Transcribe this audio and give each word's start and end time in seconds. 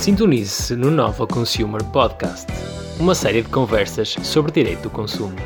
Sintonize-se 0.00 0.74
no 0.76 0.90
Nova 0.90 1.26
Consumer 1.26 1.84
Podcast, 1.92 2.50
uma 2.98 3.14
série 3.14 3.42
de 3.42 3.50
conversas 3.50 4.14
sobre 4.22 4.50
direito 4.50 4.84
do 4.84 4.90
consumo. 4.90 5.36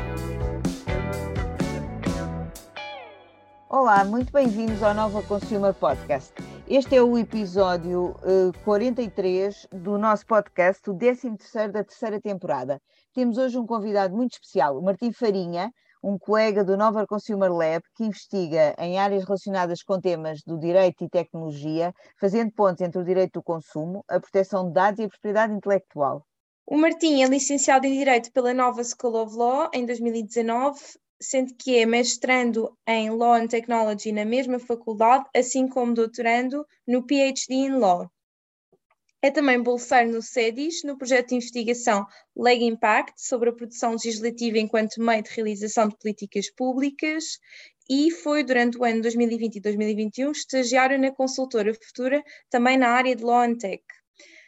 Olá, 3.67 4.05
muito 4.05 4.31
bem-vindos 4.31 4.81
ao 4.81 4.93
Nova 4.93 5.21
Consumer 5.23 5.73
Podcast. 5.73 6.33
Este 6.69 6.95
é 6.95 7.03
o 7.03 7.17
episódio 7.17 8.15
uh, 8.23 8.53
43 8.63 9.67
do 9.73 9.97
nosso 9.97 10.25
podcast, 10.25 10.89
o 10.89 10.97
13 10.97 11.31
da 11.73 11.83
terceira 11.83 12.21
temporada. 12.21 12.81
Temos 13.13 13.37
hoje 13.37 13.57
um 13.57 13.65
convidado 13.65 14.15
muito 14.15 14.35
especial, 14.35 14.79
o 14.79 14.81
Martim 14.81 15.11
Farinha, 15.11 15.69
um 16.05 16.19
colega 16.19 16.63
do 16.63 16.77
Nova 16.77 17.07
Consumer 17.07 17.51
Lab 17.51 17.83
que 17.95 18.03
investiga 18.03 18.75
em 18.77 18.99
áreas 18.99 19.23
relacionadas 19.23 19.81
com 19.81 19.99
temas 19.99 20.43
do 20.43 20.55
direito 20.59 21.03
e 21.03 21.09
tecnologia, 21.09 21.91
fazendo 22.19 22.51
pontos 22.51 22.81
entre 22.81 23.01
o 23.01 23.03
direito 23.03 23.39
do 23.39 23.43
consumo, 23.43 24.05
a 24.07 24.19
proteção 24.19 24.67
de 24.67 24.73
dados 24.73 24.99
e 24.99 25.03
a 25.05 25.09
propriedade 25.09 25.53
intelectual. 25.53 26.23
O 26.67 26.77
Martim 26.77 27.23
é 27.23 27.27
licenciado 27.27 27.87
em 27.87 27.97
Direito 27.97 28.31
pela 28.31 28.53
Nova 28.53 28.83
School 28.83 29.15
of 29.15 29.35
Law 29.35 29.69
em 29.73 29.83
2019, 29.83 30.79
sendo 31.19 31.55
que 31.55 31.79
é 31.79 31.87
mestrando 31.87 32.71
em 32.87 33.09
Law 33.09 33.33
and 33.33 33.47
Technology 33.47 34.11
na 34.11 34.25
mesma 34.25 34.59
faculdade, 34.59 35.25
assim 35.35 35.67
como 35.67 35.95
doutorando 35.95 36.65
no 36.87 37.01
PhD 37.01 37.55
in 37.55 37.77
Law. 37.77 38.11
É 39.25 39.31
também 39.31 39.59
bolseiro 39.59 40.11
no 40.11 40.21
SEDIS, 40.21 40.83
no 40.83 40.99
projeto 40.99 41.29
de 41.29 41.35
investigação 41.37 42.05
Leg 42.37 42.63
Impact, 42.63 43.13
sobre 43.17 43.49
a 43.49 43.53
produção 43.53 43.93
legislativa 43.93 44.59
enquanto 44.59 45.01
meio 45.01 45.23
de 45.23 45.31
realização 45.31 45.89
de 45.89 45.97
políticas 45.97 46.51
públicas, 46.51 47.39
e 47.89 48.11
foi 48.11 48.43
durante 48.43 48.77
o 48.77 48.83
ano 48.83 49.01
2020 49.01 49.55
e 49.55 49.61
2021 49.61 50.31
estagiário 50.31 50.99
na 50.99 51.09
consultora 51.11 51.73
Futura, 51.73 52.23
também 52.51 52.77
na 52.77 52.89
área 52.89 53.15
de 53.15 53.23
Law 53.23 53.41
and 53.41 53.55
Tech. 53.55 53.83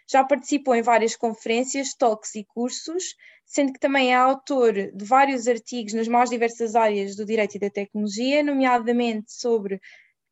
Já 0.08 0.24
participou 0.24 0.76
em 0.76 0.84
várias 0.84 1.16
conferências, 1.16 1.96
talks 1.96 2.36
e 2.36 2.44
cursos, 2.44 3.16
sendo 3.48 3.74
que 3.74 3.80
também 3.80 4.12
é 4.12 4.16
autor 4.16 4.74
de 4.74 5.06
vários 5.06 5.48
artigos 5.48 5.94
nas 5.94 6.08
mais 6.08 6.30
diversas 6.30 6.76
áreas 6.76 7.16
do 7.16 7.26
direito 7.26 7.56
e 7.56 7.60
da 7.60 7.72
tecnologia, 7.72 8.44
nomeadamente 8.44 9.34
sobre 9.34 9.82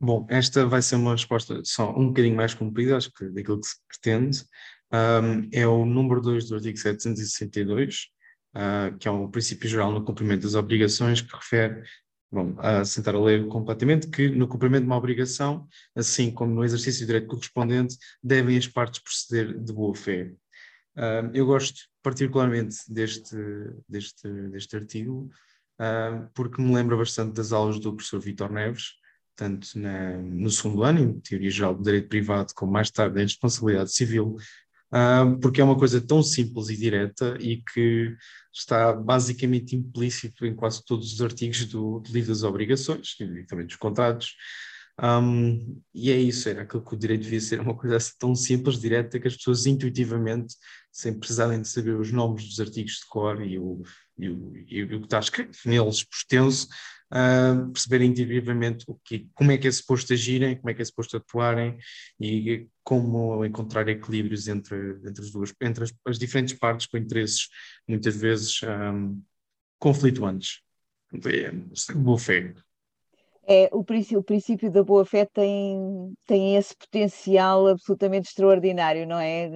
Bom, 0.00 0.26
esta 0.28 0.64
vai 0.64 0.80
ser 0.80 0.94
uma 0.94 1.12
resposta 1.12 1.60
só 1.64 1.90
um 1.90 2.08
bocadinho 2.08 2.36
mais 2.36 2.54
comprida, 2.54 2.96
acho 2.96 3.12
que 3.12 3.28
daquilo 3.30 3.60
que 3.60 3.66
se 3.66 3.76
pretende. 3.88 4.44
Um, 4.92 5.48
é 5.52 5.66
o 5.66 5.84
número 5.84 6.20
2 6.20 6.48
do 6.48 6.54
artigo 6.54 6.78
762, 6.78 8.08
uh, 8.58 8.96
que 8.98 9.06
é 9.06 9.10
um 9.10 9.30
princípio 9.30 9.68
geral 9.68 9.92
no 9.92 10.04
cumprimento 10.04 10.42
das 10.42 10.54
obrigações, 10.54 11.20
que 11.20 11.34
refere, 11.34 11.84
bom, 12.30 12.56
a 12.58 12.84
sentar 12.84 13.14
a 13.14 13.20
ler 13.20 13.46
completamente, 13.46 14.08
que 14.08 14.28
no 14.28 14.48
cumprimento 14.48 14.82
de 14.82 14.88
uma 14.88 14.96
obrigação, 14.96 15.68
assim 15.94 16.30
como 16.30 16.52
no 16.52 16.64
exercício 16.64 17.00
de 17.00 17.06
direito 17.06 17.28
correspondente, 17.28 17.96
devem 18.22 18.58
as 18.58 18.66
partes 18.66 19.00
proceder 19.00 19.56
de 19.56 19.72
boa 19.72 19.94
fé. 19.94 20.32
Uh, 20.96 21.30
eu 21.32 21.46
gosto 21.46 21.80
particularmente 22.02 22.76
deste, 22.88 23.36
deste, 23.88 24.28
deste 24.50 24.76
artigo, 24.76 25.30
uh, 25.80 26.28
porque 26.34 26.60
me 26.60 26.74
lembra 26.74 26.96
bastante 26.96 27.34
das 27.34 27.52
aulas 27.52 27.78
do 27.78 27.94
professor 27.94 28.18
Vitor 28.18 28.50
Neves, 28.50 28.94
tanto 29.36 29.78
na, 29.78 30.16
no 30.18 30.50
segundo 30.50 30.82
ano, 30.82 30.98
em 30.98 31.20
Teoria 31.20 31.50
Geral 31.50 31.76
do 31.76 31.84
Direito 31.84 32.08
Privado, 32.08 32.52
como 32.54 32.72
mais 32.72 32.90
tarde 32.90 33.20
em 33.20 33.22
Responsabilidade 33.22 33.92
Civil, 33.92 34.36
porque 35.40 35.60
é 35.60 35.64
uma 35.64 35.78
coisa 35.78 36.00
tão 36.00 36.22
simples 36.22 36.68
e 36.70 36.76
direta 36.76 37.36
e 37.40 37.62
que 37.62 38.16
está 38.52 38.92
basicamente 38.92 39.76
implícito 39.76 40.46
em 40.46 40.54
quase 40.54 40.84
todos 40.84 41.12
os 41.12 41.20
artigos 41.20 41.64
do, 41.66 42.00
do 42.00 42.12
livro 42.12 42.30
das 42.30 42.42
obrigações 42.42 43.14
e 43.20 43.44
também 43.44 43.66
dos 43.66 43.76
contratos. 43.76 44.34
Um, 45.00 45.80
e 45.94 46.10
é 46.10 46.16
isso, 46.16 46.48
era 46.48 46.62
aquilo 46.62 46.84
que 46.84 46.94
o 46.94 46.98
direito 46.98 47.22
devia 47.22 47.40
ser, 47.40 47.60
uma 47.60 47.76
coisa 47.76 47.96
assim 47.96 48.14
tão 48.18 48.34
simples, 48.34 48.80
direta, 48.80 49.20
que 49.20 49.28
as 49.28 49.36
pessoas 49.36 49.64
intuitivamente, 49.64 50.56
sem 50.90 51.16
precisarem 51.16 51.62
de 51.62 51.68
saber 51.68 51.94
os 51.94 52.10
nomes 52.10 52.48
dos 52.48 52.58
artigos 52.58 52.94
de 52.94 53.06
cor 53.06 53.40
e 53.40 53.58
o, 53.60 53.80
e 54.18 54.28
o, 54.28 54.52
e 54.66 54.82
o 54.82 55.00
que 55.00 55.06
está 55.06 55.20
escrito 55.20 55.56
neles 55.64 56.02
por 56.02 56.16
extenso, 56.16 56.66
uh, 57.12 57.70
perceberem 57.72 58.10
intuitivamente 58.10 58.84
o 58.88 58.94
que, 59.04 59.28
como 59.34 59.52
é 59.52 59.58
que 59.58 59.68
é 59.68 59.70
suposto 59.70 60.12
agirem, 60.12 60.56
como 60.56 60.70
é 60.70 60.74
que 60.74 60.82
é 60.82 60.84
suposto 60.84 61.16
atuarem 61.16 61.78
e 62.20 62.68
como 62.82 63.44
encontrar 63.44 63.88
equilíbrios 63.88 64.48
entre, 64.48 64.76
entre, 65.04 65.22
as, 65.22 65.30
duas, 65.30 65.54
entre 65.60 65.84
as, 65.84 65.92
as 66.06 66.18
diferentes 66.18 66.54
partes 66.54 66.86
com 66.86 66.96
interesses 66.96 67.48
muitas 67.86 68.16
vezes 68.16 68.60
um, 68.62 69.20
conflituantes. 69.78 70.60
É, 71.24 71.50
boa 71.94 72.18
fé. 72.18 72.54
É, 73.50 73.70
o, 73.72 73.82
princípio, 73.82 74.18
o 74.18 74.22
princípio 74.22 74.70
da 74.70 74.84
boa-fé 74.84 75.24
tem, 75.24 76.14
tem 76.26 76.56
esse 76.56 76.76
potencial 76.76 77.66
absolutamente 77.66 78.28
extraordinário, 78.28 79.06
não 79.06 79.18
é? 79.18 79.48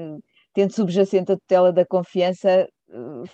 Tendo 0.55 0.73
subjacente 0.73 1.31
a 1.31 1.37
tutela 1.37 1.71
da 1.71 1.85
confiança, 1.85 2.67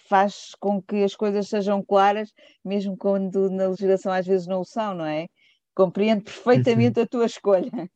faz 0.09 0.55
com 0.61 0.81
que 0.83 1.03
as 1.03 1.15
coisas 1.15 1.49
sejam 1.49 1.83
claras, 1.83 2.33
mesmo 2.65 2.97
quando 2.97 3.51
na 3.51 3.69
legislação 3.69 4.13
às 4.13 4.27
vezes 4.27 4.47
não 4.47 4.61
o 4.61 4.65
são, 4.65 4.95
não 4.95 5.07
é? 5.07 5.29
Compreendo 5.75 6.25
perfeitamente 6.25 6.99
uhum. 6.99 7.05
a 7.05 7.09
tua 7.09 7.27
escolha. 7.27 7.91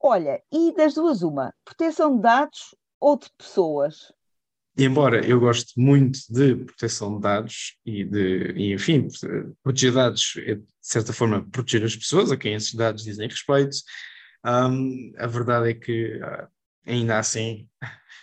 Olha, 0.00 0.42
e 0.50 0.72
das 0.74 0.94
duas, 0.94 1.22
uma, 1.22 1.52
proteção 1.64 2.16
de 2.16 2.22
dados 2.22 2.74
ou 2.98 3.18
de 3.18 3.28
pessoas? 3.36 4.12
embora 4.78 5.24
eu 5.26 5.38
goste 5.40 5.78
muito 5.78 6.20
de 6.30 6.56
proteção 6.56 7.16
de 7.16 7.20
dados 7.20 7.76
e 7.84 8.04
de, 8.04 8.52
e, 8.56 8.72
enfim, 8.72 9.08
proteger 9.62 9.92
dados 9.92 10.34
é, 10.38 10.54
de 10.54 10.64
certa 10.80 11.12
forma, 11.12 11.46
proteger 11.50 11.84
as 11.84 11.96
pessoas 11.96 12.32
a 12.32 12.36
quem 12.36 12.54
esses 12.54 12.74
dados 12.74 13.04
dizem 13.04 13.28
respeito, 13.28 13.76
um, 14.44 15.12
a 15.18 15.26
verdade 15.26 15.70
é 15.70 15.74
que 15.74 16.18
ah, 16.22 16.48
ainda 16.86 17.18
assim 17.18 17.68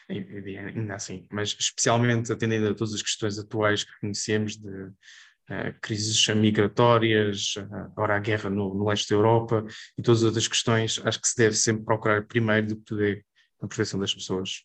ainda 0.10 0.96
assim, 0.96 1.28
mas 1.32 1.56
especialmente 1.60 2.32
atendendo 2.32 2.70
a 2.70 2.74
todas 2.74 2.94
as 2.94 3.02
questões 3.02 3.38
atuais 3.38 3.84
que 3.84 4.00
conhecemos 4.00 4.58
de 4.58 4.70
uh, 4.70 5.80
crises 5.82 6.28
migratórias, 6.30 7.56
uh, 7.58 7.76
agora 7.76 8.16
a 8.16 8.20
guerra 8.20 8.50
no, 8.50 8.74
no, 8.74 8.88
leste 8.88 9.10
da 9.10 9.16
Europa 9.16 9.66
e 9.98 10.02
todas 10.02 10.22
as 10.22 10.28
outras 10.28 10.48
questões, 10.48 11.02
acho 11.04 11.22
que 11.22 11.28
se 11.28 11.36
deve 11.36 11.56
sempre 11.56 11.84
procurar 11.84 12.26
primeiro 12.26 12.68
do 12.68 12.78
que 12.78 12.94
é 13.04 13.22
a 13.62 13.68
proteção 13.68 14.00
das 14.00 14.14
pessoas. 14.14 14.64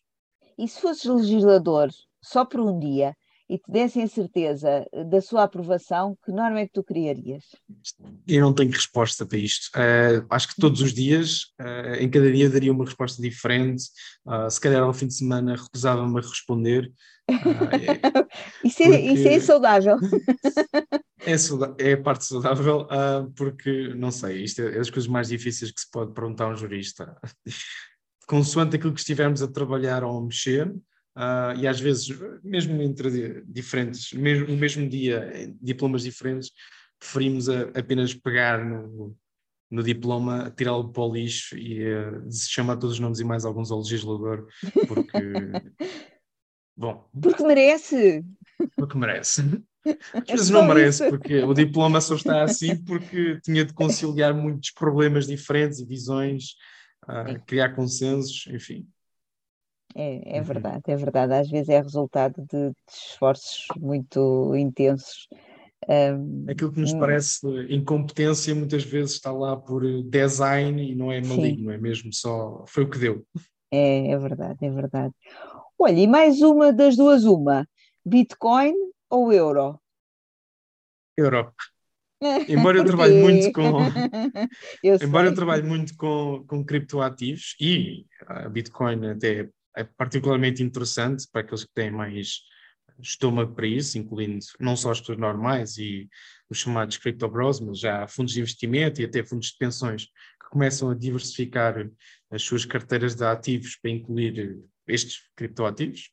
E 0.57 0.67
se 0.67 0.79
fosses 0.79 1.05
legislador 1.05 1.89
só 2.21 2.45
por 2.45 2.59
um 2.59 2.79
dia, 2.79 3.15
e 3.49 3.57
te 3.57 3.69
dessem 3.69 4.03
a 4.03 4.07
certeza 4.07 4.85
da 5.09 5.21
sua 5.21 5.43
aprovação, 5.43 6.17
que 6.23 6.31
norma 6.31 6.61
é 6.61 6.65
que 6.65 6.73
tu 6.73 6.83
criarias? 6.83 7.43
Eu 8.27 8.41
não 8.41 8.53
tenho 8.53 8.71
resposta 8.71 9.25
para 9.25 9.37
isto. 9.37 9.65
Uh, 9.75 10.25
acho 10.29 10.47
que 10.47 10.61
todos 10.61 10.81
os 10.81 10.93
dias, 10.93 11.53
uh, 11.59 11.95
em 11.99 12.09
cada 12.09 12.31
dia, 12.31 12.49
daria 12.49 12.71
uma 12.71 12.85
resposta 12.85 13.21
diferente. 13.21 13.83
Uh, 14.25 14.49
se 14.49 14.59
calhar 14.59 14.81
ao 14.81 14.93
fim 14.93 15.07
de 15.07 15.15
semana 15.15 15.55
recusava-me 15.55 16.17
a 16.17 16.21
responder. 16.21 16.91
isso, 18.63 18.83
é, 18.83 18.85
porque... 18.85 18.97
isso 18.97 19.27
é 19.29 19.39
saudável. 19.39 19.97
É, 21.21 21.89
é 21.89 21.93
a 21.93 22.01
parte 22.01 22.25
saudável, 22.25 22.81
uh, 22.81 23.31
porque, 23.35 23.93
não 23.95 24.11
sei, 24.11 24.43
isto 24.43 24.61
é, 24.61 24.67
é 24.67 24.77
das 24.77 24.89
coisas 24.89 25.09
mais 25.09 25.27
difíceis 25.27 25.71
que 25.71 25.81
se 25.81 25.89
pode 25.91 26.13
perguntar 26.13 26.45
a 26.45 26.49
um 26.49 26.55
jurista. 26.55 27.15
Consoante 28.27 28.77
aquilo 28.77 28.93
que 28.93 28.99
estivermos 28.99 29.41
a 29.41 29.47
trabalhar 29.47 30.03
ou 30.03 30.17
a 30.17 30.21
mexer, 30.23 30.73
uh, 31.15 31.57
e 31.59 31.67
às 31.67 31.79
vezes, 31.79 32.09
mesmo 32.43 32.81
entre 32.81 33.43
diferentes, 33.45 34.13
mesmo, 34.13 34.47
no 34.47 34.57
mesmo 34.57 34.87
dia, 34.87 35.53
diplomas 35.61 36.03
diferentes, 36.03 36.51
preferimos 36.99 37.49
a, 37.49 37.61
apenas 37.75 38.13
pegar 38.13 38.63
no, 38.63 39.15
no 39.69 39.83
diploma, 39.83 40.53
tirá-lo 40.55 40.91
para 40.91 41.03
o 41.03 41.13
lixo 41.13 41.57
e 41.57 41.83
uh, 41.83 42.29
chamar 42.31 42.77
todos 42.77 42.95
os 42.95 42.99
nomes 42.99 43.19
e 43.19 43.23
mais 43.23 43.45
alguns 43.45 43.71
ao 43.71 43.79
legislador, 43.79 44.47
porque. 44.87 45.17
bom. 46.77 47.09
Porque 47.21 47.43
merece! 47.43 48.23
Porque 48.75 48.97
merece. 48.97 49.41
Às 50.13 50.27
vezes 50.29 50.49
não 50.49 50.65
merece, 50.65 51.09
porque 51.09 51.39
o 51.39 51.53
diploma 51.53 51.99
só 51.99 52.15
está 52.15 52.43
assim 52.43 52.81
porque 52.83 53.39
tinha 53.41 53.65
de 53.65 53.73
conciliar 53.73 54.33
muitos 54.33 54.71
problemas 54.71 55.27
diferentes 55.27 55.79
e 55.79 55.85
visões, 55.85 56.55
uh, 57.03 57.43
criar 57.45 57.75
consensos, 57.75 58.45
enfim. 58.47 58.87
É, 59.95 60.37
é 60.37 60.39
uhum. 60.39 60.43
verdade, 60.43 60.83
é 60.87 60.95
verdade. 60.95 61.33
Às 61.33 61.49
vezes 61.49 61.69
é 61.69 61.79
resultado 61.79 62.41
de, 62.41 62.69
de 62.69 62.75
esforços 62.89 63.67
muito 63.77 64.55
intensos. 64.55 65.27
Um, 65.87 66.45
Aquilo 66.49 66.71
que 66.71 66.79
nos 66.79 66.93
hum. 66.93 66.99
parece 66.99 67.45
incompetência 67.69 68.55
muitas 68.55 68.83
vezes 68.83 69.15
está 69.15 69.31
lá 69.31 69.55
por 69.57 69.83
design 70.03 70.81
e 70.81 70.95
não 70.95 71.11
é 71.11 71.21
maligno, 71.21 71.69
sim. 71.69 71.75
é 71.75 71.77
mesmo 71.77 72.13
só 72.13 72.63
foi 72.67 72.83
o 72.83 72.89
que 72.89 72.97
deu. 72.97 73.25
É, 73.69 74.11
é 74.11 74.17
verdade, 74.17 74.65
é 74.65 74.69
verdade. 74.69 75.13
Olha, 75.77 75.99
e 75.99 76.07
mais 76.07 76.41
uma 76.41 76.71
das 76.71 76.95
duas, 76.95 77.25
uma, 77.25 77.67
Bitcoin 78.05 78.73
ou 79.09 79.33
euro? 79.33 79.79
Euro. 81.17 81.51
Embora 82.47 82.77
eu 82.77 82.85
trabalhe 82.85 83.21
muito 83.21 83.51
com 83.51 83.61
eu 84.81 84.97
embora 85.01 85.27
eu 85.27 85.35
trabalhe 85.35 85.63
muito 85.63 85.95
com, 85.97 86.45
com 86.47 86.63
criptoativos 86.63 87.55
e 87.59 88.05
a 88.25 88.47
Bitcoin 88.47 89.07
até 89.07 89.49
é 89.75 89.83
particularmente 89.83 90.63
interessante 90.63 91.27
para 91.31 91.41
aqueles 91.41 91.63
que 91.63 91.73
têm 91.73 91.91
mais 91.91 92.41
estômago 93.01 93.53
para 93.55 93.67
isso, 93.67 93.97
incluindo 93.97 94.39
não 94.59 94.75
só 94.75 94.91
as 94.91 94.99
pessoas 94.99 95.17
normais 95.17 95.77
e 95.77 96.07
os 96.49 96.59
chamados 96.59 96.97
crypto 96.97 97.27
bros, 97.27 97.59
mas 97.59 97.79
já 97.79 98.07
fundos 98.07 98.33
de 98.33 98.39
investimento 98.39 99.01
e 99.01 99.05
até 99.05 99.23
fundos 99.23 99.47
de 99.47 99.57
pensões 99.57 100.05
que 100.05 100.49
começam 100.51 100.89
a 100.89 100.95
diversificar 100.95 101.89
as 102.29 102.43
suas 102.43 102.65
carteiras 102.65 103.15
de 103.15 103.25
ativos 103.25 103.75
para 103.75 103.91
incluir 103.91 104.59
estes 104.87 105.21
criptoativos. 105.35 106.11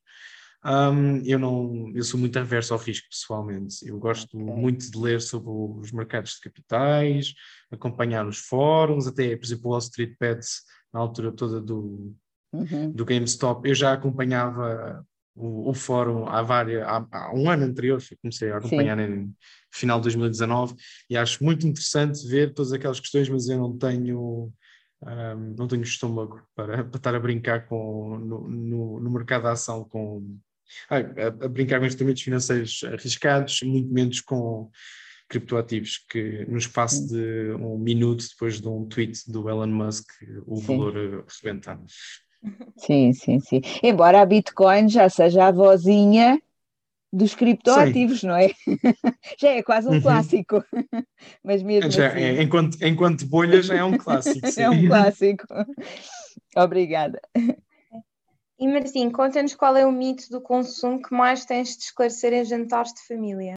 Um, 0.63 1.23
eu 1.25 1.39
não, 1.39 1.91
eu 1.95 2.03
sou 2.03 2.21
muito 2.21 2.39
averso 2.39 2.75
ao 2.75 2.81
risco 2.81 3.09
pessoalmente. 3.09 3.87
Eu 3.87 3.99
gosto 3.99 4.37
okay. 4.37 4.55
muito 4.55 4.91
de 4.91 4.99
ler 4.99 5.21
sobre 5.21 5.51
os 5.51 5.91
mercados 5.91 6.33
de 6.33 6.41
capitais, 6.41 7.35
acompanhar 7.71 8.27
os 8.27 8.39
fóruns, 8.39 9.07
até, 9.07 9.35
por 9.37 9.45
exemplo, 9.45 9.69
o 9.69 9.71
Wall 9.71 9.79
Street 9.79 10.15
Bets 10.21 10.63
na 10.93 11.01
altura 11.01 11.33
toda 11.33 11.61
do, 11.61 12.15
uhum. 12.53 12.91
do 12.93 13.05
GameStop. 13.05 13.69
Eu 13.69 13.75
já 13.75 13.93
acompanhava 13.93 15.05
o, 15.35 15.71
o 15.71 15.75
fórum 15.75 16.27
há, 16.27 16.43
várias, 16.43 16.83
há, 16.83 17.07
há, 17.11 17.35
um 17.35 17.49
ano 17.49 17.65
anterior, 17.65 18.03
comecei 18.21 18.51
a 18.51 18.59
acompanhar 18.59 18.99
Sim. 18.99 19.05
em 19.05 19.35
final 19.73 19.99
de 19.99 20.05
2019 20.05 20.75
e 21.09 21.17
acho 21.17 21.43
muito 21.45 21.67
interessante 21.67 22.27
ver 22.27 22.53
todas 22.53 22.73
aquelas 22.73 23.01
questões, 23.01 23.29
mas 23.29 23.49
eu 23.49 23.59
não 23.59 23.77
tenho 23.77 24.53
um, 25.03 25.55
não 25.57 25.67
tenho 25.67 25.83
estômago 25.83 26.43
para, 26.55 26.85
para 26.85 26.97
estar 26.97 27.15
a 27.15 27.21
brincar 27.21 27.67
com, 27.67 28.19
no, 28.19 28.49
no, 28.49 29.01
no 29.01 29.11
mercado 29.11 29.45
da 29.45 29.53
ação 29.53 29.85
com, 29.85 30.39
a, 30.89 30.99
a 31.45 31.49
brincar 31.49 31.81
com 31.81 31.87
instrumentos 31.87 32.23
financeiros 32.23 32.83
arriscados, 32.85 33.61
muito 33.63 33.93
menos 33.93 34.21
com 34.21 34.71
criptoativos, 35.29 36.05
que 36.11 36.45
no 36.47 36.59
espaço 36.59 37.07
de 37.07 37.53
um 37.53 37.79
minuto 37.79 38.27
depois 38.29 38.61
de 38.61 38.69
um 38.69 38.85
tweet 38.87 39.31
do 39.31 39.49
Elon 39.49 39.69
Musk, 39.69 40.07
o 40.45 40.57
sim. 40.57 40.67
valor 40.67 41.25
rebenta. 41.43 41.81
Sim, 42.77 43.13
sim, 43.13 43.41
sim. 43.41 43.61
Embora 43.83 44.21
a 44.21 44.27
Bitcoin 44.27 44.89
já 44.89 45.09
seja 45.09 45.47
a 45.47 45.53
vozinha 45.53 46.41
dos 47.13 47.35
criptoativos, 47.35 48.23
não 48.23 48.37
é? 48.37 48.51
já 49.39 49.51
é 49.51 49.63
quase 49.63 49.89
um 49.89 49.93
uhum. 49.93 50.01
clássico. 50.01 50.65
Mas 51.45 51.63
mesmo 51.63 51.91
já, 51.91 52.09
assim... 52.09 52.21
é, 52.21 52.43
enquanto, 52.43 52.83
enquanto 52.83 53.27
bolha 53.27 53.63
já 53.63 53.77
é 53.77 53.85
um 53.85 53.99
clássico. 53.99 54.47
é 54.59 54.71
um 54.71 54.87
clássico. 54.87 55.45
Obrigada. 56.57 57.21
E 58.59 58.69
Martim, 58.69 59.11
conta-nos 59.11 59.55
qual 59.55 59.77
é 59.77 59.87
o 59.87 59.93
mito 59.93 60.29
do 60.31 60.41
consumo 60.41 61.03
que 61.03 61.15
mais 61.15 61.45
tens 61.45 61.77
de 61.77 61.85
esclarecer 61.85 62.33
em 62.33 62.45
jantares 62.45 62.93
de 62.93 63.07
família. 63.07 63.55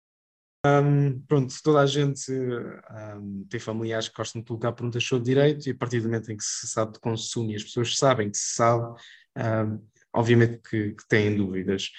Um, 0.66 1.20
pronto, 1.28 1.54
toda 1.62 1.82
a 1.82 1.86
gente 1.86 2.32
um, 2.32 3.46
tem 3.50 3.60
familiares 3.60 4.08
que 4.08 4.16
gostam 4.16 4.42
de 4.42 4.48
colocar 4.48 4.72
perguntas 4.72 5.04
sobre 5.04 5.26
direito 5.26 5.68
e 5.68 5.72
a 5.72 5.76
partir 5.76 6.00
do 6.00 6.06
momento 6.06 6.32
em 6.32 6.38
que 6.38 6.44
se 6.44 6.68
sabe 6.68 6.94
de 6.94 7.00
consumo 7.00 7.52
e 7.52 7.56
as 7.56 7.64
pessoas 7.64 7.98
sabem 7.98 8.32
que 8.32 8.38
se 8.38 8.56
sabe, 8.56 8.98
um, 9.38 9.86
obviamente 10.14 10.62
que, 10.70 10.92
que, 10.94 11.08
têm 11.10 11.36
dúvidas. 11.36 11.90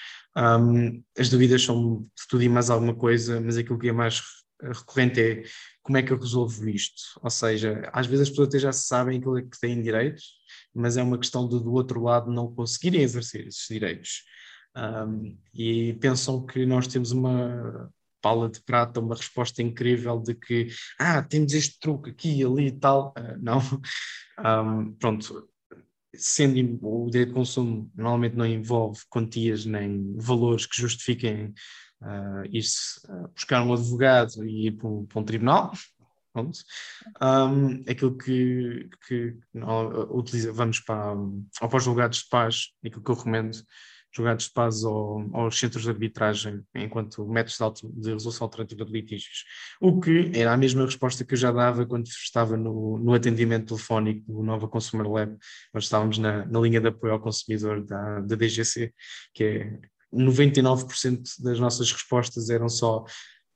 as 1.17 1.29
dúvidas 1.29 1.61
são 1.61 2.01
de 2.01 2.27
tudo 2.27 2.41
e 2.41 2.49
mais 2.49 2.71
alguma 2.71 2.95
coisa, 2.95 3.39
mas 3.39 3.55
aquilo 3.55 3.77
que 3.77 3.89
é 3.89 3.91
mais 3.91 4.23
recorrente 4.59 5.21
é 5.21 5.43
como 5.83 5.97
é 5.97 6.03
que 6.03 6.11
eu 6.11 6.17
resolvo 6.17 6.67
isto? 6.67 7.19
Ou 7.21 7.29
seja, 7.29 7.87
às 7.93 8.07
vezes 8.07 8.23
as 8.23 8.29
pessoas 8.29 8.47
até 8.47 8.57
já 8.57 8.71
sabem 8.71 9.19
aquilo 9.19 9.47
que 9.47 9.59
têm 9.59 9.83
direitos, 9.83 10.33
mas 10.73 10.97
é 10.97 11.03
uma 11.03 11.19
questão 11.19 11.47
de, 11.47 11.59
do 11.61 11.71
outro 11.73 12.01
lado 12.01 12.31
não 12.31 12.51
conseguirem 12.51 13.03
exercer 13.03 13.45
esses 13.47 13.67
direitos. 13.69 14.23
E 15.53 15.93
pensam 16.01 16.43
que 16.43 16.65
nós 16.65 16.87
temos 16.87 17.11
uma 17.11 17.91
pala 18.25 18.49
de 18.49 18.59
prata, 18.63 18.99
uma 18.99 19.13
resposta 19.13 19.61
incrível 19.61 20.19
de 20.19 20.33
que, 20.33 20.69
ah, 20.97 21.21
temos 21.21 21.53
este 21.53 21.79
truque 21.79 22.09
aqui, 22.09 22.43
ali 22.43 22.67
e 22.69 22.71
tal. 22.71 23.13
Uh, 23.15 23.37
não. 23.39 23.59
Um, 24.37 24.93
pronto, 24.95 25.47
sendo 26.13 26.77
o 26.85 27.09
direito 27.09 27.29
de 27.29 27.35
consumo 27.35 27.89
normalmente 27.95 28.35
não 28.35 28.45
envolve 28.45 28.99
quantias 29.07 29.65
nem 29.65 30.13
valores 30.17 30.65
que 30.65 30.81
justifiquem 30.81 31.53
uh, 32.01 32.43
ir-se 32.51 32.99
uh, 33.07 33.29
buscar 33.29 33.63
um 33.63 33.71
advogado 33.71 34.43
e 34.43 34.67
ir 34.67 34.71
para 34.73 34.89
um, 34.89 35.05
para 35.05 35.21
um 35.21 35.23
tribunal, 35.23 35.71
Pronto. 36.33 36.59
Um, 37.21 37.81
aquilo 37.89 38.17
que, 38.17 38.89
que 39.07 39.37
utiliza, 40.09 40.51
vamos 40.51 40.81
para, 40.81 41.15
para 41.57 41.77
os 41.77 41.83
julgados 41.85 42.23
de 42.23 42.29
paz, 42.29 42.73
aquilo 42.85 43.01
que 43.01 43.09
eu 43.09 43.15
recomendo, 43.15 43.57
julgados 44.15 44.45
de 44.45 44.53
paz 44.53 44.83
ao, 44.83 45.27
aos 45.33 45.59
centros 45.59 45.83
de 45.83 45.89
arbitragem 45.89 46.61
enquanto 46.73 47.27
métodos 47.27 47.81
de, 47.81 48.01
de, 48.01 48.13
resolução 48.13 48.45
alternativa 48.45 48.85
de 48.85 48.91
litígios. 48.91 49.43
O 49.81 49.99
que 49.99 50.31
era 50.33 50.53
a 50.53 50.57
mesma 50.57 50.85
resposta 50.85 51.25
que 51.25 51.33
eu 51.33 51.37
já 51.37 51.51
dava 51.51 51.85
quando 51.85 52.07
estava 52.07 52.55
no, 52.55 52.97
no 52.97 53.13
atendimento 53.13 53.67
telefónico 53.67 54.31
do 54.31 54.41
Nova 54.41 54.67
Consumer 54.67 55.09
Lab, 55.09 55.37
nós 55.73 55.83
estávamos 55.83 56.17
na, 56.17 56.45
na 56.45 56.59
linha 56.59 56.79
de 56.79 56.87
apoio 56.87 57.13
ao 57.13 57.19
consumidor 57.19 57.83
da, 57.83 58.21
da 58.21 58.35
DGC, 58.35 58.93
que 59.33 59.43
é 59.43 59.79
99% 60.13 61.41
das 61.41 61.59
nossas 61.59 61.91
respostas 61.91 62.49
eram 62.49 62.69
só 62.69 63.03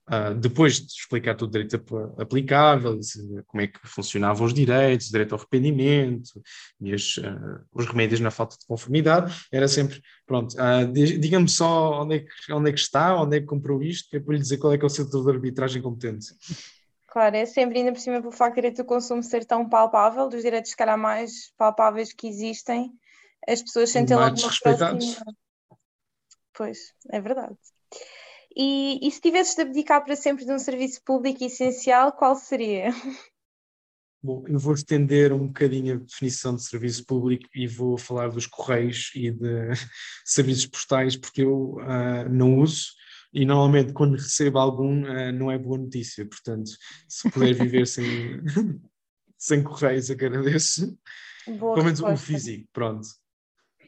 Uh, 0.10 0.34
depois 0.34 0.82
de 0.82 0.92
explicar 0.92 1.36
todo 1.36 1.50
o 1.50 1.52
direito 1.52 1.76
aplicável, 2.18 3.00
como 3.46 3.62
é 3.62 3.68
que 3.68 3.80
funcionavam 3.84 4.48
os 4.48 4.56
direitos, 4.56 5.08
o 5.08 5.12
direito 5.12 5.34
ao 5.34 5.40
arrependimento 5.40 6.42
e 6.82 6.92
as, 6.92 7.18
uh, 7.18 7.62
os 7.72 7.86
remédios 7.86 8.20
na 8.20 8.32
falta 8.32 8.58
de 8.58 8.66
conformidade, 8.66 9.32
era 9.52 9.68
sempre, 9.68 10.02
pronto, 10.26 10.56
uh, 10.56 10.92
diga-me 10.92 11.48
só 11.48 12.02
onde 12.02 12.16
é, 12.16 12.20
que, 12.20 12.52
onde 12.52 12.70
é 12.72 12.74
que 12.74 12.80
está, 12.80 13.22
onde 13.22 13.38
é 13.38 13.40
que 13.40 13.46
comprou 13.46 13.84
isto, 13.84 14.10
que 14.10 14.18
é 14.18 14.20
para 14.20 14.34
lhe 14.34 14.42
dizer 14.42 14.58
qual 14.58 14.74
é 14.74 14.80
que 14.80 14.84
é 14.84 14.88
o 14.88 14.90
setor 14.90 15.24
de 15.24 15.32
arbitragem 15.32 15.80
competente. 15.80 16.34
Claro, 17.06 17.36
é 17.36 17.46
sempre 17.46 17.78
ainda 17.78 17.92
por 17.92 18.00
cima 18.00 18.20
pelo 18.20 18.32
facto 18.32 18.54
do 18.54 18.56
direito 18.56 18.78
do 18.78 18.86
consumo 18.86 19.22
ser 19.22 19.46
tão 19.46 19.70
palpável, 19.70 20.28
dos 20.28 20.42
direitos, 20.42 20.72
se 20.72 20.78
calhar, 20.78 20.98
mais 20.98 21.54
palpáveis 21.56 22.14
que 22.14 22.28
existem, 22.28 22.92
as 23.48 23.62
pessoas 23.62 23.92
sentem 23.92 24.16
logo 24.16 24.36
uma 24.40 24.50
Pois, 26.54 26.94
é 27.12 27.22
verdade. 27.22 27.56
E, 28.56 29.08
e 29.08 29.12
se 29.12 29.22
tivesses 29.22 29.56
de 29.56 29.62
abdicar 29.62 30.04
para 30.04 30.16
sempre 30.16 30.46
de 30.46 30.52
um 30.52 30.60
serviço 30.60 31.02
público 31.04 31.44
essencial, 31.44 32.12
qual 32.12 32.36
seria? 32.36 32.90
Bom, 34.22 34.44
eu 34.48 34.60
vou 34.60 34.74
estender 34.74 35.32
um 35.32 35.48
bocadinho 35.48 35.96
a 35.96 35.98
definição 35.98 36.56
de 36.56 36.64
serviço 36.64 37.06
público 37.06 37.48
e 37.56 37.68
vou 37.68 37.98
falar 37.98 38.30
dos 38.30 38.48
correios 38.48 39.12
e 39.16 39.32
de 39.32 39.70
serviços 40.26 40.66
postais, 40.66 41.16
porque 41.16 41.44
eu 41.44 41.76
uh, 41.76 42.28
não 42.30 42.58
uso 42.58 42.88
e 43.32 43.46
normalmente 43.46 43.94
quando 43.94 44.18
recebo 44.18 44.58
algum 44.58 45.04
uh, 45.04 45.32
não 45.32 45.50
é 45.50 45.58
boa 45.58 45.78
notícia. 45.78 46.26
Portanto, 46.26 46.72
se 47.08 47.30
puder 47.30 47.54
viver 47.54 47.86
sem, 47.86 48.04
sem 49.38 49.64
correios, 49.64 50.10
agradeço. 50.10 50.98
Boa 51.48 51.76
Pelo 51.76 51.86
menos 51.86 52.02
o 52.02 52.18
físico, 52.18 52.68
pronto. 52.74 53.08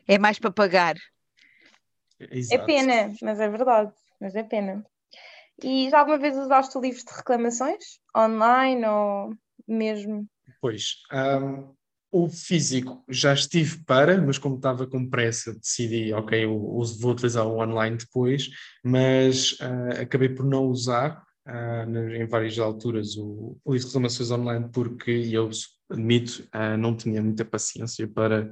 É 0.08 0.18
mais 0.18 0.40
para 0.40 0.52
pagar. 0.52 0.96
É 2.20 2.58
pena, 2.60 3.14
mas 3.22 3.40
é 3.40 3.50
verdade 3.50 3.92
mas 4.22 4.36
é 4.36 4.44
pena. 4.44 4.86
E 5.64 5.90
já 5.90 6.00
alguma 6.00 6.18
vez 6.18 6.38
usaste 6.38 6.78
o 6.78 6.82
livro 6.82 7.04
de 7.04 7.14
reclamações? 7.14 8.00
Online 8.16 8.86
ou 8.86 9.34
mesmo? 9.68 10.28
Pois. 10.62 10.98
Um, 11.12 11.74
o 12.12 12.28
físico 12.28 13.04
já 13.08 13.34
estive 13.34 13.84
para, 13.86 14.22
mas 14.22 14.38
como 14.38 14.58
estava 14.58 14.86
com 14.86 15.10
pressa, 15.10 15.54
decidi, 15.54 16.14
ok, 16.14 16.44
eu, 16.44 16.60
vou 16.60 17.12
utilizar 17.12 17.48
o 17.48 17.60
online 17.60 17.98
depois, 17.98 18.50
mas 18.84 19.54
uh, 19.54 20.02
acabei 20.02 20.30
por 20.30 20.46
não 20.46 20.66
usar. 20.66 21.24
uh, 21.48 22.10
em 22.14 22.26
várias 22.28 22.60
alturas 22.60 23.16
o, 23.18 23.58
o 23.64 23.76
de 23.76 23.86
reclamações 23.86 24.30
online 24.30 24.70
porque 24.74 25.12
eu 25.32 25.50
admito, 25.90 26.48
uh, 26.54 26.78
não 26.78 26.96
tinha 26.96 27.22
muita 27.22 27.46
paciência 27.46 28.08
para. 28.08 28.52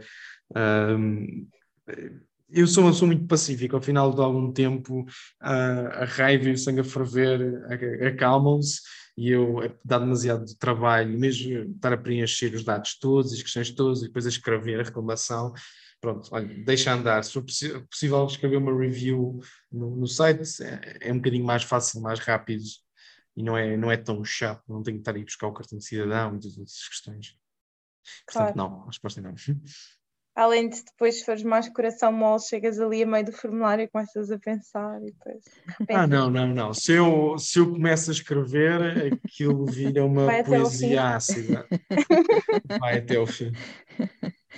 Eu 2.52 2.68
sou 2.68 2.84
uma 2.84 2.92
pessoa 2.92 3.08
muito 3.08 3.28
pacífica, 3.28 3.76
ao 3.76 3.82
final 3.82 4.14
de 4.14 4.22
algum 4.22 4.52
tempo 4.52 5.06
a 5.40 6.06
raiva 6.06 6.50
e 6.50 6.54
o 6.54 6.58
sangue 6.58 6.82
a 6.82 6.84
ferver 6.84 7.64
acalmam-se 8.06 8.82
e 9.18 9.32
eu 9.32 9.58
dá 9.84 10.00
demasiado 10.00 10.46
trabalho, 10.58 11.20
mesmo 11.20 11.74
estar 11.76 11.92
a 11.92 11.98
preencher 11.98 12.54
os 12.56 12.64
dados 12.64 12.98
todos, 12.98 13.34
as 13.34 13.42
questões 13.42 13.70
todas 13.72 14.00
e 14.00 14.08
depois 14.08 14.26
a 14.26 14.30
escrever 14.30 14.80
a 14.80 14.84
reclamação, 14.84 15.54
pronto, 16.00 16.30
olha, 16.32 16.48
deixa 16.64 16.94
andar. 16.94 17.24
Se 17.24 17.34
for 17.34 17.44
possível 17.44 18.26
escrever 18.26 18.58
uma 18.58 18.78
review 18.78 19.40
no, 19.70 19.96
no 19.98 20.08
site, 20.08 20.64
é, 20.64 21.10
é, 21.10 21.12
um 21.12 21.18
bocadinho 21.18 21.46
mais 21.46 21.64
fácil, 21.64 22.02
mais 22.02 22.20
rápido 22.20 22.64
e 23.36 23.44
não 23.44 23.58
é, 23.58 23.76
não 23.76 23.92
é 23.92 23.98
tão 23.98 24.24
chato, 24.24 24.64
não 24.70 24.82
tenho 24.82 24.98
que 24.98 25.02
estar 25.02 25.16
aí 25.16 25.24
buscar 25.24 25.48
o 25.48 25.54
cartão 25.54 25.78
de 25.78 25.86
cidadão 25.86 26.38
e 26.38 26.40
todas 26.40 26.58
essas 26.58 26.88
questões. 26.88 27.38
Portanto, 28.26 28.54
claro. 28.54 28.58
não, 28.58 28.84
a 28.84 28.86
resposta 28.86 29.20
é 29.20 29.24
não. 29.24 29.36
Além 30.40 30.70
de 30.70 30.82
depois, 30.86 31.20
se 31.20 31.26
fores 31.26 31.44
mais 31.44 31.68
coração 31.68 32.14
mole, 32.14 32.40
chegas 32.40 32.80
ali 32.80 33.04
a 33.04 33.06
meio 33.06 33.26
do 33.26 33.34
formulário 33.34 33.84
e 33.84 33.90
começas 33.90 34.32
a 34.32 34.40
pensar 34.40 34.98
e 35.02 35.12
depois. 35.12 35.44
Ah, 35.90 36.08
não, 36.08 36.30
não, 36.30 36.48
não. 36.48 36.74
Se 36.74 36.94
eu, 36.94 37.38
se 37.38 37.60
eu 37.60 37.70
começo 37.70 38.10
a 38.10 38.14
escrever, 38.14 39.14
aquilo 39.26 39.66
vira 39.66 40.06
uma 40.06 40.42
poesia 40.46 41.18
ácida. 41.18 41.68
Vai 42.80 43.00
até 43.00 43.20
o 43.20 43.28
fim. 43.28 43.52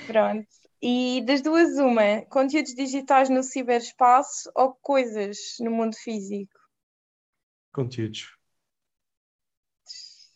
Pronto. 0.05 0.47
E 0.79 1.23
das 1.25 1.41
duas, 1.41 1.75
uma, 1.79 2.21
conteúdos 2.29 2.75
digitais 2.75 3.27
no 3.27 3.41
ciberespaço 3.41 4.51
ou 4.55 4.75
coisas 4.83 5.35
no 5.61 5.71
mundo 5.71 5.95
físico? 5.95 6.59
Conteúdos. 7.73 8.29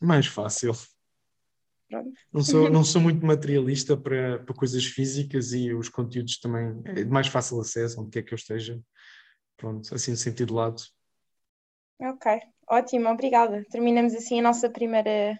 Mais 0.01 0.25
fácil. 0.25 0.71
Não 2.33 2.43
sou, 2.43 2.69
não 2.69 2.83
sou 2.83 3.01
muito 3.01 3.25
materialista 3.25 3.95
para, 3.95 4.39
para 4.39 4.55
coisas 4.55 4.85
físicas 4.85 5.53
e 5.53 5.73
os 5.73 5.87
conteúdos 5.87 6.39
também 6.39 6.81
é 6.85 7.03
de 7.03 7.05
mais 7.05 7.27
fácil 7.27 7.59
acesso, 7.59 8.01
onde 8.01 8.11
quer 8.11 8.23
que 8.23 8.33
eu 8.33 8.37
esteja. 8.37 8.79
Pronto, 9.55 9.93
assim 9.93 10.11
no 10.11 10.17
sentido 10.17 10.47
de 10.47 10.53
lado. 10.53 10.81
Ok, 11.99 12.39
ótimo, 12.69 13.09
obrigada. 13.09 13.63
Terminamos 13.69 14.13
assim 14.13 14.39
a 14.39 14.43
nossa 14.43 14.69
primeira 14.69 15.39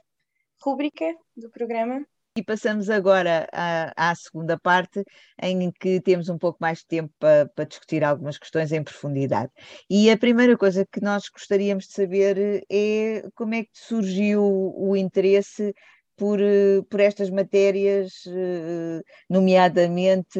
rúbrica 0.62 1.06
do 1.36 1.50
programa. 1.50 2.06
E 2.38 2.44
passamos 2.44 2.90
agora 2.90 3.48
à, 3.54 4.10
à, 4.12 4.14
segunda 4.14 4.60
parte, 4.60 5.02
em 5.42 5.72
que 5.72 6.02
temos 6.02 6.28
um 6.28 6.38
pouco 6.38 6.58
mais 6.60 6.80
de 6.80 6.88
tempo 6.88 7.14
para, 7.18 7.48
para, 7.48 7.64
discutir 7.64 8.04
algumas 8.04 8.38
questões 8.38 8.74
em 8.74 8.84
profundidade. 8.84 9.50
E 9.90 10.12
a 10.12 10.18
primeira 10.18 10.58
coisa 10.58 10.86
que 10.86 11.00
nós 11.00 11.30
gostaríamos 11.30 11.86
de 11.86 11.94
saber 11.94 12.66
é 12.70 13.24
como 13.36 13.56
é 13.56 13.64
que 13.64 13.70
surgiu 13.74 14.44
o 14.44 14.98
interesse 14.98 15.74
por, 16.18 16.40
eh, 16.42 16.82
por 16.90 17.00
estas 17.00 17.30
matérias, 17.30 18.24
eh, 18.28 19.02
nomeadamente 19.30 20.40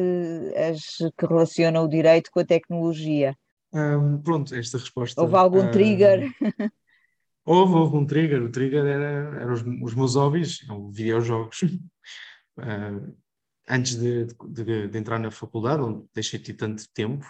as 0.56 0.96
que 1.16 1.26
relacionam 1.26 1.84
o 1.84 1.88
direito 1.88 2.30
com 2.30 2.40
a 2.40 2.44
tecnologia? 2.44 3.36
Um, 3.72 4.18
pronto, 4.22 4.54
esta 4.54 4.78
resposta. 4.78 5.20
Houve 5.20 5.36
algum 5.36 5.70
trigger? 5.70 6.30
houve, 7.44 7.74
houve 7.74 7.96
um 7.96 8.06
trigger. 8.06 8.42
O 8.42 8.50
trigger 8.50 8.84
era, 8.84 9.40
era 9.40 9.52
os, 9.52 9.62
os 9.82 9.94
meus 9.94 10.14
hobbies, 10.14 10.60
videojogos. 10.92 11.62
uh, 12.58 13.16
antes 13.68 13.96
de, 13.96 14.26
de, 14.48 14.88
de, 14.88 14.98
entrar 14.98 15.18
na 15.18 15.30
faculdade, 15.30 15.82
onde 15.82 16.06
deixei 16.14 16.38
de 16.38 16.46
ter 16.46 16.54
tanto 16.54 16.84
tempo, 16.94 17.26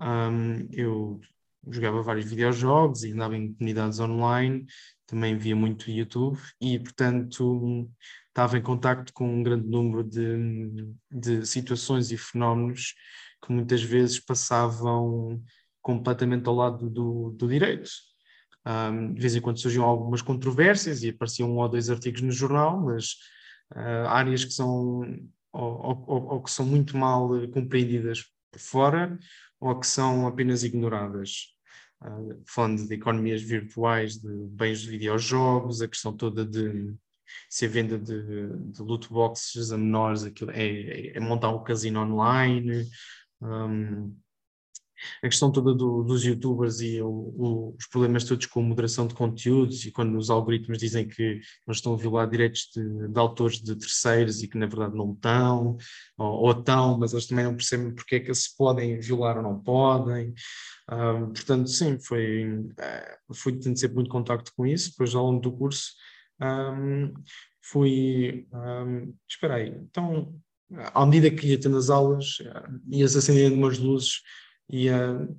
um, 0.00 0.66
eu 0.72 1.20
jogava 1.68 2.02
vários 2.02 2.26
videojogos 2.26 3.04
e 3.04 3.12
andava 3.12 3.36
em 3.36 3.52
comunidades 3.52 4.00
online 4.00 4.66
também 5.06 5.36
via 5.36 5.54
muito 5.54 5.90
YouTube 5.90 6.38
e, 6.60 6.78
portanto, 6.78 7.88
estava 8.28 8.58
em 8.58 8.62
contacto 8.62 9.12
com 9.12 9.28
um 9.28 9.42
grande 9.42 9.68
número 9.68 10.02
de, 10.02 10.92
de 11.10 11.46
situações 11.46 12.10
e 12.10 12.16
fenómenos 12.16 12.94
que 13.44 13.52
muitas 13.52 13.82
vezes 13.82 14.18
passavam 14.18 15.42
completamente 15.82 16.48
ao 16.48 16.54
lado 16.54 16.88
do, 16.88 17.30
do 17.30 17.48
direito. 17.48 17.90
Um, 18.66 19.12
de 19.12 19.20
vez 19.20 19.36
em 19.36 19.40
quando 19.42 19.60
surgiam 19.60 19.84
algumas 19.84 20.22
controvérsias 20.22 21.02
e 21.02 21.10
apareciam 21.10 21.50
um 21.50 21.58
ou 21.58 21.68
dois 21.68 21.90
artigos 21.90 22.22
no 22.22 22.32
jornal, 22.32 22.80
mas 22.80 23.12
uh, 23.74 24.08
áreas 24.08 24.42
que 24.44 24.52
são 24.52 25.02
ou, 25.52 26.04
ou, 26.08 26.26
ou, 26.32 26.42
que 26.42 26.50
são 26.50 26.64
muito 26.64 26.96
mal 26.96 27.28
compreendidas 27.52 28.24
por 28.50 28.58
fora 28.58 29.18
ou 29.60 29.78
que 29.78 29.86
são 29.86 30.26
apenas 30.26 30.64
ignoradas 30.64 31.53
uh, 32.02 32.42
falando 32.46 32.86
de 32.86 32.94
economias 32.94 33.42
virtuais, 33.42 34.18
de 34.18 34.28
bens 34.48 34.80
de 34.80 34.90
videojogos, 34.90 35.82
a 35.82 35.88
questão 35.88 36.16
toda 36.16 36.44
de 36.44 36.94
se 37.48 37.66
a 37.66 37.68
venda 37.68 37.98
de, 37.98 38.48
de 38.72 38.82
loot 38.82 39.08
boxes 39.08 39.72
a 39.72 39.78
menores 39.78 40.24
aquilo 40.24 40.50
é, 40.50 40.66
é, 40.66 41.16
é 41.16 41.20
montar 41.20 41.50
um 41.50 41.62
casino 41.64 42.00
online, 42.00 42.86
um, 43.40 44.16
a 45.22 45.28
questão 45.28 45.50
toda 45.50 45.74
do, 45.74 46.02
dos 46.02 46.24
youtubers 46.24 46.80
e 46.80 47.00
o, 47.00 47.08
o, 47.08 47.74
os 47.78 47.86
problemas 47.86 48.24
todos 48.24 48.46
com 48.46 48.62
moderação 48.62 49.06
de 49.06 49.14
conteúdos 49.14 49.84
e 49.84 49.90
quando 49.90 50.16
os 50.16 50.30
algoritmos 50.30 50.78
dizem 50.78 51.08
que 51.08 51.40
não 51.66 51.72
estão 51.72 51.94
a 51.94 51.96
violar 51.96 52.28
direitos 52.28 52.70
de, 52.74 53.08
de 53.08 53.18
autores 53.18 53.60
de 53.60 53.76
terceiros 53.76 54.42
e 54.42 54.48
que 54.48 54.58
na 54.58 54.66
verdade 54.66 54.96
não 54.96 55.12
estão, 55.12 55.76
ou, 56.16 56.44
ou 56.44 56.50
estão, 56.52 56.98
mas 56.98 57.12
eles 57.12 57.26
também 57.26 57.44
não 57.44 57.56
percebem 57.56 57.94
porque 57.94 58.16
é 58.16 58.20
que 58.20 58.34
se 58.34 58.56
podem 58.56 58.98
violar 59.00 59.36
ou 59.36 59.42
não 59.42 59.58
podem. 59.60 60.34
Um, 60.90 61.32
portanto, 61.32 61.68
sim, 61.70 61.98
foi, 61.98 62.46
uh, 62.58 63.34
fui 63.34 63.58
tendo 63.58 63.78
sempre 63.78 63.96
muito 63.96 64.10
contacto 64.10 64.52
com 64.54 64.66
isso, 64.66 64.90
depois 64.90 65.14
ao 65.14 65.24
longo 65.24 65.40
do 65.40 65.52
curso 65.52 65.92
um, 66.40 67.14
fui, 67.62 68.46
um, 68.52 69.14
espera 69.28 69.54
aí, 69.54 69.68
então 69.68 70.34
à 70.92 71.06
medida 71.06 71.30
que 71.30 71.48
ia 71.48 71.60
tendo 71.60 71.76
as 71.76 71.90
aulas, 71.90 72.38
uh, 72.40 72.80
ia-se 72.90 73.16
acendendo 73.16 73.54
umas 73.56 73.78
luzes 73.78 74.20
e 74.68 74.90
uh, 74.90 75.36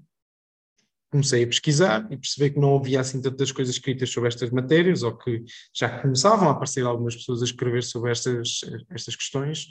comecei 1.11 1.43
a 1.43 1.47
pesquisar 1.47 2.05
e 2.11 2.17
perceber 2.17 2.51
que 2.51 2.59
não 2.59 2.77
havia 2.77 2.99
assim 2.99 3.21
tantas 3.21 3.51
coisas 3.51 3.75
escritas 3.75 4.09
sobre 4.09 4.27
estas 4.27 4.49
matérias 4.49 5.01
ou 5.03 5.17
que 5.17 5.43
já 5.73 6.01
começavam 6.01 6.49
a 6.49 6.51
aparecer 6.51 6.85
algumas 6.85 7.15
pessoas 7.15 7.41
a 7.41 7.45
escrever 7.45 7.83
sobre 7.83 8.11
estas, 8.11 8.61
estas 8.89 9.15
questões 9.15 9.67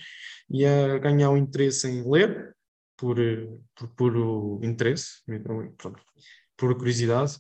e 0.50 0.64
a 0.64 0.99
ganhar 0.99 1.30
um 1.30 1.37
interesse 1.37 1.87
em 1.87 2.08
ler 2.11 2.54
por, 2.96 3.16
por 3.75 3.88
puro 3.88 4.61
interesse, 4.62 5.23
pronto, 5.76 6.00
por 6.56 6.76
curiosidade, 6.76 7.37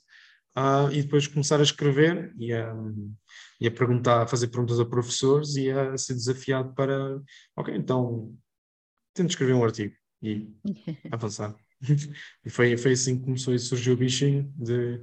uh, 0.56 0.90
e 0.92 1.02
depois 1.02 1.26
começar 1.26 1.60
a 1.60 1.62
escrever 1.62 2.34
e 2.38 2.52
a, 2.52 2.74
e 3.60 3.66
a 3.66 3.70
perguntar, 3.70 4.22
a 4.22 4.26
fazer 4.26 4.48
perguntas 4.48 4.80
a 4.80 4.84
professores 4.84 5.56
e 5.56 5.70
a 5.70 5.96
ser 5.96 6.14
desafiado 6.14 6.74
para, 6.74 7.20
ok, 7.56 7.74
então 7.74 8.36
tento 9.14 9.30
escrever 9.30 9.54
um 9.54 9.64
artigo 9.64 9.94
e 10.22 10.52
avançar. 11.10 11.63
E 12.44 12.50
foi, 12.50 12.76
foi 12.76 12.92
assim 12.92 13.18
que 13.18 13.24
começou 13.24 13.54
e 13.54 13.58
surgiu 13.58 13.94
o 13.94 13.96
bichinho 13.96 14.52
de 14.56 15.00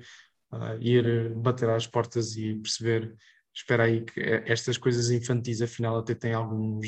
uh, 0.52 0.80
ir 0.80 1.34
bater 1.36 1.70
às 1.70 1.88
portas 1.88 2.36
e 2.36 2.56
perceber, 2.56 3.16
espera 3.54 3.84
aí 3.84 4.04
que 4.04 4.20
estas 4.46 4.78
coisas 4.78 5.10
infantis 5.10 5.62
afinal 5.62 5.98
até 5.98 6.16
têm 6.16 6.34
alguns, 6.34 6.88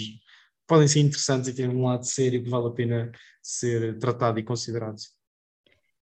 podem 0.68 0.88
ser 0.88 1.00
interessantes 1.00 1.50
e 1.50 1.54
têm 1.56 1.70
um 1.70 1.86
lado 1.86 2.06
sério 2.06 2.44
que 2.44 2.50
vale 2.50 2.68
a 2.68 2.72
pena 2.72 3.12
ser 3.42 3.98
tratado 4.00 4.40
e 4.40 4.44
considerado. 4.44 4.98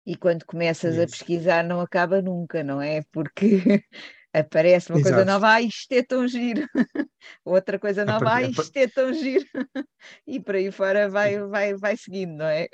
E 0.07 0.17
quando 0.17 0.45
começas 0.45 0.99
a 0.99 1.07
pesquisar 1.07 1.65
não 1.65 1.81
acaba 1.81 2.21
nunca, 2.21 2.63
não 2.63 2.81
é? 2.81 3.03
Porque 3.11 3.63
aparece 4.33 4.91
uma 4.91 4.99
Exato. 4.99 5.15
coisa 5.15 5.25
nova, 5.25 5.55
ah, 5.55 5.63
isto 5.63 5.93
é 5.93 6.03
tão 6.03 6.29
giro, 6.29 6.69
outra 7.45 7.79
coisa 7.79 8.05
nova, 8.05 8.35
ah, 8.35 8.43
isto 8.43 8.77
é 8.77 8.87
tão 8.87 9.15
giro, 9.15 9.47
e 10.27 10.41
por 10.41 10.57
aí 10.57 10.71
fora 10.71 11.09
vai, 11.09 11.39
vai, 11.47 11.75
vai 11.75 11.97
seguindo, 11.97 12.37
não 12.37 12.47
é? 12.47 12.69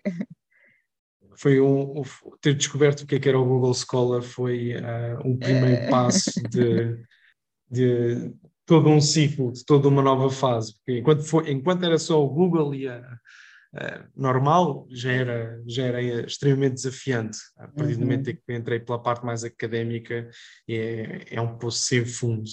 Foi 1.37 1.61
um, 1.61 2.03
ter 2.41 2.55
descoberto 2.55 3.03
o 3.03 3.07
que, 3.07 3.17
é 3.17 3.21
que 3.21 3.29
era 3.29 3.39
o 3.39 3.45
Google 3.45 3.75
Scholar 3.75 4.23
foi 4.23 4.75
uh, 4.77 5.27
um 5.27 5.37
primeiro 5.37 5.91
passo 5.91 6.31
de, 6.51 7.03
de, 7.71 8.33
todo 8.67 8.89
um 8.89 9.01
ciclo, 9.01 9.53
de 9.53 9.65
toda 9.65 9.89
uma 9.89 10.03
nova 10.03 10.31
fase. 10.31 10.75
Porque 10.75 11.01
enquanto, 11.01 11.23
foi, 11.23 11.51
enquanto 11.51 11.85
era 11.85 11.99
só 11.99 12.25
o 12.25 12.29
Google 12.29 12.75
e 12.75 12.89
a, 12.89 13.03
a 13.75 14.05
normal, 14.17 14.87
já 14.91 15.13
era, 15.13 15.63
já 15.67 15.85
era 15.85 16.03
extremamente 16.27 16.75
desafiante. 16.75 17.39
A 17.57 17.69
partir 17.69 17.95
do 17.95 18.01
momento 18.01 18.27
uhum. 18.27 18.33
em 18.33 18.37
que 18.37 18.55
entrei 18.55 18.81
pela 18.81 19.03
parte 19.03 19.25
mais 19.25 19.45
académica, 19.45 20.29
é, 20.69 21.35
é 21.35 21.41
um 21.41 21.59
poço 21.59 21.79
sem 21.79 22.05
fundo. 22.05 22.49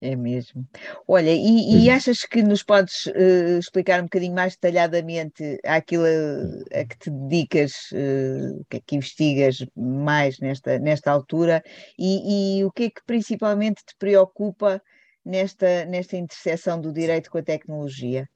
É 0.00 0.14
mesmo. 0.14 0.68
Olha, 1.08 1.30
e, 1.30 1.84
e 1.84 1.90
achas 1.90 2.22
que 2.22 2.42
nos 2.42 2.62
podes 2.62 3.06
uh, 3.06 3.58
explicar 3.58 4.00
um 4.00 4.04
bocadinho 4.04 4.34
mais 4.34 4.52
detalhadamente 4.54 5.58
aquilo 5.64 6.04
a, 6.04 6.80
a 6.80 6.84
que 6.84 6.98
te 6.98 7.10
dedicas, 7.10 7.90
uh, 7.92 8.60
o 8.60 8.64
que 8.66 8.76
é 8.76 8.80
que 8.80 8.96
investigas 8.96 9.64
mais 9.74 10.38
nesta, 10.40 10.78
nesta 10.78 11.10
altura 11.10 11.62
e, 11.98 12.58
e, 12.58 12.64
o 12.64 12.70
que 12.70 12.84
é 12.84 12.90
que 12.90 13.00
principalmente 13.06 13.82
te 13.86 13.94
preocupa 13.98 14.82
nesta, 15.24 15.86
nesta 15.86 16.16
interseção 16.16 16.78
do 16.80 16.92
direito 16.92 17.30
com 17.30 17.38
a 17.38 17.42
tecnologia? 17.42 18.28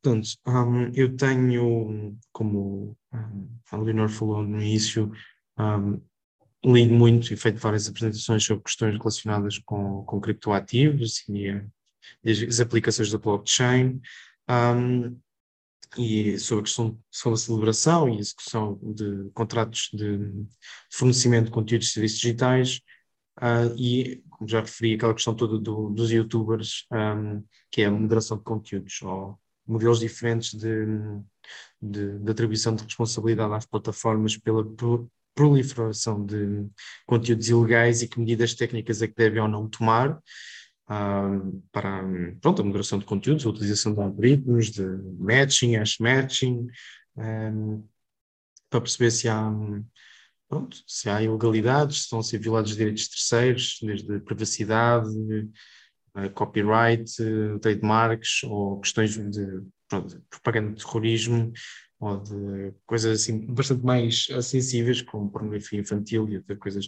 Portanto, 0.00 0.28
um, 0.46 0.90
eu 0.94 1.16
tenho, 1.16 2.16
como 2.32 2.96
um, 3.12 3.48
a 3.70 3.76
Leonor 3.76 4.08
falou 4.08 4.42
no 4.42 4.62
início, 4.62 5.10
um, 5.58 6.00
lido 6.74 6.92
muito 6.92 7.32
e 7.32 7.36
feito 7.36 7.58
várias 7.60 7.88
apresentações 7.88 8.44
sobre 8.44 8.64
questões 8.64 8.96
relacionadas 8.98 9.58
com, 9.58 10.04
com 10.04 10.20
criptoativos 10.20 11.24
e, 11.28 11.62
as 12.50 12.60
aplicações 12.60 13.10
da 13.10 13.18
blockchain. 13.18 14.00
Um, 14.48 15.18
e 15.98 16.38
sobre 16.38 16.60
a 16.60 16.64
questão 16.64 16.98
sobre 17.10 17.38
a 17.38 17.42
celebração 17.42 18.08
e 18.08 18.18
execução 18.18 18.78
de 18.82 19.30
contratos 19.32 19.88
de 19.94 20.46
fornecimento 20.92 21.46
de 21.46 21.50
conteúdos 21.52 21.88
e 21.88 21.92
serviços 21.92 22.18
digitais, 22.18 22.80
uh, 23.40 23.74
e, 23.78 24.22
como 24.28 24.48
já 24.48 24.60
referi, 24.60 24.94
aquela 24.94 25.14
questão 25.14 25.34
toda 25.34 25.58
do, 25.58 25.90
dos 25.90 26.10
youtubers, 26.10 26.86
um, 26.92 27.42
que 27.70 27.82
é 27.82 27.86
a 27.86 27.90
moderação 27.90 28.36
de 28.36 28.44
conteúdos, 28.44 29.00
ou 29.02 29.38
modelos 29.66 30.00
diferentes 30.00 30.54
de, 30.54 30.86
de, 31.80 32.18
de 32.18 32.30
atribuição 32.30 32.74
de 32.74 32.84
responsabilidade 32.84 33.54
às 33.54 33.66
plataformas 33.66 34.36
pela 34.36 34.62
proliferação 35.36 36.24
de 36.24 36.66
conteúdos 37.06 37.48
ilegais 37.48 38.02
e 38.02 38.08
que 38.08 38.18
medidas 38.18 38.54
técnicas 38.54 39.02
é 39.02 39.06
que 39.06 39.14
devem 39.14 39.40
ou 39.40 39.46
não 39.46 39.68
tomar 39.68 40.18
uh, 40.88 41.62
para 41.70 42.02
pronto, 42.40 42.62
a 42.62 42.64
moderação 42.64 42.98
de 42.98 43.04
conteúdos, 43.04 43.44
a 43.44 43.50
utilização 43.50 43.92
de 43.94 44.00
algoritmos, 44.00 44.70
de 44.70 44.82
matching, 45.18 45.76
hash 45.76 45.98
matching, 45.98 46.66
um, 47.16 47.86
para 48.70 48.80
perceber 48.80 49.10
se 49.10 49.28
há, 49.28 49.52
pronto, 50.48 50.82
se 50.86 51.10
há 51.10 51.22
ilegalidades, 51.22 51.98
se 51.98 52.02
estão 52.04 52.18
a 52.18 52.22
ser 52.22 52.38
violados 52.38 52.70
os 52.70 52.76
direitos 52.76 53.06
terceiros, 53.08 53.78
desde 53.82 54.18
privacidade, 54.20 55.10
uh, 56.16 56.30
copyright, 56.34 57.12
trademarks 57.60 58.42
ou 58.44 58.80
questões 58.80 59.14
de 59.14 59.62
pronto, 59.88 60.22
propaganda 60.30 60.72
de 60.72 60.84
terrorismo 60.84 61.52
ou 61.98 62.20
de 62.20 62.74
coisas 62.84 63.20
assim 63.20 63.46
bastante 63.46 63.84
mais 63.84 64.26
sensíveis, 64.42 65.02
como 65.02 65.30
pornografia 65.30 65.80
infantil 65.80 66.28
e 66.28 66.36
até 66.36 66.54
coisas 66.54 66.86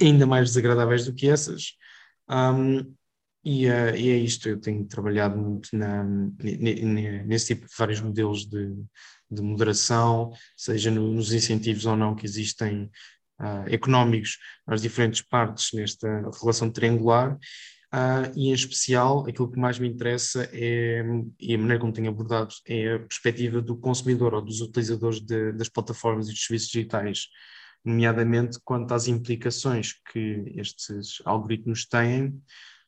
ainda 0.00 0.26
mais 0.26 0.50
desagradáveis 0.50 1.06
do 1.06 1.14
que 1.14 1.28
essas. 1.28 1.76
Um, 2.28 2.94
e, 3.44 3.66
uh, 3.66 3.96
e, 3.96 4.10
é 4.10 4.16
isto, 4.16 4.48
eu 4.48 4.60
tenho 4.60 4.84
trabalhado 4.86 5.36
muito 5.36 5.68
na, 5.76 6.04
nesse 6.04 7.54
tipo 7.54 7.66
de 7.66 7.74
vários 7.76 8.00
modelos 8.00 8.46
de, 8.46 8.72
de 9.30 9.42
moderação, 9.42 10.32
seja 10.56 10.90
no, 10.90 11.12
nos 11.12 11.32
incentivos 11.32 11.84
ou 11.84 11.96
não 11.96 12.14
que 12.14 12.24
existem 12.24 12.84
uh, 13.40 13.68
económicos 13.68 14.38
às 14.66 14.80
diferentes 14.80 15.22
partes 15.22 15.72
nesta 15.72 16.30
relação 16.40 16.70
triangular, 16.70 17.36
uh, 17.92 18.32
e 18.34 18.48
em 18.48 18.52
especial 18.52 19.26
aquilo 19.28 19.50
que 19.50 19.58
mais 19.58 19.78
me 19.78 19.88
interessa 19.88 20.48
é, 20.52 21.04
e 21.38 21.54
a 21.54 21.58
maneira 21.58 21.80
como 21.80 21.92
tenho 21.92 22.08
abordado, 22.08 22.54
é 22.66 22.94
a 22.94 22.98
perspectiva 22.98 23.60
do 23.60 23.76
consumidor 23.76 24.34
ou 24.34 24.42
dos 24.42 24.60
utilizadores 24.60 25.20
de, 25.20 25.52
das 25.52 25.68
plataformas 25.68 26.28
e 26.28 26.32
dos 26.32 26.44
serviços 26.44 26.68
digitais 26.68 27.28
nomeadamente 27.84 28.58
quanto 28.64 28.92
às 28.92 29.08
implicações 29.08 29.94
que 30.12 30.44
estes 30.56 31.20
algoritmos 31.24 31.84
têm 31.86 32.28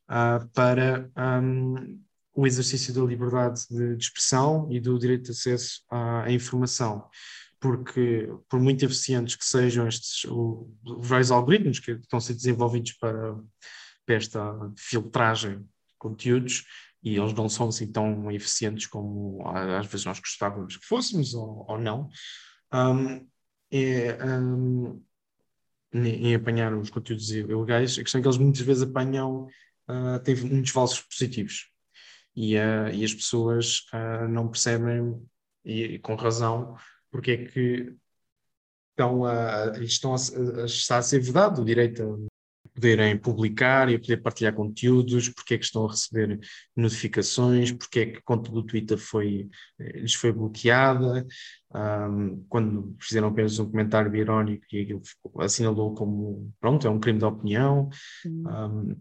uh, 0.08 0.49
para 0.54 1.11
um, 1.42 2.00
o 2.32 2.46
exercício 2.46 2.94
da 2.94 3.02
liberdade 3.02 3.62
de, 3.68 3.96
de, 3.96 4.04
expressão 4.04 4.68
e 4.70 4.80
do 4.80 4.99
direito 4.99 5.25
de 5.25 5.30
acesso 5.32 5.82
à, 5.90 6.25
à, 6.25 6.32
informação. 6.32 7.08
Porque, 7.61 8.28
por 8.49 8.61
muito 8.61 8.84
eficientes 8.84 9.37
que 9.37 9.44
sejam 9.44 9.88
estes 9.88 10.25
os 10.25 11.08
vários 11.08 11.30
algoritmos 11.30 11.80
que 11.80 11.92
estão 11.92 12.18
a 12.18 12.20
ser 12.20 12.34
desenvolvidos 12.34 12.92
para, 12.92 13.37
para 14.04 14.16
esta 14.16 14.73
filtragem 14.76 15.58
de 15.58 15.66
conteúdos, 15.99 16.64
e 17.02 17.16
eles 17.16 17.34
não 17.34 17.49
são 17.49 17.68
assim 17.68 17.90
tão 17.90 18.30
eficientes 18.30 18.87
como 18.87 19.46
às 19.46 19.87
vezes 19.87 20.06
nós 20.06 20.18
gostávamos 20.18 20.76
que 20.76 20.87
fôssemos 20.87 21.34
ou, 21.34 21.66
ou 21.68 21.78
não. 21.78 22.08
Um, 22.73 23.26
é, 23.70 24.16
um, 24.25 25.02
em 25.92 26.34
apanhar 26.34 26.75
os 26.75 26.90
conteúdos 26.90 27.30
ilegais, 27.30 27.99
a 27.99 28.02
questão 28.02 28.18
é 28.18 28.23
que 28.23 28.28
eles 28.28 28.38
muitas 28.38 28.62
vezes 28.62 28.82
apanham, 28.82 29.46
uh, 29.88 30.18
têm 30.24 30.35
muitos 30.37 30.72
falsos 30.72 31.00
positivos 31.02 31.70
e, 32.35 32.57
uh, 32.57 32.88
e 32.92 33.05
as 33.05 33.14
pessoas 33.14 33.87
uh, 33.92 34.29
não 34.29 34.48
percebem, 34.48 35.22
e, 35.64 35.83
e, 35.83 35.98
com 36.00 36.14
razão, 36.16 36.76
porque 37.11 37.31
é 37.31 37.37
que 37.46 37.94
estão 38.90 39.24
a, 39.24 39.79
estão 39.81 40.14
a, 40.14 40.62
a, 40.62 40.64
está 40.66 40.98
a 40.98 41.02
ser 41.02 41.20
vedado 41.20 41.62
o 41.62 41.64
direito 41.64 42.02
a 42.02 42.34
poderem 42.74 43.16
publicar 43.16 43.88
e 43.88 43.94
a 43.94 43.98
poder 43.98 44.16
partilhar 44.18 44.52
conteúdos, 44.52 45.28
porque 45.28 45.54
é 45.54 45.58
que 45.58 45.64
estão 45.64 45.87
a 45.87 45.90
receber 45.90 46.40
notificações, 46.76 47.70
porque 47.70 48.00
é 48.00 48.06
que 48.06 48.18
a 48.18 48.22
conta 48.22 48.50
do 48.50 48.64
Twitter 48.64 48.98
foi, 48.98 49.48
eh, 49.78 50.00
lhes 50.00 50.14
foi 50.14 50.32
bloqueada, 50.32 51.24
um, 51.74 52.44
quando 52.48 52.96
fizeram 53.00 53.28
apenas 53.28 53.58
um 53.58 53.70
comentário 53.70 54.14
irónico 54.14 54.64
e 54.72 54.82
aquilo 54.82 55.02
assinalou 55.38 55.94
como, 55.94 56.52
pronto, 56.60 56.87
é 56.87 56.90
um 56.90 57.00
crime 57.00 57.18
de 57.18 57.24
opinião. 57.24 57.88
Um, 58.26 58.96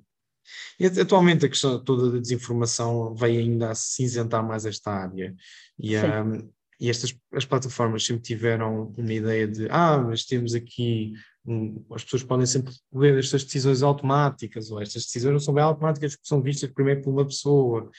e 0.80 0.86
atualmente 0.86 1.46
a 1.46 1.50
questão 1.50 1.84
toda 1.84 2.12
da 2.12 2.20
desinformação 2.20 3.16
vai 3.16 3.38
ainda 3.38 3.72
a 3.72 3.76
cinzentar 3.76 4.46
mais 4.46 4.66
esta 4.66 4.92
área. 4.92 5.34
E, 5.80 5.98
um, 5.98 6.50
e 6.84 6.90
estas 6.90 7.16
as 7.32 7.46
plataformas 7.46 8.06
sempre 8.06 8.22
tiveram 8.22 8.94
uma 8.98 9.14
ideia 9.14 9.48
de 9.48 9.68
ah, 9.70 9.98
mas 9.98 10.26
temos 10.26 10.54
aqui 10.54 11.14
um, 11.46 11.82
as 11.94 12.04
pessoas 12.04 12.24
podem 12.24 12.46
sempre 12.46 12.74
ler 12.94 13.18
estas 13.18 13.46
decisões 13.46 13.82
automáticas, 13.82 14.70
ou 14.70 14.82
estas 14.82 15.06
decisões 15.06 15.32
não 15.32 15.40
são 15.40 15.54
bem 15.54 15.64
automáticas 15.64 16.18
porque 16.18 16.28
são 16.28 16.42
vistas 16.42 16.70
primeiro 16.72 17.02
por 17.02 17.12
uma 17.12 17.26
pessoa. 17.26 17.90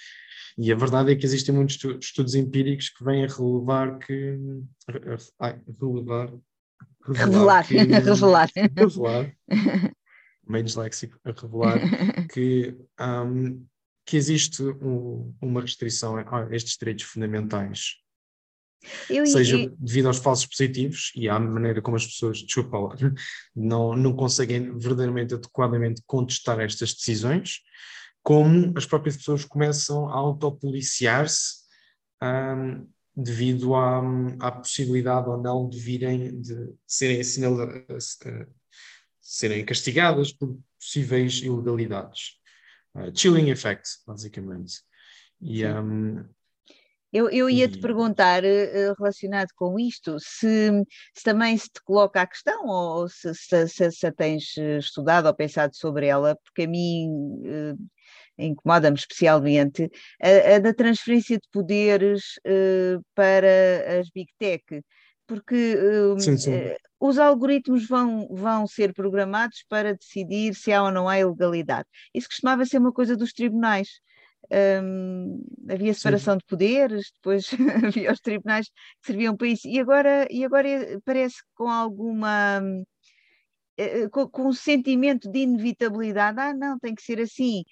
E 0.59 0.71
a 0.71 0.77
verdade 0.77 1.11
é 1.11 1.17
que 1.17 1.25
existem 1.25 1.55
muitos 1.55 1.79
estudos 1.99 2.35
empíricos 2.35 2.91
que 2.91 3.03
vêm 3.03 3.25
a 3.25 3.29
relevar 3.29 3.99
que. 3.99 4.39
Ai, 5.41 5.59
relevar. 5.81 6.31
Revelar. 7.07 7.67
Que, 7.67 7.79
revelar. 7.81 8.51
Revelar. 8.77 9.35
meio 10.47 10.65
disléxico, 10.65 11.19
a 11.25 11.33
revelar 11.33 11.81
que, 12.29 12.77
um, 13.01 13.65
que 14.05 14.19
existe 14.19 14.63
um, 14.63 15.35
uma 15.41 15.63
restrição 15.63 16.17
a 16.19 16.55
estes 16.55 16.77
direitos 16.77 17.05
fundamentais 17.05 18.04
eu, 19.09 19.27
seja 19.27 19.57
eu... 19.57 19.75
devido 19.79 20.09
aos 20.09 20.19
falsos 20.19 20.47
positivos 20.47 21.13
e 21.15 21.29
à 21.29 21.39
maneira 21.39 21.81
como 21.83 21.97
as 21.97 22.07
pessoas, 22.07 22.39
desculpa 22.39 22.79
lá, 22.79 22.97
não, 23.55 23.97
não 23.97 24.15
conseguem 24.15 24.77
verdadeiramente 24.79 25.35
adequadamente 25.35 26.03
contestar 26.07 26.61
estas 26.61 26.95
decisões, 26.95 27.61
como 28.23 28.73
as 28.77 28.87
próprias 28.87 29.17
pessoas 29.17 29.45
começam 29.45 30.09
a 30.09 30.15
autopoliciar-se 30.15 31.65
um, 32.23 32.89
devido 33.17 33.75
à, 33.75 34.03
à 34.41 34.53
possibilidade 34.53 35.29
ou 35.29 35.41
não 35.41 35.69
de 35.69 35.79
virem, 35.79 36.41
de 36.41 36.75
serem, 36.87 37.21
uh, 37.21 38.47
serem 39.21 39.65
castigadas 39.65 40.33
por 40.33 40.59
possíveis 40.79 41.43
ilegalidades. 41.43 42.41
Uh, 42.95 43.17
chilling 43.17 43.51
effect, 43.51 43.89
basicamente. 44.07 44.81
E, 45.41 45.65
um, 45.67 46.25
eu, 47.15 47.31
eu 47.31 47.49
ia 47.49 47.69
te 47.69 47.79
perguntar, 47.79 48.43
uh, 48.43 48.95
relacionado 48.99 49.51
com 49.55 49.79
isto, 49.79 50.17
se, 50.19 50.69
se, 51.15 51.23
também 51.23 51.57
se 51.57 51.71
te 51.71 51.81
coloca 51.85 52.21
a 52.21 52.27
questão 52.27 52.67
ou 52.67 53.09
se, 53.09 53.33
se, 53.33 53.69
se, 53.69 53.93
se 53.93 54.07
a 54.09 54.13
tens 54.13 54.59
eh, 54.59 54.79
estudado 54.79 55.27
ou 55.27 55.35
pensado 55.35 55.77
sobre 55.77 56.09
ela, 56.09 56.37
porque 56.43 56.63
a 56.63 56.67
mim 56.67 57.09
uh, 57.09 57.79
incomoda-me 58.37 58.97
especialmente, 58.97 59.89
a, 60.21 60.57
a, 60.57 60.59
da 60.59 60.75
transferência 60.75 61.37
de 61.37 61.49
poderes 61.53 62.21
uh, 62.45 63.01
para 63.15 64.01
as 64.01 64.11
Big 64.11 64.33
Tech, 64.37 64.65
porque 65.25 65.77
sim, 66.19 66.37
sim. 66.37 66.53
os 66.99 67.17
algoritmos 67.17 67.87
vão, 67.87 68.27
vão 68.29 68.67
ser 68.67 68.93
programados 68.93 69.65
para 69.69 69.95
decidir 69.95 70.53
se 70.53 70.73
há 70.73 70.83
ou 70.83 70.91
não 70.91 71.09
há 71.09 71.21
ilegalidade. 71.21 71.87
Isso 72.13 72.29
costumava 72.29 72.67
ser 72.67 72.79
uma 72.79 72.93
coisa 72.93 73.17
dos 73.17 73.33
tribunais 73.33 73.89
um, 74.83 75.45
havia 75.69 75.95
separação 75.95 76.35
Sim. 76.35 76.39
de 76.39 76.45
poderes, 76.47 77.11
depois 77.15 77.51
havia 77.85 78.13
os 78.13 78.21
tribunais 78.21 78.67
que 78.67 79.07
serviam 79.07 79.37
para 79.37 79.49
isso, 79.49 79.69
e 79.69 79.79
agora, 79.79 80.27
e 80.31 80.45
agora 80.45 80.69
parece 81.05 81.37
com 81.55 81.69
alguma. 81.69 82.63
Eh, 83.77 84.09
com, 84.09 84.29
com 84.29 84.49
um 84.49 84.53
sentimento 84.53 85.31
de 85.31 85.41
inevitabilidade, 85.41 86.39
ah, 86.41 86.55
não, 86.55 86.79
tem 86.79 86.95
que 86.95 87.03
ser 87.03 87.21
assim, 87.21 87.65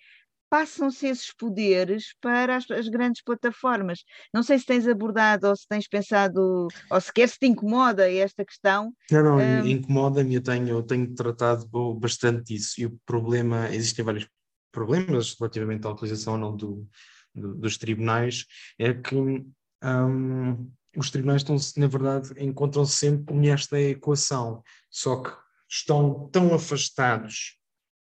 passam-se 0.52 1.06
esses 1.06 1.32
poderes 1.34 2.14
para 2.20 2.56
as, 2.56 2.70
as, 2.70 2.86
grandes 2.86 3.22
plataformas. 3.22 4.00
Não 4.34 4.42
sei 4.42 4.58
se 4.58 4.66
tens 4.66 4.86
abordado 4.86 5.48
ou 5.48 5.56
se 5.56 5.66
tens 5.66 5.88
pensado, 5.88 6.68
ou 6.90 7.00
sequer 7.00 7.26
se 7.30 7.38
te 7.38 7.46
incomoda 7.46 8.12
esta 8.12 8.44
questão. 8.44 8.92
Não, 9.10 9.22
não, 9.22 9.36
um... 9.36 9.66
incomoda-me, 9.66 10.34
eu 10.34 10.42
tenho, 10.42 10.68
eu 10.68 10.82
tenho 10.82 11.14
tratado 11.14 11.66
bastante 11.98 12.52
disso 12.52 12.74
e 12.78 12.84
o 12.84 12.98
problema, 13.06 13.70
existem 13.70 14.04
vários 14.04 14.28
problemas 14.72 15.36
relativamente 15.38 15.86
à 15.86 15.90
utilização 15.90 16.34
ou 16.34 16.38
não 16.38 16.56
do, 16.56 16.88
do, 17.34 17.54
dos 17.54 17.76
tribunais 17.76 18.46
é 18.78 18.92
que 18.94 19.14
um, 19.14 20.72
os 20.96 21.10
tribunais 21.10 21.42
estão, 21.42 21.56
na 21.76 21.86
verdade, 21.86 22.32
encontram-se 22.38 22.96
sempre 22.96 23.34
nesta 23.34 23.80
equação, 23.80 24.62
só 24.90 25.22
que 25.22 25.30
estão 25.68 26.28
tão 26.30 26.54
afastados 26.54 27.58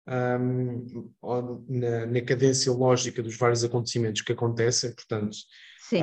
um, 0.08 1.12
na, 1.70 2.06
na, 2.06 2.22
cadência 2.22 2.72
lógica 2.72 3.24
dos 3.24 3.38
vários 3.38 3.64
acontecimentos 3.64 4.22
que 4.22 4.34
acontecem, 4.34 4.94
portanto, 4.94 5.38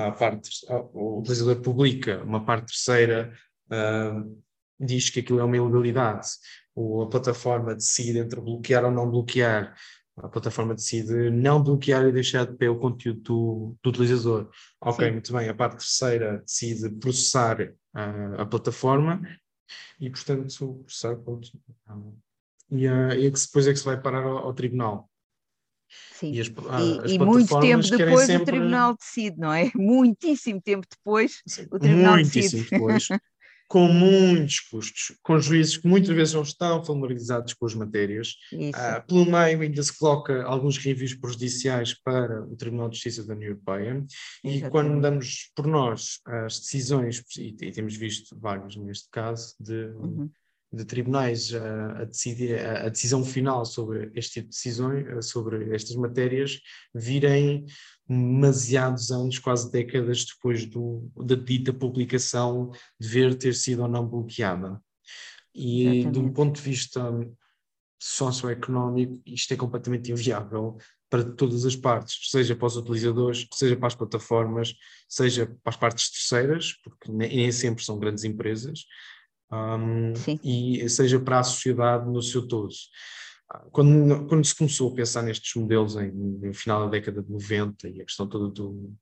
a 0.01 0.11
parte, 0.13 0.51
o 0.93 1.21
utilizador 1.21 1.61
publica, 1.61 2.23
uma 2.23 2.45
parte 2.45 2.73
terceira 2.73 3.33
uh, 3.71 4.43
diz 4.79 5.11
que 5.11 5.21
aquilo 5.21 5.41
é 5.41 5.45
uma 5.45 5.57
ilegalidade, 5.57 6.29
ou 6.75 7.03
a 7.03 7.09
plataforma 7.09 7.75
decide 7.75 8.19
entre 8.19 8.41
bloquear 8.41 8.85
ou 8.85 8.91
não 8.91 9.11
bloquear, 9.11 9.75
a 10.23 10.29
plataforma 10.29 10.75
decide 10.75 11.31
não 11.31 11.63
bloquear 11.63 12.07
e 12.07 12.13
deixar 12.13 12.47
de 12.47 12.57
pé 12.57 12.69
o 12.69 12.79
conteúdo 12.79 13.21
do, 13.21 13.77
do 13.83 13.91
utilizador. 13.91 14.51
Ok, 14.81 15.07
Sim. 15.07 15.13
muito 15.13 15.33
bem. 15.33 15.49
A 15.49 15.55
parte 15.55 15.79
terceira 15.79 16.39
decide 16.39 16.91
processar 16.91 17.73
a, 17.95 18.43
a 18.43 18.47
plataforma 18.47 19.21
e, 20.01 20.11
portanto, 20.11 20.75
processar 20.85 21.17
ponto. 21.17 21.49
E, 22.71 22.87
uh, 22.87 23.13
e 23.13 23.31
depois 23.31 23.67
é 23.67 23.73
que 23.73 23.79
se 23.79 23.85
vai 23.85 24.01
parar 24.01 24.25
ao, 24.25 24.39
ao 24.39 24.55
tribunal. 24.55 25.09
Sim. 26.13 26.33
E, 26.33 26.41
as, 26.41 26.49
e, 26.49 27.15
e 27.15 27.19
muito 27.19 27.59
tempo 27.61 27.83
depois 27.83 28.27
sempre... 28.27 28.43
o 28.43 28.47
tribunal 28.47 28.97
decide, 28.97 29.39
não 29.39 29.53
é? 29.53 29.71
Muitíssimo 29.75 30.61
tempo 30.61 30.87
depois 30.91 31.43
Sim, 31.47 31.67
o 31.71 31.79
tribunal 31.79 32.15
muitíssimo 32.15 32.63
decide. 32.63 32.71
depois. 32.71 33.09
com 33.69 33.87
muitos 33.87 34.61
custos, 34.61 35.15
com 35.23 35.39
juízes 35.39 35.77
que 35.77 35.87
muitas 35.87 36.17
vezes 36.17 36.33
não 36.33 36.43
estão 36.43 36.83
familiarizados 36.83 37.53
com 37.53 37.67
as 37.67 37.75
matérias. 37.75 38.35
Uh, 38.51 39.07
pelo 39.07 39.27
meio 39.27 39.61
ainda 39.61 39.83
se 39.83 39.97
coloca 39.97 40.43
alguns 40.45 40.79
reviews 40.79 41.15
prejudiciais 41.15 41.95
para 42.03 42.43
o 42.45 42.57
Tribunal 42.57 42.89
de 42.89 42.97
Justiça 42.97 43.25
da 43.25 43.35
União 43.35 43.51
Europeia 43.51 44.05
e 44.43 44.63
quando 44.71 44.99
damos 45.01 45.53
por 45.55 45.67
nós 45.67 46.21
as 46.27 46.61
decisões, 46.61 47.23
e, 47.37 47.55
e 47.61 47.71
temos 47.71 47.95
visto 47.95 48.35
vários 48.41 48.75
neste 48.77 49.09
caso, 49.11 49.55
de, 49.61 49.85
uhum. 49.89 50.31
de 50.73 50.85
tribunais 50.87 51.53
a, 51.55 52.01
a, 52.01 52.05
decidir, 52.05 52.59
a, 52.59 52.87
a, 52.87 52.89
decisão 52.89 53.23
final 53.23 53.67
sobre 53.67 54.11
este 54.15 54.35
tipo 54.35 54.49
de 54.49 54.57
decisões, 54.57 55.27
sobre 55.27 55.75
estas 55.75 55.95
matérias, 55.97 56.59
virem 56.95 57.67
demasiados 58.09 59.11
anos, 59.11 59.39
quase 59.39 59.71
décadas 59.71 60.25
depois 60.25 60.65
do, 60.65 61.11
da 61.17 61.35
dita 61.35 61.73
publicação, 61.73 62.73
dever 62.99 63.35
ter 63.35 63.55
sido 63.55 63.83
ou 63.83 63.89
não 63.89 64.07
bloqueada. 64.07 64.81
E 65.55 65.83
Exatamente. 65.83 66.13
de 66.13 66.19
um 66.19 66.33
ponto 66.33 66.57
de 66.57 66.63
vista 66.63 67.03
socioeconómico, 68.01 69.21
isto 69.27 69.53
é 69.53 69.57
completamente 69.57 70.11
inviável 70.13 70.79
para 71.11 71.25
todas 71.25 71.65
as 71.65 71.75
partes, 71.75 72.31
seja 72.31 72.55
para 72.55 72.67
os 72.67 72.77
utilizadores, 72.77 73.47
seja 73.53 73.77
para 73.77 73.89
as 73.89 73.95
plataformas, 73.95 74.75
seja 75.09 75.47
para 75.47 75.71
as 75.71 75.77
partes 75.77 76.11
terceiras, 76.11 76.75
porque 76.85 77.11
nem 77.11 77.51
sempre 77.51 77.83
são 77.83 77.99
grandes 77.99 78.25
empresas, 78.25 78.85
um, 79.51 80.13
e 80.45 80.89
seja 80.89 81.19
para 81.19 81.41
a 81.41 81.45
sociedade 81.45 82.11
no 82.11 82.23
seu 82.23 82.47
todo. 82.47 82.75
Quando, 83.73 84.27
quando 84.27 84.45
se 84.45 84.55
começou 84.55 84.93
a 84.93 84.95
pensar 84.95 85.23
nestes 85.23 85.55
modelos 85.55 85.97
em, 85.97 86.13
no 86.13 86.53
final 86.53 86.85
da 86.85 86.91
década 86.91 87.23
de 87.23 87.31
90 87.31 87.89
e 87.89 88.03
a 88.03 88.05
questão 88.05 88.29
toda 88.29 88.53
do, 88.53 88.95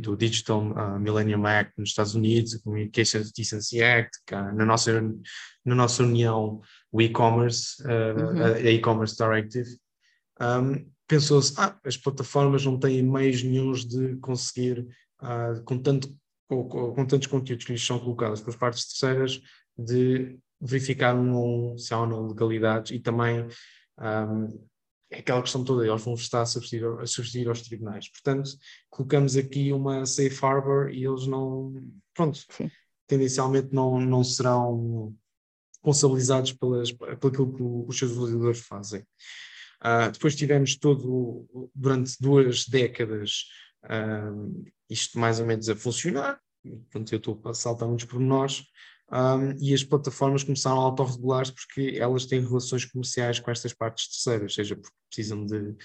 do 0.00 0.16
Digital 0.16 0.70
uh, 0.70 1.00
Millennium 1.00 1.44
Act 1.44 1.72
nos 1.76 1.88
Estados 1.88 2.14
Unidos, 2.14 2.52
o 2.52 2.62
Communications 2.62 3.32
Decency 3.32 3.82
Act, 3.82 4.20
cá, 4.24 4.52
na, 4.52 4.64
nossa, 4.64 5.02
na 5.64 5.74
nossa 5.74 6.04
união, 6.04 6.60
o 6.92 7.02
e-commerce, 7.02 7.82
uh, 7.82 8.20
uhum. 8.20 8.44
a 8.44 8.70
e-commerce 8.70 9.16
Directive, 9.16 9.68
um, 10.40 10.88
pensou-se, 11.08 11.52
ah, 11.58 11.76
as 11.84 11.96
plataformas 11.96 12.64
não 12.64 12.78
têm 12.78 13.02
meios 13.02 13.42
nenhums 13.42 13.84
de 13.84 14.14
conseguir, 14.18 14.86
uh, 15.22 15.60
com, 15.64 15.76
tanto, 15.76 16.08
com, 16.48 16.68
com, 16.68 17.04
tantos 17.04 17.26
conteúdos 17.26 17.64
que 17.64 17.72
lhes 17.72 17.84
são 17.84 17.98
colocados 17.98 18.40
pelas 18.40 18.56
partes 18.56 18.86
terceiras, 18.86 19.40
de 19.76 20.38
verificar 20.62 21.14
um, 21.14 21.76
se 21.76 21.92
há 21.92 22.00
ou 22.00 22.06
não 22.06 22.28
legalidades 22.28 22.92
e 22.92 23.00
também 23.00 23.46
um, 23.98 24.68
é 25.10 25.18
aquela 25.18 25.42
questão 25.42 25.62
toda, 25.62 25.86
eles 25.86 26.02
vão 26.02 26.14
estar 26.14 26.40
a 26.40 26.46
substituir, 26.46 26.86
a 26.98 27.06
substituir 27.06 27.48
aos 27.48 27.60
tribunais. 27.60 28.08
Portanto, 28.08 28.50
colocamos 28.88 29.36
aqui 29.36 29.70
uma 29.72 30.06
safe 30.06 30.38
harbor 30.42 30.88
e 30.90 31.04
eles 31.04 31.26
não, 31.26 31.74
pronto, 32.14 32.38
Sim. 32.48 32.70
tendencialmente 33.06 33.74
não, 33.74 34.00
não 34.00 34.24
serão 34.24 35.14
responsabilizados 35.84 36.52
pelas, 36.52 36.88
aquilo 36.88 37.52
que 37.52 37.62
os 37.62 37.98
seus 37.98 38.12
utilizadores 38.12 38.60
fazem. 38.60 39.00
Uh, 39.84 40.10
depois 40.12 40.34
tivemos 40.34 40.76
todo, 40.76 41.70
durante 41.74 42.16
duas 42.18 42.66
décadas, 42.66 43.46
uh, 43.84 44.64
isto 44.88 45.18
mais 45.18 45.40
ou 45.40 45.46
menos 45.46 45.68
a 45.68 45.76
funcionar. 45.76 46.40
Pronto, 46.88 47.12
eu 47.12 47.18
estou 47.18 47.40
a 47.44 47.52
saltar 47.52 47.88
muitos 47.88 48.06
pormenores, 48.06 48.64
um, 49.12 49.54
e 49.60 49.74
as 49.74 49.84
plataformas 49.84 50.42
começaram 50.42 50.80
a 50.80 50.84
autorregular-se 50.84 51.52
porque 51.52 51.98
elas 51.98 52.24
têm 52.24 52.40
relações 52.40 52.84
comerciais 52.86 53.38
com 53.38 53.50
estas 53.50 53.74
partes 53.74 54.08
terceiras, 54.08 54.54
seja 54.54 54.74
porque 54.74 54.96
precisam 55.08 55.44
de 55.44 55.76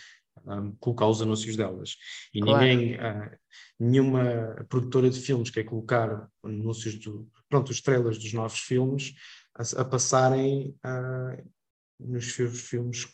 um, 0.45 0.71
colocar 0.79 1.07
os 1.07 1.21
anúncios 1.21 1.57
delas. 1.57 1.97
E 2.33 2.39
claro. 2.39 2.65
ninguém, 2.65 2.95
uh, 2.95 3.29
nenhuma 3.77 4.65
produtora 4.69 5.09
de 5.09 5.19
filmes 5.19 5.49
quer 5.49 5.63
colocar 5.63 6.29
anúncios, 6.41 6.97
do, 6.99 7.29
pronto, 7.49 7.69
os 7.69 7.81
trailers 7.81 8.17
dos 8.17 8.31
novos 8.31 8.59
filmes 8.59 9.13
a, 9.55 9.81
a 9.81 9.85
passarem 9.85 10.75
uh, 10.85 11.49
nos 11.99 12.33
seus 12.33 12.61
filmes 12.61 13.07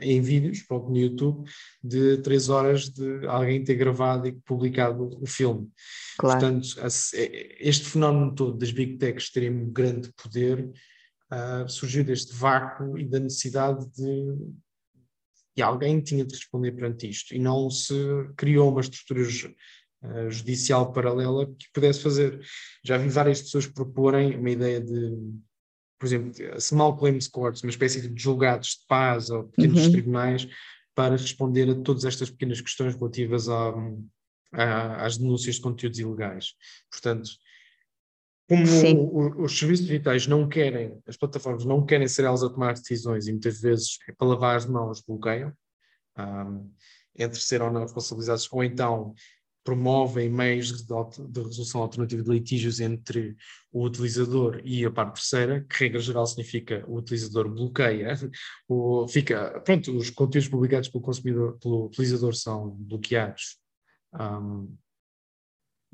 em 0.00 0.20
vídeos, 0.20 0.62
próprio 0.62 0.92
no 0.92 0.98
YouTube, 0.98 1.50
de 1.82 2.18
três 2.18 2.48
horas 2.48 2.88
de 2.88 3.26
alguém 3.26 3.64
ter 3.64 3.74
gravado 3.74 4.28
e 4.28 4.32
publicado 4.32 5.18
o 5.20 5.26
filme. 5.26 5.68
Claro. 6.18 6.40
Portanto, 6.40 6.68
é, 7.14 7.68
este 7.68 7.86
fenómeno 7.86 8.34
todo 8.34 8.56
das 8.56 8.70
big 8.70 8.96
techs 8.98 9.30
terem 9.30 9.50
um 9.50 9.70
grande 9.70 10.12
poder 10.12 10.70
uh, 11.32 11.68
surgiu 11.68 12.04
deste 12.04 12.34
vácuo 12.34 12.98
e 12.98 13.04
da 13.04 13.18
necessidade 13.18 13.86
de 13.92 14.36
e 15.54 15.60
alguém 15.60 16.00
tinha 16.00 16.24
de 16.24 16.34
responder 16.34 16.72
perante 16.72 17.08
isto 17.08 17.34
e 17.34 17.38
não 17.38 17.68
se 17.68 17.94
criou 18.36 18.70
uma 18.70 18.80
estrutura 18.80 19.20
uh, 19.20 20.30
judicial 20.30 20.92
paralela 20.92 21.46
que 21.46 21.66
pudesse 21.74 22.00
fazer. 22.00 22.40
Já 22.82 22.96
vi 22.96 23.08
várias 23.08 23.42
pessoas 23.42 23.66
proporem 23.66 24.38
uma 24.38 24.50
ideia 24.50 24.80
de 24.80 25.14
por 26.02 26.06
exemplo, 26.06 26.60
small 26.60 26.96
claims 26.96 27.28
courts, 27.28 27.62
uma 27.62 27.70
espécie 27.70 28.08
de 28.08 28.20
julgados 28.20 28.70
de 28.70 28.86
paz 28.88 29.30
ou 29.30 29.44
pequenos 29.44 29.86
uhum. 29.86 29.92
tribunais 29.92 30.48
para 30.96 31.12
responder 31.12 31.70
a 31.70 31.76
todas 31.76 32.04
estas 32.04 32.28
pequenas 32.28 32.60
questões 32.60 32.96
relativas 32.96 33.48
a, 33.48 33.72
a, 34.52 35.06
às 35.06 35.16
denúncias 35.16 35.54
de 35.54 35.60
conteúdos 35.60 36.00
ilegais. 36.00 36.54
Portanto, 36.90 37.30
como 38.48 38.64
o, 39.12 39.44
os 39.44 39.56
serviços 39.56 39.86
digitais 39.86 40.26
não 40.26 40.48
querem, 40.48 41.00
as 41.06 41.16
plataformas 41.16 41.64
não 41.64 41.86
querem 41.86 42.08
ser 42.08 42.24
elas 42.24 42.42
a 42.42 42.50
tomar 42.50 42.72
decisões 42.72 43.28
e 43.28 43.30
muitas 43.30 43.60
vezes 43.60 43.96
é 44.08 44.12
para 44.12 44.26
lavar 44.26 44.56
as 44.56 44.66
mãos 44.66 45.00
bloqueiam, 45.06 45.52
um, 46.18 46.68
entre 47.16 47.38
ser 47.38 47.62
ou 47.62 47.70
não 47.70 47.82
responsabilizados, 47.82 48.48
ou 48.50 48.64
então 48.64 49.14
promovem 49.64 50.28
meios 50.28 50.84
de, 50.84 51.40
resolução 51.40 51.82
alternativa 51.82 52.22
de 52.22 52.30
litígios 52.30 52.80
entre 52.80 53.36
o 53.72 53.84
utilizador 53.84 54.60
e 54.64 54.84
a 54.84 54.90
parte 54.90 55.14
terceira, 55.14 55.64
que 55.68 55.84
regra 55.84 56.00
geral 56.00 56.26
significa 56.26 56.84
o 56.86 56.96
utilizador 56.96 57.48
bloqueia, 57.48 58.14
o, 58.68 59.06
fica, 59.08 59.60
pronto, 59.60 59.96
os 59.96 60.10
conteúdos 60.10 60.48
publicados 60.48 60.88
pelo 60.88 61.02
consumidor, 61.02 61.58
pelo 61.58 61.86
utilizador 61.86 62.34
são 62.34 62.70
bloqueados. 62.70 63.58
Um, 64.12 64.76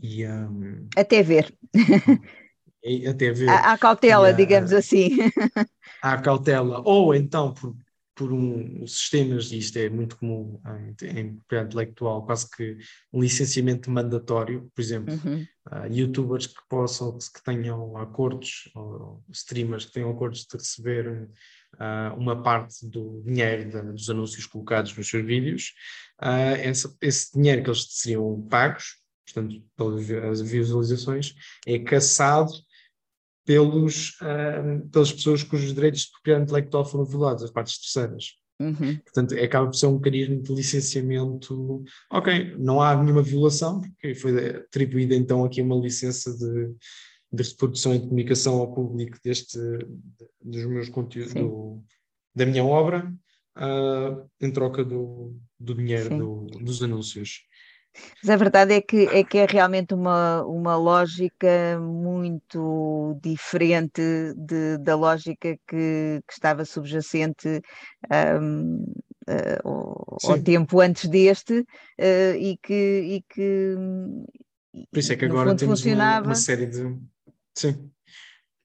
e, 0.00 0.26
um, 0.26 0.88
até 0.96 1.22
ver. 1.22 1.54
até 3.08 3.32
ver. 3.32 3.48
Há, 3.48 3.76
cautela, 3.76 4.32
digamos 4.32 4.72
assim. 4.72 5.18
Há 6.02 6.16
cautela, 6.18 6.80
ou 6.84 7.14
então 7.14 7.52
por 7.52 7.76
por 8.18 8.32
um, 8.32 8.84
sistemas, 8.84 9.52
e 9.52 9.58
isto 9.58 9.78
é 9.78 9.88
muito 9.88 10.18
comum 10.18 10.60
em, 10.66 11.20
em 11.20 11.36
propriedade 11.36 11.68
intelectual, 11.68 12.26
quase 12.26 12.50
que 12.50 12.76
um 13.12 13.20
licenciamento 13.20 13.88
mandatório, 13.92 14.68
por 14.74 14.82
exemplo, 14.82 15.14
uhum. 15.24 15.46
uh, 15.70 15.86
youtubers 15.88 16.48
que 16.48 16.60
possam, 16.68 17.16
que 17.16 17.40
tenham 17.44 17.96
acordos, 17.96 18.68
ou 18.74 19.22
streamers 19.30 19.84
que 19.84 19.92
tenham 19.92 20.10
acordos 20.10 20.44
de 20.50 20.58
receber 20.58 21.30
uh, 21.74 22.18
uma 22.18 22.42
parte 22.42 22.84
do 22.88 23.22
dinheiro 23.24 23.70
da, 23.70 23.82
dos 23.82 24.10
anúncios 24.10 24.46
colocados 24.46 24.96
nos 24.96 25.08
seus 25.08 25.24
vídeos, 25.24 25.72
uh, 26.20 26.58
essa, 26.58 26.92
esse 27.00 27.32
dinheiro 27.32 27.62
que 27.62 27.70
eles 27.70 27.86
seriam 27.88 28.42
pagos, 28.50 28.96
portanto, 29.24 29.62
pelas 29.76 30.40
visualizações, 30.40 31.36
é 31.64 31.78
caçado 31.78 32.50
pelos, 33.48 34.10
uh, 34.20 34.86
pelas 34.90 35.10
pessoas 35.10 35.42
cujos 35.42 35.72
direitos 35.72 36.02
de 36.02 36.10
propriedade 36.10 36.44
intelectual 36.44 36.84
foram 36.84 37.06
violados, 37.06 37.42
as 37.42 37.50
partes 37.50 37.78
terceiras. 37.80 38.34
Uhum. 38.60 38.98
Portanto, 38.98 39.34
acaba 39.42 39.68
por 39.68 39.74
ser 39.74 39.86
um 39.86 39.94
mecanismo 39.94 40.42
de 40.42 40.54
licenciamento. 40.54 41.82
Ok, 42.12 42.56
não 42.58 42.82
há 42.82 42.94
nenhuma 43.02 43.22
violação, 43.22 43.80
porque 43.80 44.14
foi 44.14 44.56
atribuída 44.56 45.14
então 45.14 45.46
aqui 45.46 45.62
uma 45.62 45.76
licença 45.76 46.30
de, 46.36 46.74
de 47.32 47.42
reprodução 47.42 47.94
e 47.94 47.98
de 47.98 48.04
comunicação 48.04 48.56
ao 48.58 48.74
público 48.74 49.16
deste, 49.24 49.58
dos 50.42 50.66
meus 50.66 50.90
conteúdos, 50.90 51.32
do, 51.32 51.82
da 52.34 52.44
minha 52.44 52.64
obra, 52.66 53.10
uh, 53.56 54.28
em 54.42 54.50
troca 54.50 54.84
do, 54.84 55.34
do 55.58 55.74
dinheiro 55.74 56.18
do, 56.18 56.46
dos 56.62 56.82
anúncios. 56.82 57.47
Mas 58.22 58.30
a 58.30 58.36
verdade 58.36 58.74
é 58.74 58.80
que 58.80 59.06
é, 59.06 59.24
que 59.24 59.38
é 59.38 59.46
realmente 59.46 59.94
uma, 59.94 60.42
uma 60.44 60.76
lógica 60.76 61.78
muito 61.80 63.18
diferente 63.22 64.02
de, 64.36 64.78
da 64.78 64.96
lógica 64.96 65.56
que, 65.66 66.20
que 66.26 66.32
estava 66.32 66.64
subjacente 66.64 67.62
um, 68.40 68.82
uh, 68.82 69.08
eh, 69.28 69.58
ao, 69.64 70.18
ao, 70.24 70.38
tempo 70.42 70.80
antes 70.80 71.08
deste 71.08 71.60
uh, 71.60 72.34
e 72.36 72.58
que. 72.62 72.74
E 72.74 73.22
que 73.28 73.74
Por 74.90 74.98
isso 74.98 75.12
é 75.12 75.16
que 75.16 75.24
agora 75.26 75.54
temos 75.54 75.84
uma, 75.84 76.20
uma, 76.20 76.34
série 76.34 76.66
de. 76.66 76.96
Sim. 77.54 77.90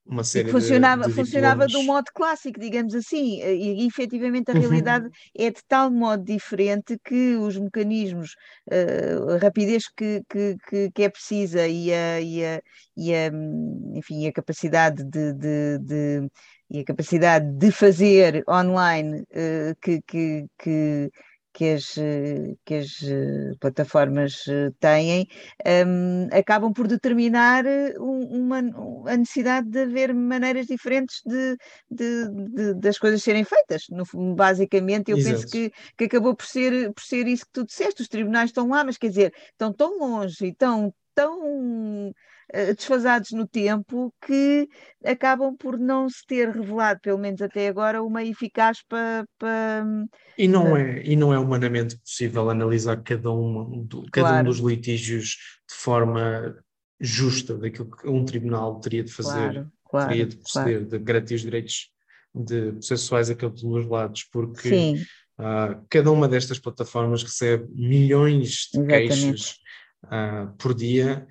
Uma 0.06 0.24
série 0.24 0.52
funcionava, 0.52 1.04
de, 1.04 1.10
de 1.10 1.16
funcionava 1.16 1.66
do 1.68 1.82
modo 1.84 2.12
clássico, 2.14 2.60
digamos 2.60 2.94
assim, 2.94 3.42
e, 3.42 3.84
e 3.84 3.88
efetivamente 3.88 4.52
a 4.52 4.54
uhum. 4.54 4.60
realidade 4.60 5.10
é 5.36 5.50
de 5.50 5.62
tal 5.68 5.90
modo 5.90 6.24
diferente 6.24 6.98
que 7.04 7.36
os 7.36 7.58
mecanismos, 7.58 8.36
uh, 8.70 9.32
a 9.32 9.38
rapidez 9.38 9.88
que, 9.88 10.22
que, 10.30 10.58
que, 10.68 10.92
que, 10.92 11.04
é 11.04 11.10
precisa 11.10 11.68
e 11.68 11.94
a, 11.94 12.20
e 12.20 12.46
a, 12.46 12.62
e 12.98 13.14
a, 13.14 13.32
enfim, 13.94 14.28
a 14.28 14.34
capacidade 14.34 15.04
de, 15.04 15.34
de, 15.34 15.80
de 15.80 16.30
e 16.70 16.80
a 16.80 16.86
capacidade 16.86 17.52
de 17.52 17.72
fazer 17.72 18.44
online 18.50 19.22
uh, 19.22 19.76
que, 19.80 20.02
que, 20.02 20.46
que, 20.58 21.12
que 21.54 21.70
as, 21.70 21.96
que 22.66 22.74
as 22.74 23.04
eh, 23.04 23.52
plataformas 23.60 24.46
eh, 24.48 24.72
têm, 24.80 25.28
um, 25.86 26.28
acabam 26.32 26.74
por 26.74 26.88
determinar 26.88 27.66
eh, 27.66 27.94
uma, 28.00 28.60
a 29.08 29.16
necessidade 29.16 29.70
de 29.70 29.84
haver 29.84 30.14
maneiras 30.14 30.66
diferentes 30.66 31.22
de, 31.26 31.56
de, 31.90 32.30
de 32.50 32.74
das 32.76 32.98
coisas 32.98 33.22
serem 33.22 33.44
feitas. 33.44 33.84
No, 33.90 34.04
basicamente, 34.36 35.12
eu 35.12 35.18
Exato. 35.18 35.36
penso 35.36 35.48
que, 35.52 35.72
que 35.98 36.06
acabou 36.06 36.36
por 36.36 36.46
ser, 36.46 36.92
por 36.92 37.04
ser 37.04 37.28
isso 37.28 37.46
que 37.46 37.52
tu 37.54 37.66
disseste. 37.66 38.02
Os 38.02 38.08
tribunais 38.08 38.50
estão 38.50 38.68
lá, 38.68 38.84
mas 38.84 38.98
quer 38.98 39.10
dizer, 39.10 39.34
estão 39.52 39.72
tão 39.72 40.00
longe 40.00 40.46
e 40.46 40.50
estão 40.50 40.94
tão 41.14 41.40
uh, 42.10 42.14
desfasados 42.76 43.32
no 43.32 43.48
tempo 43.48 44.14
que 44.26 44.68
acabam 45.04 45.56
por 45.58 45.78
não 45.78 46.08
se 46.08 46.24
ter 46.26 46.50
revelado, 46.50 47.00
pelo 47.02 47.18
menos 47.18 47.42
até 47.42 47.68
agora, 47.68 48.04
uma 48.04 48.24
eficaz 48.24 48.84
para. 48.88 49.26
Pa, 49.40 49.84
e, 50.38 50.48
não 50.48 50.78
é, 50.78 51.02
e 51.04 51.16
não 51.16 51.34
é 51.34 51.40
humanamente 51.40 51.98
possível 51.98 52.50
analisar 52.50 53.02
cada 53.02 53.32
um, 53.32 53.84
do, 53.84 54.04
cada 54.12 54.30
claro. 54.30 54.42
um 54.42 54.50
dos 54.50 54.60
litígios 54.60 55.38
de 55.68 55.76
forma 55.76 56.56
justa 57.00 57.58
daquilo 57.58 57.90
que 57.90 58.08
um 58.08 58.24
tribunal 58.24 58.80
teria 58.80 59.04
de 59.04 59.12
fazer, 59.12 59.54
claro, 59.54 59.72
claro, 59.90 60.10
teria 60.10 60.26
de 60.28 60.38
proceder, 60.38 60.86
de 60.86 61.00
garantir 61.00 61.36
os 61.36 61.42
direitos 61.42 61.92
de 62.34 62.72
processuais 62.74 63.30
a 63.30 63.36
cada 63.36 63.54
um 63.54 63.72
dos 63.72 63.88
lados, 63.88 64.24
porque 64.32 65.04
uh, 65.40 65.84
cada 65.90 66.12
uma 66.12 66.28
destas 66.28 66.60
plataformas 66.60 67.24
recebe 67.24 67.68
milhões 67.74 68.70
de 68.72 68.80
Exatamente. 68.80 69.08
queixas 69.08 69.56
uh, 70.06 70.56
por 70.58 70.74
dia 70.74 71.28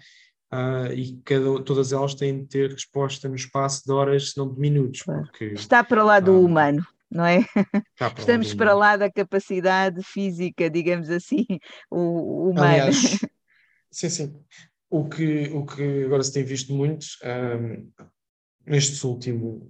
uh, 0.52 0.92
e 0.92 1.20
cada, 1.24 1.62
todas 1.62 1.92
elas 1.92 2.14
têm 2.14 2.42
de 2.42 2.48
ter 2.48 2.70
resposta 2.70 3.28
no 3.28 3.34
espaço 3.34 3.82
de 3.84 3.92
horas, 3.92 4.30
se 4.30 4.38
não 4.38 4.52
de 4.52 4.60
minutos. 4.60 5.02
Porque, 5.02 5.46
Está 5.46 5.82
para 5.82 6.04
lá 6.04 6.20
do 6.20 6.32
uh, 6.32 6.44
humano. 6.44 6.86
Não 7.10 7.26
é? 7.26 7.44
Para 7.98 8.14
Estamos 8.18 8.54
para 8.54 8.72
lá 8.72 8.96
da 8.96 9.10
capacidade 9.10 10.02
física, 10.02 10.70
digamos 10.70 11.10
assim, 11.10 11.44
o, 11.90 12.48
humano. 12.48 12.66
Aliás, 12.66 12.96
sim, 13.92 14.08
sim. 14.08 14.34
O 14.88 15.06
que, 15.06 15.50
o 15.52 15.66
que 15.66 16.04
agora 16.04 16.22
se 16.22 16.32
tem 16.32 16.42
visto 16.42 16.72
muito 16.72 17.06
um, 17.22 17.90
nestes 18.64 19.04
últimos 19.04 19.62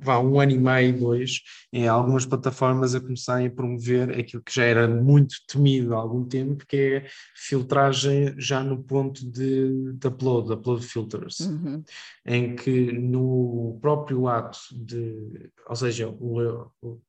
vá, 0.00 0.18
um 0.18 0.40
ano 0.40 0.52
e 0.52 0.58
meio, 0.58 0.98
dois, 0.98 1.40
em 1.72 1.86
algumas 1.88 2.24
plataformas 2.24 2.94
a 2.94 3.00
começarem 3.00 3.46
a 3.46 3.50
promover 3.50 4.10
aquilo 4.18 4.42
que 4.42 4.54
já 4.54 4.64
era 4.64 4.88
muito 4.88 5.34
temido 5.46 5.94
há 5.94 5.98
algum 5.98 6.24
tempo, 6.24 6.64
que 6.66 6.76
é 6.76 7.08
filtragem 7.34 8.34
já 8.38 8.62
no 8.62 8.82
ponto 8.82 9.28
de, 9.30 9.92
de 9.92 10.06
upload, 10.06 10.52
upload 10.52 10.86
filters, 10.86 11.40
uhum. 11.40 11.82
em 12.24 12.56
que 12.56 12.92
no 12.92 13.78
próprio 13.80 14.26
ato 14.28 14.58
de, 14.72 15.50
ou 15.68 15.76
seja, 15.76 16.08
o, 16.08 16.70
o, 16.82 17.02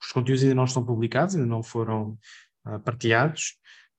os 0.00 0.12
conteúdos 0.12 0.42
ainda 0.42 0.54
não 0.54 0.64
estão 0.64 0.84
publicados, 0.84 1.34
ainda 1.34 1.46
não 1.46 1.62
foram 1.62 2.18
uh, 2.66 2.80
partilhados, 2.80 3.56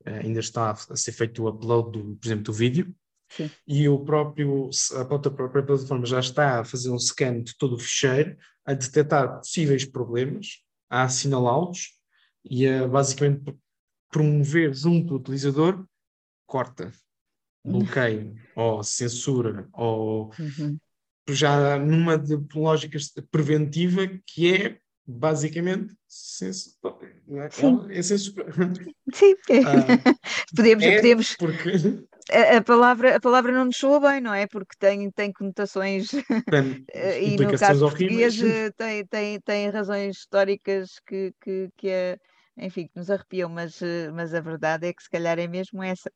uh, 0.08 0.26
ainda 0.26 0.40
está 0.40 0.72
a 0.72 0.96
ser 0.96 1.12
feito 1.12 1.44
o 1.44 1.50
upload, 1.50 1.92
do, 1.92 2.16
por 2.16 2.28
exemplo, 2.28 2.46
do 2.46 2.54
vídeo, 2.54 2.96
Sim. 3.30 3.50
e 3.68 3.88
o 3.88 4.00
próprio, 4.00 4.70
a 4.96 5.06
própria 5.06 5.64
plataforma 5.64 6.06
já 6.06 6.20
está 6.20 6.60
a 6.60 6.66
fazer 6.66 6.90
um 6.90 7.00
scan 7.00 7.42
de 7.44 7.56
todo 7.58 7.76
o 7.76 7.80
ficheiro, 7.80 8.36
a 8.66 8.74
detectar 8.74 9.38
possíveis 9.38 9.86
problemas, 9.86 10.64
a 10.90 11.04
assinalá-los 11.04 11.94
e 12.44 12.68
a 12.68 12.88
basicamente 12.88 13.56
promover 14.12 14.74
junto 14.74 15.14
ao 15.14 15.20
utilizador, 15.20 15.86
corta, 16.48 16.92
bloqueia 17.64 18.34
ou 18.56 18.84
censura 18.84 19.68
ou 19.74 20.32
uhum. 20.40 20.78
já 21.30 21.78
numa 21.78 22.18
de 22.18 22.38
lógica 22.56 22.98
preventiva 23.30 24.08
que 24.26 24.54
é 24.54 24.80
basicamente 25.06 25.96
censura. 26.08 26.98
É? 27.30 27.50
É. 28.50 29.14
Sim, 29.14 29.36
ah, 29.66 30.16
podemos, 30.56 30.84
é 30.84 30.96
podemos, 30.96 31.36
porque 31.36 32.08
a, 32.32 32.62
palavra, 32.62 33.16
a 33.16 33.20
palavra 33.20 33.52
não 33.52 33.66
nos 33.66 33.78
soa 33.78 34.00
bem, 34.00 34.22
não 34.22 34.34
é? 34.34 34.48
Porque 34.48 34.76
tem, 34.78 35.10
tem 35.12 35.32
conotações 35.32 36.10
tem 36.50 36.86
eh, 36.94 37.24
e 37.24 37.38
no 37.38 37.58
caso 37.58 37.86
português 37.90 38.42
eh, 38.42 38.72
tem, 38.78 39.06
tem, 39.06 39.40
tem 39.42 39.70
razões 39.70 40.18
históricas 40.18 41.00
que, 41.06 41.34
que, 41.42 41.70
que 41.78 41.90
é, 41.90 42.18
enfim, 42.58 42.88
que 42.88 42.98
nos 42.98 43.10
arrepiam, 43.10 43.50
mas, 43.50 43.82
eh, 43.82 44.12
mas 44.12 44.34
a 44.34 44.42
verdade 44.42 44.88
é 44.88 44.94
que 44.94 45.04
se 45.04 45.10
calhar 45.10 45.40
é 45.40 45.48
mesmo 45.48 45.82
essa. 45.84 46.12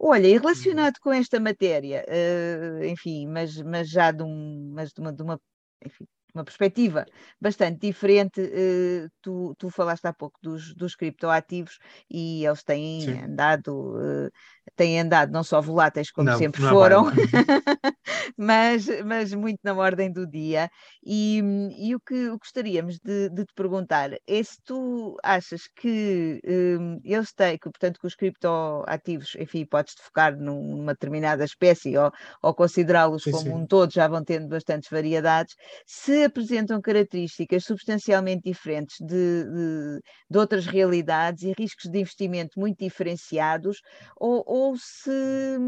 Olha, 0.00 0.26
e 0.26 0.38
relacionado 0.38 0.94
com 1.00 1.12
esta 1.12 1.38
matéria, 1.38 2.04
uh, 2.08 2.84
enfim, 2.84 3.26
mas, 3.26 3.56
mas 3.62 3.88
já 3.90 4.10
de, 4.10 4.22
um, 4.22 4.72
mas 4.74 4.90
de 4.92 5.00
uma, 5.00 5.12
de 5.12 5.22
uma 5.22 5.40
enfim, 5.84 6.06
uma 6.34 6.44
perspectiva 6.44 7.06
bastante 7.40 7.80
diferente. 7.80 8.40
Uh, 8.40 9.08
tu, 9.22 9.54
tu 9.58 9.70
falaste 9.70 10.06
há 10.06 10.12
pouco 10.12 10.38
dos, 10.42 10.74
dos 10.74 10.94
criptoativos 10.94 11.78
e 12.10 12.44
eles 12.44 12.62
têm 12.62 13.00
Sim. 13.00 13.22
andado, 13.22 13.96
uh, 13.96 14.30
têm 14.74 15.00
andado 15.00 15.30
não 15.32 15.44
só 15.44 15.60
voláteis 15.60 16.10
como 16.10 16.30
não, 16.30 16.38
sempre 16.38 16.62
não 16.62 16.70
foram, 16.70 17.04
mas, 18.36 18.86
mas 19.04 19.32
muito 19.32 19.60
na 19.62 19.74
ordem 19.74 20.10
do 20.10 20.26
dia. 20.26 20.68
E, 21.04 21.40
e 21.78 21.94
o 21.94 22.00
que 22.00 22.30
gostaríamos 22.30 22.98
de, 22.98 23.28
de, 23.30 23.44
te 23.44 23.54
perguntar 23.54 24.10
é 24.26 24.42
se 24.42 24.60
tu 24.64 25.16
achas 25.22 25.62
que 25.76 26.40
um, 26.44 27.00
eles 27.04 27.32
têm, 27.32 27.58
que, 27.58 27.70
portanto, 27.70 28.00
que 28.00 28.06
os 28.06 28.14
criptoativos, 28.14 29.36
enfim, 29.38 29.64
podes-te 29.64 30.02
focar 30.02 30.36
numa 30.36 30.92
determinada 30.94 31.44
espécie 31.44 31.96
ou, 31.96 32.10
ou 32.42 32.54
considerá-los 32.54 33.24
como 33.24 33.38
sim. 33.38 33.52
um 33.52 33.66
todo, 33.66 33.92
já 33.92 34.08
vão 34.08 34.24
tendo 34.24 34.48
bastantes 34.48 34.90
variedades, 34.90 35.54
se 35.86 36.24
apresentam 36.24 36.80
características 36.80 37.64
substancialmente 37.64 38.42
diferentes 38.44 38.96
de, 39.00 39.44
de, 39.44 40.00
de 40.30 40.38
outras 40.38 40.66
realidades 40.66 41.42
e 41.42 41.52
riscos 41.56 41.90
de 41.90 42.00
investimento 42.00 42.58
muito 42.58 42.78
diferenciados, 42.78 43.80
ou, 44.16 44.42
ou 44.56 44.76
se 44.76 45.58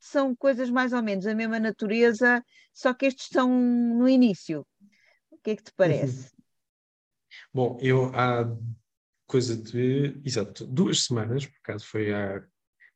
são 0.00 0.34
coisas 0.34 0.70
mais 0.70 0.92
ou 0.92 1.02
menos 1.02 1.24
da 1.24 1.34
mesma 1.34 1.60
natureza, 1.60 2.42
só 2.72 2.94
que 2.94 3.06
estes 3.06 3.26
estão 3.26 3.48
no 3.48 4.08
início. 4.08 4.66
O 5.30 5.36
que 5.38 5.50
é 5.50 5.56
que 5.56 5.64
te 5.64 5.72
parece? 5.76 6.30
Uhum. 6.32 6.38
Bom, 7.52 7.78
eu 7.80 8.06
há 8.14 8.50
coisa 9.26 9.56
de, 9.56 10.20
exato, 10.24 10.66
duas 10.66 11.04
semanas, 11.04 11.44
por 11.46 11.56
acaso 11.62 11.86
foi 11.86 12.12
há, 12.12 12.42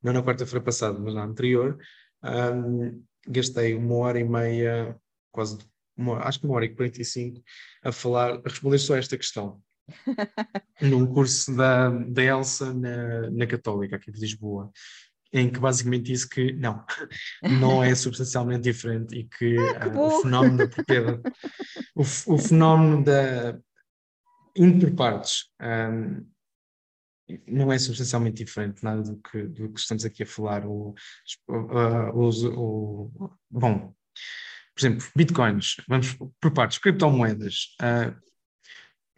não 0.02 0.12
na 0.12 0.22
quarta-feira 0.22 0.64
passada, 0.64 0.98
mas 0.98 1.14
na 1.14 1.24
anterior, 1.24 1.78
um, 2.24 3.04
gastei 3.28 3.74
uma 3.74 3.96
hora 3.96 4.18
e 4.18 4.24
meia, 4.24 4.96
quase, 5.30 5.58
uma, 5.96 6.18
acho 6.26 6.40
que 6.40 6.46
uma 6.46 6.54
hora 6.54 6.64
e 6.64 6.74
quarenta 6.74 7.00
e 7.00 7.04
cinco, 7.04 7.42
a 7.84 7.92
falar, 7.92 8.38
a 8.38 8.48
responder 8.48 8.78
só 8.78 8.94
a 8.94 8.98
esta 8.98 9.16
questão. 9.16 9.62
num 10.80 11.06
curso 11.06 11.54
da, 11.56 11.90
da 11.90 12.22
Elsa 12.22 12.72
na, 12.72 13.30
na 13.30 13.46
Católica, 13.46 13.96
aqui 13.96 14.10
de 14.10 14.20
Lisboa 14.20 14.70
em 15.32 15.50
que 15.50 15.58
basicamente 15.58 16.04
disse 16.04 16.28
que 16.28 16.52
não, 16.52 16.84
não 17.60 17.82
é 17.82 17.94
substancialmente 17.94 18.62
diferente 18.62 19.16
e 19.16 19.24
que, 19.24 19.56
ah, 19.58 19.80
que 19.80 19.88
uh, 19.88 20.00
o 20.00 20.22
fenómeno 20.22 20.56
da 20.58 20.68
propriedade, 20.68 21.22
o, 21.94 22.02
o 22.02 22.38
fenómeno 22.38 23.04
da 23.04 23.58
interpartes 24.54 25.46
um, 25.60 26.26
não 27.46 27.72
é 27.72 27.78
substancialmente 27.78 28.44
diferente 28.44 28.84
nada 28.84 29.02
do 29.02 29.16
que, 29.16 29.44
do 29.44 29.72
que 29.72 29.80
estamos 29.80 30.04
aqui 30.04 30.22
a 30.22 30.26
falar. 30.26 30.66
O, 30.66 30.94
uh, 31.48 32.10
o, 32.14 32.28
o, 32.58 33.38
bom, 33.50 33.94
por 34.74 34.80
exemplo, 34.80 35.06
bitcoins, 35.16 35.76
vamos 35.88 36.16
por 36.40 36.50
partes, 36.52 36.78
criptomoedas. 36.78 37.74
Uh, 37.80 38.14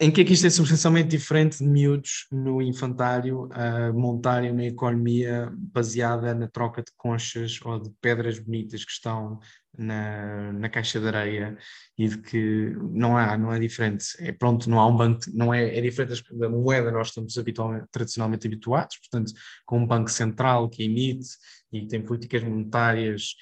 em 0.01 0.11
que 0.11 0.23
é 0.23 0.25
que 0.25 0.33
isto 0.33 0.47
é 0.47 0.51
substancialmente 0.51 1.09
diferente 1.09 1.59
de 1.59 1.65
miúdos 1.65 2.27
no 2.33 2.61
infantário 2.61 3.49
a 3.53 3.93
montarem 3.93 4.51
uma 4.51 4.65
economia 4.65 5.53
baseada 5.57 6.35
na 6.35 6.49
troca 6.49 6.83
de 6.83 6.91
conchas 6.97 7.61
ou 7.65 7.79
de 7.79 7.91
pedras 8.01 8.41
bonitas 8.41 8.85
que 8.85 8.91
estão 8.91 9.39
na, 9.77 10.53
na 10.53 10.69
caixa 10.69 11.01
de 11.01 11.07
areia 11.07 11.57
e 11.97 12.09
de 12.09 12.19
que 12.19 12.75
não 12.91 13.17
há, 13.17 13.39
não 13.39 13.53
é 13.53 13.59
diferente. 13.61 14.07
É 14.19 14.33
pronto, 14.33 14.69
não 14.69 14.81
há 14.81 14.87
um 14.87 14.97
banco, 14.97 15.21
não 15.33 15.55
é, 15.55 15.77
é 15.77 15.81
diferente 15.81 16.23
da 16.33 16.49
moeda, 16.49 16.91
nós 16.91 17.09
estamos 17.09 17.39
habitualmente, 17.39 17.87
tradicionalmente 17.93 18.47
habituados, 18.49 18.99
portanto, 18.99 19.33
com 19.65 19.79
um 19.79 19.87
banco 19.87 20.11
central 20.11 20.69
que 20.69 20.85
emite 20.85 21.29
e 21.73 21.87
tem 21.87 22.03
políticas 22.03 22.43
monetárias 22.43 23.35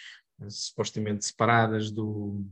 eh, 0.43 0.51
supostamente 0.51 1.25
separadas 1.25 1.91
do, 1.91 2.45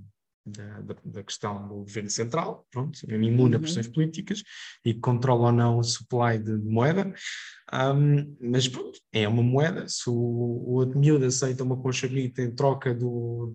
da, 0.44 0.80
da, 0.80 0.96
da, 1.04 1.22
questão 1.22 1.68
do 1.68 1.74
governo 1.76 2.10
central, 2.10 2.66
pronto, 2.70 2.98
imune 3.10 3.54
a 3.54 3.56
uhum. 3.58 3.62
pressões 3.62 3.88
políticas 3.88 4.42
e 4.84 4.94
controla 4.94 5.46
ou 5.46 5.52
não 5.52 5.78
o 5.78 5.84
supply 5.84 6.38
de, 6.38 6.58
de 6.58 6.68
moeda, 6.68 7.12
um, 7.72 8.36
mas 8.40 8.66
pronto, 8.66 8.98
é 9.12 9.28
uma 9.28 9.42
moeda, 9.42 9.86
se 9.88 10.08
o, 10.08 10.14
o 10.14 10.98
miúdo 10.98 11.26
aceita 11.26 11.62
uma 11.62 11.76
concha 11.76 12.08
bonita 12.08 12.42
em 12.42 12.54
troca 12.54 12.94
do, 12.94 13.54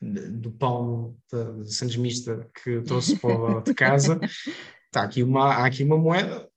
do 0.00 0.50
pão 0.52 1.16
de 1.62 1.74
Santos 1.74 1.96
Mista 1.96 2.48
que 2.62 2.82
trouxe 2.82 3.18
para 3.18 3.60
de 3.60 3.74
casa, 3.74 4.18
tá 4.90 5.02
aqui 5.02 5.22
uma, 5.22 5.54
há 5.54 5.66
aqui 5.66 5.82
uma 5.82 5.96
moeda 5.96 6.48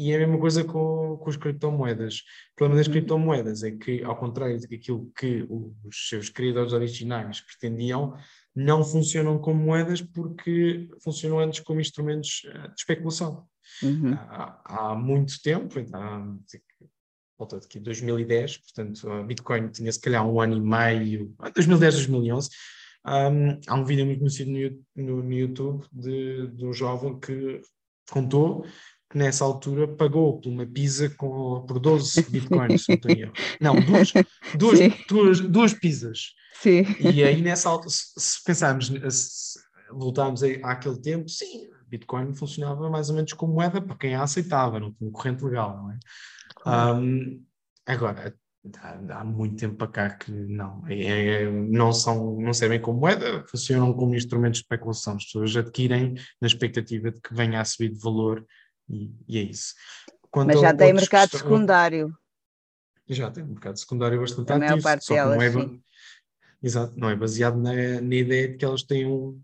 e 0.00 0.12
é 0.12 0.16
a 0.16 0.18
mesma 0.20 0.38
coisa 0.38 0.64
com, 0.64 1.18
com 1.18 1.28
as 1.28 1.36
criptomoedas. 1.36 2.20
O 2.52 2.56
problema 2.56 2.78
das 2.78 2.86
uhum. 2.86 2.92
criptomoedas 2.94 3.62
é 3.62 3.70
que, 3.70 4.02
ao 4.02 4.16
contrário 4.16 4.58
daquilo 4.58 5.12
que 5.14 5.46
os 5.50 6.08
seus 6.08 6.30
criadores 6.30 6.72
originais 6.72 7.42
pretendiam, 7.42 8.16
não 8.54 8.84
funcionam 8.84 9.38
como 9.38 9.62
moedas 9.62 10.02
porque 10.02 10.88
funcionam 11.02 11.38
antes 11.38 11.60
como 11.60 11.80
instrumentos 11.80 12.42
eh, 12.46 12.68
de 12.68 12.74
especulação. 12.76 13.46
Uhum. 13.82 14.14
Há, 14.14 14.60
há, 14.64 14.94
muito 14.94 15.40
tempo, 15.42 15.78
há 15.92 16.36
volta 17.38 17.58
de 17.58 17.80
2010, 17.80 18.58
portanto, 18.58 19.10
a 19.10 19.22
Bitcoin 19.22 19.68
tinha 19.68 19.90
se 19.90 20.00
calhar 20.00 20.26
um 20.26 20.40
ano 20.40 20.56
e 20.56 20.60
meio, 20.60 21.34
2010, 21.54 21.94
2011. 21.94 22.50
Um, 23.06 23.60
há 23.66 23.74
um 23.76 23.84
vídeo 23.84 24.04
muito 24.04 24.18
conhecido 24.18 24.50
no, 24.50 24.84
no, 24.94 25.22
no 25.22 25.32
YouTube 25.32 25.86
de, 25.90 26.48
de 26.48 26.66
um 26.66 26.72
jovem 26.72 27.18
que 27.18 27.62
contou 28.10 28.66
que 29.10 29.18
nessa 29.18 29.44
altura 29.44 29.88
pagou 29.88 30.40
por 30.40 30.48
uma 30.48 30.64
pizza 30.64 31.10
com, 31.10 31.64
por 31.66 31.80
12 31.80 32.22
bitcoins, 32.30 32.86
não, 33.60 33.74
não 33.74 33.82
duas, 33.82 34.12
duas, 34.56 34.78
duas, 35.08 35.40
duas 35.40 35.74
pizzas. 35.74 36.34
Sim. 36.62 36.84
E 37.00 37.24
aí 37.24 37.42
nessa 37.42 37.68
altura, 37.68 37.90
se 37.90 38.44
pensarmos, 38.44 38.86
se 38.86 39.58
voltarmos 39.90 40.42
àquele 40.62 41.00
tempo, 41.00 41.28
sim, 41.28 41.68
Bitcoin 41.90 42.32
funcionava 42.32 42.88
mais 42.88 43.10
ou 43.10 43.16
menos 43.16 43.32
como 43.32 43.54
moeda 43.54 43.82
para 43.82 43.96
quem 43.96 44.14
a 44.14 44.22
aceitava, 44.22 44.78
não 44.78 44.92
tinha 44.92 45.10
corrente 45.10 45.44
legal, 45.44 45.76
não 45.76 45.90
é? 45.90 45.98
Um, 46.94 47.44
agora, 47.84 48.34
há, 48.78 49.18
há, 49.18 49.24
muito 49.24 49.56
tempo 49.56 49.74
para 49.74 49.88
cá 49.88 50.10
que 50.10 50.30
não, 50.30 50.86
é, 50.86 51.42
é, 51.42 51.50
não, 51.50 51.92
são, 51.92 52.38
não 52.40 52.52
servem 52.52 52.80
como 52.80 53.00
moeda, 53.00 53.44
funcionam 53.48 53.92
como 53.92 54.14
instrumentos 54.14 54.60
de 54.60 54.64
especulação. 54.64 55.16
As 55.16 55.24
pessoas 55.24 55.56
adquirem 55.56 56.14
na 56.40 56.46
expectativa 56.46 57.10
de 57.10 57.20
que 57.20 57.34
venha 57.34 57.60
a 57.60 57.64
subir 57.64 57.90
de 57.90 57.98
valor 57.98 58.46
e, 58.90 59.14
e 59.28 59.38
é 59.38 59.42
isso. 59.42 59.74
Quanto 60.30 60.48
Mas 60.48 60.60
já 60.60 60.74
tem 60.74 60.92
mercado 60.92 61.30
questão, 61.30 61.48
secundário. 61.48 62.16
Já 63.08 63.30
tem 63.30 63.42
um 63.42 63.48
mercado 63.48 63.78
secundário 63.78 64.20
bastante 64.20 64.52
a 64.52 64.56
ativo. 64.56 64.70
Maior 64.70 64.82
parte 64.82 65.08
delas, 65.08 65.36
não 65.36 65.42
é, 65.42 65.50
sim. 65.50 65.82
Exato, 66.62 66.98
não 66.98 67.10
é 67.10 67.16
baseado 67.16 67.56
na, 67.56 68.00
na 68.00 68.14
ideia 68.14 68.48
de 68.48 68.56
que 68.56 68.64
elas 68.64 68.82
tenham 68.82 69.40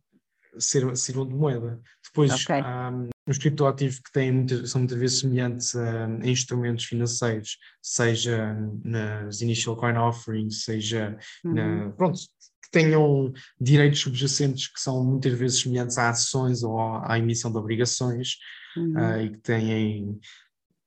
ser, 0.59 0.97
sirvam 0.97 1.27
de 1.27 1.35
moeda. 1.35 1.81
Depois, 2.05 2.33
okay. 2.33 2.61
um, 2.63 3.09
os 3.27 3.39
criptoativos 3.39 3.99
que 3.99 4.13
têm 4.13 4.33
muitas, 4.33 4.71
são 4.71 4.81
muitas 4.81 4.99
vezes 4.99 5.21
semelhantes 5.21 5.75
a, 5.75 6.07
a, 6.07 6.29
instrumentos 6.29 6.85
financeiros, 6.85 7.59
seja 7.83 8.55
nas 8.85 9.41
initial 9.41 9.77
coin 9.77 9.97
offerings, 9.97 10.65
seja 10.65 11.19
uhum. 11.45 11.55
na, 11.55 11.91
pronto, 11.91 12.21
que 12.63 12.71
tenham 12.71 13.33
direitos 13.61 14.01
subjacentes 14.01 14.69
que 14.69 14.81
são 14.81 15.05
muitas 15.05 15.33
vezes 15.33 15.61
semelhantes 15.61 15.99
a 15.99 16.11
ações 16.11 16.63
ou 16.63 16.79
à 16.81 17.19
emissão 17.19 17.51
de 17.51 17.59
obrigações 17.59 18.37
uhum. 18.77 18.95
uh, 18.95 19.21
e 19.21 19.31
que 19.31 19.39
têm 19.39 20.21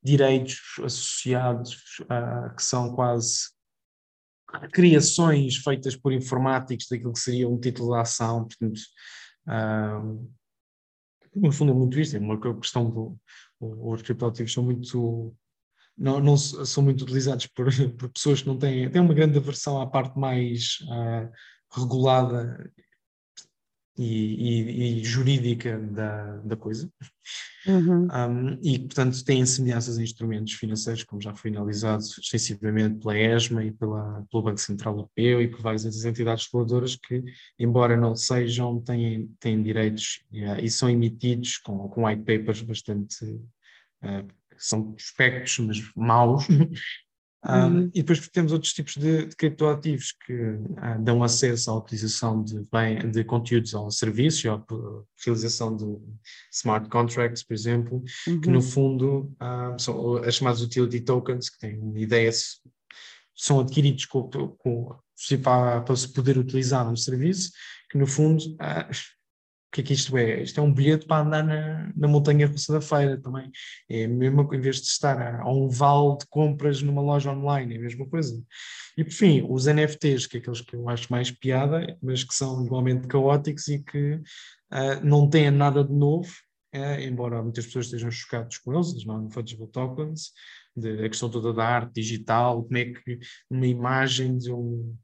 direitos 0.04 0.60
associados 0.84 1.99
uh, 2.02 2.56
que 2.56 2.63
são 2.63 2.95
quase 2.95 3.49
criações 4.71 5.58
feitas 5.58 5.95
por 5.95 6.12
informáticos 6.12 6.88
daquilo 6.89 7.13
que 7.13 7.19
seria 7.19 7.47
um 7.47 7.60
título 7.60 7.93
de 7.93 8.02
ação, 8.02 8.47
portanto, 8.47 8.80
uh, 9.47 10.32
no 11.36 11.52
fundo 11.52 11.71
é 11.71 11.75
muito 11.75 11.99
isto, 11.99 12.15
é 12.15 12.19
uma 12.19 12.39
questão 12.60 12.89
do 12.89 13.19
os 13.62 14.02
criptoativos 14.02 14.54
são 14.54 14.63
muito 14.63 15.36
não, 15.97 16.21
não 16.21 16.38
são 16.38 16.82
muito 16.82 17.02
utilizados 17.02 17.45
por, 17.47 17.67
por, 17.97 18.10
pessoas 18.10 18.41
que 18.41 18.47
não 18.47 18.58
têm, 18.58 18.89
têm 18.89 19.02
uma 19.02 19.13
grande 19.13 19.38
aversão 19.38 19.82
à 19.82 19.86
parte 19.86 20.17
mais 20.17 20.80
uh, 20.84 21.30
regulada 21.78 22.71
e, 23.99 24.05
e, 24.05 25.01
e, 25.01 25.03
jurídica 25.03 25.77
da, 25.77 26.38
da 26.38 26.55
coisa. 26.55 26.89
Uhum. 27.67 28.07
Um, 28.07 28.59
e, 28.63 28.79
portanto, 28.79 29.23
têm 29.25 29.45
semelhanças 29.45 29.97
em 29.97 30.03
instrumentos 30.03 30.53
financeiros, 30.53 31.03
como 31.03 31.21
já 31.21 31.35
foi 31.35 31.51
analisado 31.51 32.01
extensivamente 32.01 32.99
pela 32.99 33.19
ESMA 33.19 33.65
e 33.65 33.71
pela, 33.71 34.25
pelo 34.31 34.43
Banco 34.43 34.59
Central 34.62 34.95
Europeu 34.95 35.41
e 35.41 35.49
por 35.49 35.62
várias 35.62 36.05
entidades 36.05 36.45
reguladoras 36.45 36.95
que, 36.95 37.21
embora 37.59 37.97
não 37.97 38.15
sejam, 38.15 38.79
têm, 38.79 39.29
têm 39.38 39.62
direitos 39.62 40.23
yeah, 40.33 40.62
e 40.62 40.69
são 40.69 40.89
emitidos 40.89 41.57
com, 41.57 41.89
com 41.89 42.05
white 42.05 42.23
papers 42.23 42.62
bastante. 42.62 43.25
Uh, 44.01 44.25
são 44.57 44.93
aspectos, 44.97 45.59
mas 45.59 45.77
maus, 45.95 46.45
Uhum. 47.45 47.89
e 47.93 48.04
depois 48.04 48.28
temos 48.28 48.52
outros 48.52 48.73
tipos 48.73 48.97
de, 48.97 49.28
de 49.28 49.36
criptoativos 49.36 50.12
que 50.12 50.34
uh, 50.34 51.02
dão 51.02 51.23
acesso 51.23 51.71
à 51.71 51.78
utilização 51.78 52.43
de, 52.43 52.67
bem, 52.69 53.10
de 53.10 53.23
conteúdos 53.23 53.73
ao 53.73 53.89
serviço, 53.89 54.49
à 54.49 54.62
utilização 55.17 55.73
de 55.73 55.86
smart 56.52 56.89
contracts, 56.89 57.41
por 57.41 57.54
exemplo, 57.54 58.04
uhum. 58.28 58.41
que 58.41 58.49
no 58.49 58.62
fundo 58.62 59.34
uh, 59.41 59.80
são 59.80 60.17
as 60.17 60.36
chamadas 60.36 60.62
utility 60.62 60.99
tokens, 60.99 61.49
que 61.49 61.60
têm 61.60 61.80
uma 61.80 61.97
ideia, 61.97 62.30
são 63.34 63.62
adquiridos 63.62 64.06
com, 64.06 64.30
com, 64.30 64.95
para, 65.41 65.82
para 65.82 65.95
se 65.95 66.12
poder 66.12 66.38
utilizar 66.38 66.89
no 66.89 66.97
serviço, 66.97 67.52
que 67.89 67.97
no 67.97 68.06
fundo 68.06 68.43
uh, 68.56 69.18
o 69.69 69.71
que 69.71 69.82
é 69.82 69.84
que 69.84 69.93
isto 69.93 70.17
é? 70.17 70.41
Isto 70.41 70.60
é 70.60 70.63
um 70.63 70.73
bilhete 70.73 71.05
para 71.05 71.23
andar 71.23 71.43
na, 71.43 71.93
na 71.95 72.08
montanha 72.08 72.47
russa 72.47 72.73
da 72.73 72.82
feira 72.82 73.21
também. 73.21 73.51
É 73.88 74.08
mesmo 74.08 74.51
em 74.51 74.60
vez 74.60 74.77
de 74.77 74.88
estar 74.88 75.21
a, 75.21 75.43
a, 75.43 75.51
um 75.51 75.69
vale 75.69 76.17
de 76.17 76.25
compras 76.27 76.82
numa 76.82 77.03
loja 77.03 77.32
online, 77.32 77.75
é 77.75 77.77
a 77.77 77.82
mesma 77.82 78.08
coisa. 78.08 78.43
E 78.97 79.03
por 79.03 79.13
fim, 79.13 79.45
os 79.47 79.67
NFTs, 79.67 80.25
que 80.25 80.38
é 80.38 80.39
aqueles 80.39 80.62
que 80.62 80.75
eu 80.75 80.89
acho 80.89 81.12
mais 81.12 81.29
piada, 81.29 81.95
mas 82.01 82.23
que 82.23 82.34
são 82.34 82.65
igualmente 82.65 83.08
caóticos 83.08 83.67
e 83.67 83.77
que 83.84 84.15
uh, 84.15 85.03
não 85.03 85.29
têm 85.29 85.51
nada 85.51 85.84
de 85.84 85.93
novo, 85.93 86.32
uh, 86.75 86.99
embora 86.99 87.43
muitas 87.43 87.67
pessoas 87.67 87.86
estejam 87.86 88.10
chocadas 88.10 88.58
com 88.58 88.73
eles, 88.73 88.88
os 88.88 89.05
non-fungible 89.05 89.67
tokens, 89.67 90.32
de, 90.75 91.05
a 91.05 91.10
questão 91.10 91.29
toda 91.29 91.53
da 91.53 91.63
arte 91.63 91.93
digital, 91.93 92.63
como 92.63 92.77
é 92.77 92.86
que 92.86 93.19
uma 93.51 93.67
imagem 93.67 94.36
de 94.36 94.51
um 94.51 94.97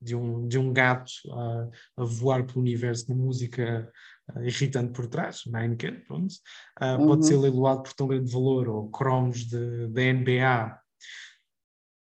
de 0.00 0.14
um, 0.14 0.46
de 0.46 0.58
um 0.58 0.72
gato 0.72 1.10
a, 1.32 2.02
a 2.02 2.04
voar 2.04 2.44
pelo 2.46 2.60
universo 2.60 3.06
de 3.06 3.14
música 3.14 3.90
uh, 4.30 4.42
irritante 4.42 4.92
por 4.92 5.06
trás, 5.06 5.42
Heineken, 5.46 6.00
pronto, 6.06 6.32
uh, 6.80 7.00
uhum. 7.00 7.06
pode 7.06 7.26
ser 7.26 7.36
leiloado 7.36 7.82
por 7.82 7.92
tão 7.94 8.06
grande 8.06 8.32
valor, 8.32 8.68
ou 8.68 8.90
cromos 8.90 9.44
da 9.46 10.12
NBA. 10.12 10.78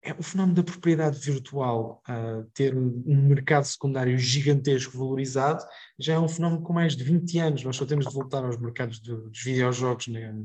É 0.05 0.13
o 0.19 0.23
fenómeno 0.23 0.55
da 0.55 0.63
propriedade 0.63 1.17
virtual 1.19 2.01
uh, 2.09 2.43
ter 2.53 2.75
um, 2.75 3.03
um, 3.05 3.27
mercado 3.27 3.63
secundário 3.63 4.17
gigantesco 4.17 4.97
valorizado 4.97 5.63
já 5.97 6.15
é 6.15 6.19
um 6.19 6.27
fenómeno 6.27 6.61
com 6.61 6.73
mais 6.73 6.93
de 6.93 7.05
20 7.05 7.39
anos. 7.39 7.63
Nós 7.63 7.77
só 7.77 7.85
temos 7.85 8.05
de 8.05 8.13
voltar 8.13 8.43
aos 8.43 8.57
mercados 8.57 8.99
do, 8.99 9.29
dos 9.29 9.41
videojogos 9.41 10.09
né? 10.09 10.35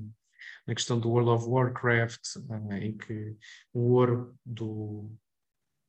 na 0.65 0.75
questão 0.75 1.01
do 1.01 1.11
World 1.11 1.31
of 1.31 1.49
Warcraft, 1.49 2.21
em 2.81 2.97
que 2.97 3.35
o 3.73 3.95
ouro 3.95 4.37
do, 4.45 5.11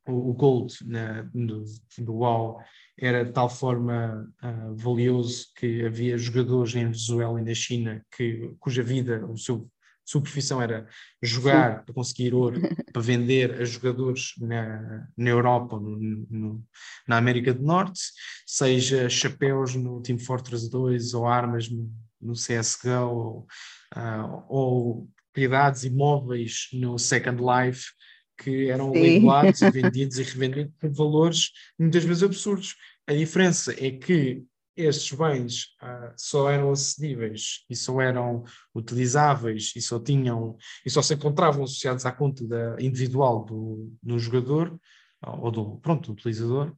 o, 0.08 0.34
gold 0.34 0.74
na, 0.86 1.24
do, 1.34 1.64
do 2.00 2.14
WoW 2.14 2.60
era 2.98 3.24
de 3.24 3.32
tal 3.32 3.50
forma 3.50 4.28
uh, 4.44 4.76
valioso 4.76 5.48
que 5.56 5.86
havia 5.86 6.18
jogadores 6.18 6.76
em 6.76 6.86
Venezuela 6.86 7.40
e 7.40 7.44
na 7.44 7.54
China 7.54 8.06
que, 8.16 8.54
cuja 8.60 8.84
vida, 8.84 9.26
o 9.26 9.38
seu 9.38 9.70
sua 10.10 10.22
profissão 10.22 10.60
era 10.60 10.88
jogar 11.22 11.86
para 11.86 11.94
conseguir 11.94 12.34
ouro, 12.34 12.60
para 12.92 13.02
vender 13.02 13.62
a 13.62 13.64
jogadores 13.64 14.34
na, 14.40 15.08
na 15.16 15.30
Europa, 15.30 15.80
no, 15.80 16.00
no, 16.00 16.66
na 17.08 17.18
América 17.18 17.54
do 17.54 17.62
Norte, 17.62 18.02
seja 18.44 19.08
chapéus 19.08 19.76
no 19.76 20.02
Team 20.02 20.18
Fortress 20.18 20.68
2 20.68 21.14
ou 21.14 21.28
armas 21.28 21.70
no, 21.70 21.94
no 22.20 22.34
CSGO 22.34 23.06
ou, 23.06 23.48
uh, 23.96 24.46
ou 24.50 25.10
propriedades 25.32 25.84
imóveis 25.84 26.70
no 26.74 26.98
Second 26.98 27.40
Life 27.40 27.92
que 28.42 28.70
eram 28.70 28.92
leiloados 28.92 29.62
e 29.62 29.70
vendidos 29.72 30.18
e 30.18 30.24
revendidos 30.24 30.74
por 30.80 30.90
valores 30.92 31.52
muitas 31.78 32.04
vezes 32.04 32.24
absurdos. 32.24 32.76
A 33.06 33.14
diferença 33.14 33.74
é 33.78 33.92
que 33.92 34.44
estes 34.76 35.12
bens 35.18 35.76
uh, 35.84 36.14
só 36.16 36.50
eram 36.50 36.72
acessíveis 36.72 37.66
e 37.70 37.76
só 37.76 38.00
eram 38.00 38.46
utilizáveis 38.74 39.74
e 39.76 39.82
só 39.82 40.00
tinham 40.00 40.58
e 40.86 40.90
só 40.90 41.02
se 41.02 41.14
encontravam 41.14 41.64
associados 41.64 42.06
à 42.06 42.12
conta 42.12 42.48
da, 42.48 42.78
individual 42.80 43.44
do, 43.44 43.92
do 44.02 44.18
jogador 44.18 44.80
ou 45.22 45.52
do 45.52 45.78
pronto 45.80 46.08
do 46.08 46.14
utilizador 46.14 46.74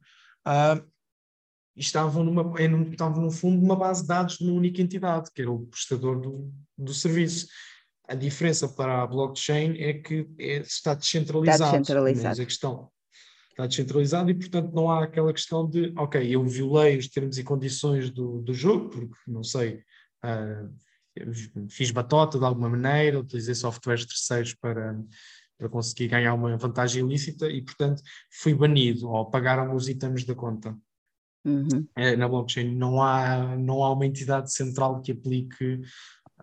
uh, 0.46 0.84
estavam 1.76 2.24
numa 2.24 2.60
estavam 2.90 3.22
no 3.22 3.30
fundo 3.30 3.60
numa 3.60 3.76
base 3.76 4.02
de 4.02 4.08
dados 4.08 4.36
de 4.36 4.44
uma 4.44 4.54
única 4.54 4.82
entidade 4.82 5.30
que 5.32 5.42
era 5.42 5.50
o 5.50 5.66
prestador 5.66 6.20
do, 6.20 6.52
do 6.76 6.92
serviço 6.92 7.46
a 8.12 8.14
diferença 8.14 8.68
para 8.68 9.02
a 9.02 9.06
blockchain 9.06 9.74
é 9.78 9.94
que 9.94 10.28
é, 10.38 10.58
está 10.58 10.92
descentralizado. 10.92 11.64
Está 11.64 11.78
descentralizado. 11.78 12.42
a 12.42 12.44
questão 12.44 12.90
está 13.50 13.66
descentralizado 13.66 14.30
e, 14.30 14.34
portanto, 14.34 14.72
não 14.74 14.90
há 14.90 15.04
aquela 15.04 15.32
questão 15.32 15.68
de, 15.68 15.92
ok, 15.96 16.22
eu 16.34 16.44
violei 16.44 16.98
os 16.98 17.08
termos 17.08 17.38
e 17.38 17.44
condições 17.44 18.10
do, 18.10 18.42
do 18.42 18.52
jogo, 18.52 18.90
porque, 18.90 19.14
não 19.26 19.42
sei, 19.42 19.82
uh, 20.24 21.68
fiz 21.68 21.90
batota 21.90 22.38
de 22.38 22.44
alguma 22.44 22.68
maneira, 22.68 23.20
utilizei 23.20 23.54
softwares 23.54 24.04
terceiros 24.04 24.54
para, 24.54 24.98
para 25.58 25.68
conseguir 25.68 26.08
ganhar 26.08 26.34
uma 26.34 26.56
vantagem 26.56 27.04
ilícita 27.04 27.48
e, 27.48 27.62
portanto, 27.62 28.02
fui 28.30 28.54
banido 28.54 29.08
ou 29.08 29.30
pagaram 29.30 29.74
os 29.74 29.88
itens 29.88 30.24
da 30.24 30.34
conta. 30.34 30.76
Uhum. 31.44 31.86
É, 31.96 32.14
na 32.14 32.28
blockchain 32.28 32.74
não 32.74 33.02
há, 33.02 33.56
não 33.56 33.82
há 33.82 33.92
uma 33.92 34.06
entidade 34.06 34.52
central 34.52 35.00
que 35.02 35.12
aplique 35.12 35.80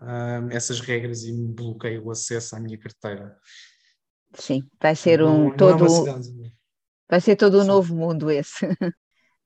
uh, 0.00 0.50
essas 0.50 0.80
regras 0.80 1.24
e 1.24 1.32
me 1.32 1.52
bloqueie 1.52 1.98
o 1.98 2.10
acesso 2.10 2.56
à 2.56 2.60
minha 2.60 2.78
carteira. 2.78 3.36
Sim, 4.34 4.68
vai 4.80 4.94
ser 4.94 5.22
um 5.22 5.48
não, 5.48 5.56
todo. 5.56 5.84
Não 5.84 6.46
é 6.46 6.50
vai 7.08 7.20
ser 7.20 7.36
todo 7.36 7.60
um 7.60 7.64
novo 7.64 7.94
mundo 7.94 8.30
esse. 8.30 8.66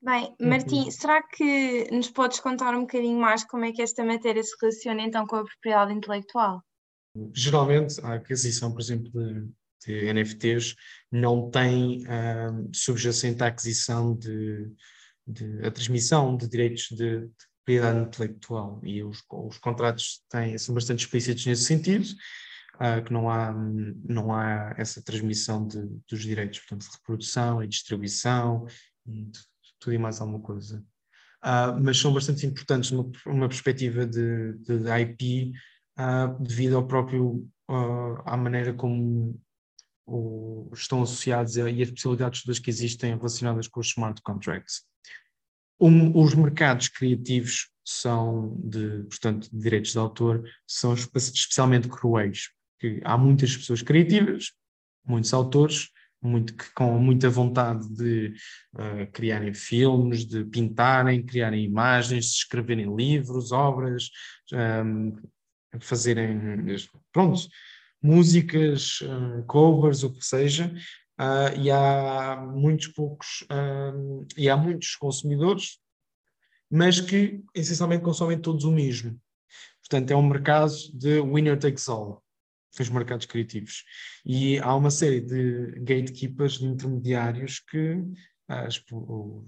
Bem, 0.02 0.36
Martim, 0.38 0.84
uhum. 0.84 0.90
será 0.90 1.22
que 1.22 1.88
nos 1.90 2.10
podes 2.10 2.38
contar 2.38 2.74
um 2.74 2.82
bocadinho 2.82 3.18
mais 3.18 3.42
como 3.42 3.64
é 3.64 3.72
que 3.72 3.80
esta 3.80 4.04
matéria 4.04 4.42
se 4.42 4.54
relaciona 4.60 5.00
então 5.00 5.26
com 5.26 5.36
a 5.36 5.44
propriedade 5.44 5.94
intelectual? 5.94 6.62
Geralmente, 7.32 7.98
a 8.02 8.14
aquisição, 8.14 8.70
por 8.70 8.82
exemplo, 8.82 9.10
de, 9.10 9.48
de 9.86 10.12
NFTs 10.12 10.74
não 11.10 11.50
tem 11.50 12.02
uh, 12.02 12.68
subjacente 12.74 13.42
à 13.42 13.46
aquisição 13.46 14.14
de, 14.14 14.70
de, 15.26 15.66
a 15.66 15.70
transmissão 15.70 16.36
de 16.36 16.48
direitos 16.50 16.88
de, 16.90 17.20
de 17.20 17.46
propriedade 17.64 17.98
intelectual 17.98 18.78
e 18.84 19.02
os, 19.02 19.22
os 19.30 19.58
contratos 19.58 20.22
têm, 20.28 20.56
são 20.58 20.74
bastante 20.74 21.04
explícitos 21.04 21.46
nesse 21.46 21.64
sentido, 21.64 22.04
uh, 22.74 23.02
que 23.02 23.12
não 23.12 23.30
há, 23.30 23.52
não 23.52 24.32
há 24.32 24.74
essa 24.76 25.02
transmissão 25.02 25.66
de, 25.66 25.82
dos 26.08 26.20
direitos, 26.20 26.60
portanto, 26.60 26.82
de 26.82 26.96
reprodução 26.96 27.62
e 27.62 27.66
distribuição 27.66 28.66
e 29.06 29.30
tudo 29.80 29.94
e 29.94 29.98
mais 29.98 30.20
alguma 30.20 30.40
coisa. 30.40 30.84
Uh, 31.42 31.80
mas 31.82 31.98
são 31.98 32.12
bastante 32.12 32.46
importantes 32.46 32.90
numa, 32.90 33.48
perspectiva 33.48 34.06
de, 34.06 34.52
de 34.58 34.88
IP 35.00 35.52
uh, 35.98 36.42
devido 36.42 36.76
ao 36.76 36.86
próprio, 36.86 37.48
à 38.26 38.36
maneira 38.36 38.74
como 38.74 39.40
o, 40.06 40.70
estão 40.74 41.02
associados 41.02 41.56
e 41.56 41.82
as 41.82 41.90
possibilidades 41.90 42.42
todas 42.42 42.58
que 42.58 42.68
existem 42.68 43.16
relacionadas 43.16 43.68
com 43.68 43.80
os 43.80 43.88
smart 43.88 44.20
contracts. 44.22 44.82
Um, 45.84 46.18
os 46.18 46.34
mercados 46.34 46.88
criativos 46.88 47.68
são 47.84 48.56
de, 48.64 49.02
portanto, 49.02 49.50
de 49.50 49.58
direitos 49.58 49.92
de 49.92 49.98
autor, 49.98 50.42
são 50.66 50.94
especialmente 50.94 51.88
cruéis, 51.88 52.48
porque 52.72 53.02
há 53.04 53.18
muitas 53.18 53.54
pessoas 53.54 53.82
criativas, 53.82 54.52
muitos 55.06 55.34
autores, 55.34 55.90
muito, 56.22 56.54
com 56.74 56.98
muita 56.98 57.28
vontade 57.28 57.86
de 57.94 58.32
uh, 58.76 59.12
criarem 59.12 59.52
filmes, 59.52 60.24
de 60.24 60.42
pintarem, 60.46 61.22
criarem 61.22 61.62
imagens, 61.62 62.30
de 62.30 62.36
escreverem 62.38 62.96
livros, 62.96 63.52
obras, 63.52 64.08
um, 64.54 65.14
fazerem, 65.80 66.64
pronto, 67.12 67.46
músicas, 68.02 69.02
uh, 69.02 69.44
covers, 69.46 70.02
o 70.02 70.14
que 70.14 70.24
seja, 70.24 70.74
uh, 71.20 71.58
e 71.58 71.70
há 71.70 72.36
muitos 72.36 72.88
poucos, 72.88 73.42
uh, 73.42 74.26
e 74.36 74.48
há 74.48 74.56
muitos 74.56 74.96
consumidores, 74.96 75.78
mas 76.70 77.00
que 77.00 77.42
essencialmente 77.54 78.02
consomem 78.02 78.40
todos 78.40 78.64
o 78.64 78.72
mesmo. 78.72 79.18
Portanto, 79.80 80.10
é 80.10 80.16
um 80.16 80.26
mercado 80.26 80.72
de 80.92 81.20
winner 81.20 81.58
takes 81.58 81.88
all, 81.88 82.22
os 82.78 82.88
mercados 82.88 83.26
criativos. 83.26 83.84
E 84.24 84.58
há 84.58 84.74
uma 84.74 84.90
série 84.90 85.20
de 85.20 85.72
gatekeepers, 85.80 86.58
de 86.58 86.66
intermediários, 86.66 87.60
que 87.60 88.02
as, 88.48 88.82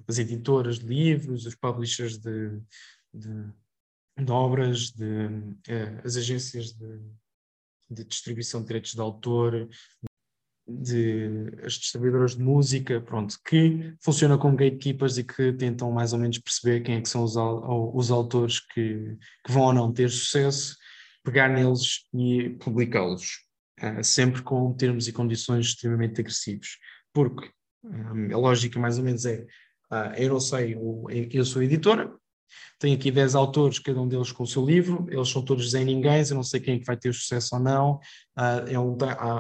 as 0.07 0.19
editoras 0.19 0.79
de 0.79 0.87
livros, 0.87 1.47
os 1.47 1.55
publishers 1.55 2.19
de, 2.19 2.61
de, 3.12 3.53
de 4.19 4.31
obras, 4.31 4.91
de, 4.93 5.27
uh, 5.27 6.01
as 6.05 6.17
agências 6.17 6.73
de, 6.73 7.01
de 7.91 8.05
distribuição 8.05 8.61
de 8.61 8.67
direitos 8.67 8.93
de 8.93 9.01
autor, 9.01 9.69
de 10.69 11.53
as 11.64 11.75
distribuidoras 11.75 12.35
de 12.37 12.43
música, 12.43 13.01
pronto, 13.01 13.39
que 13.45 13.95
funcionam 14.03 14.37
como 14.37 14.57
gatekeepers 14.57 15.17
e 15.17 15.25
que 15.25 15.53
tentam 15.53 15.93
mais 15.93 16.12
ou 16.12 16.19
menos 16.19 16.39
perceber 16.39 16.81
quem 16.81 16.97
é 16.97 17.01
que 17.01 17.09
são 17.09 17.23
os, 17.23 17.37
os 17.37 18.11
autores 18.11 18.61
que, 18.61 19.17
que 19.45 19.53
vão 19.53 19.64
ou 19.64 19.73
não 19.73 19.93
ter 19.93 20.11
sucesso, 20.11 20.77
pegar 21.25 21.49
neles 21.49 22.05
e 22.12 22.51
publicá-los, 22.61 23.45
uh, 23.81 24.03
sempre 24.03 24.43
com 24.43 24.73
termos 24.73 25.07
e 25.07 25.12
condições 25.12 25.67
extremamente 25.67 26.21
agressivos, 26.21 26.79
porque 27.12 27.49
um, 27.85 28.35
a 28.35 28.39
lógica 28.39 28.79
mais 28.81 28.99
ou 28.99 29.05
menos 29.05 29.25
é, 29.25 29.47
uh, 29.93 30.14
eu 30.17 30.31
não 30.31 30.41
sei, 30.41 30.77
eu 31.31 31.45
sou 31.45 31.62
editora, 31.62 32.12
tenho 32.79 32.97
aqui 32.97 33.11
10 33.11 33.35
autores, 33.35 33.79
cada 33.79 34.01
um 34.01 34.09
deles 34.09 34.33
com 34.33 34.43
o 34.43 34.47
seu 34.47 34.65
livro, 34.65 35.07
eles 35.11 35.29
são 35.29 35.43
todos 35.43 35.71
Zé 35.71 35.85
Ninguém, 35.85 36.23
eu 36.29 36.35
não 36.35 36.43
sei 36.43 36.61
quem 36.61 36.75
é 36.75 36.79
que 36.79 36.85
vai 36.85 36.97
ter 36.97 37.13
sucesso 37.15 37.57
ou 37.57 37.61
não, 37.61 37.95
uh, 38.39 38.69
é, 38.69 38.79
um, 38.79 38.97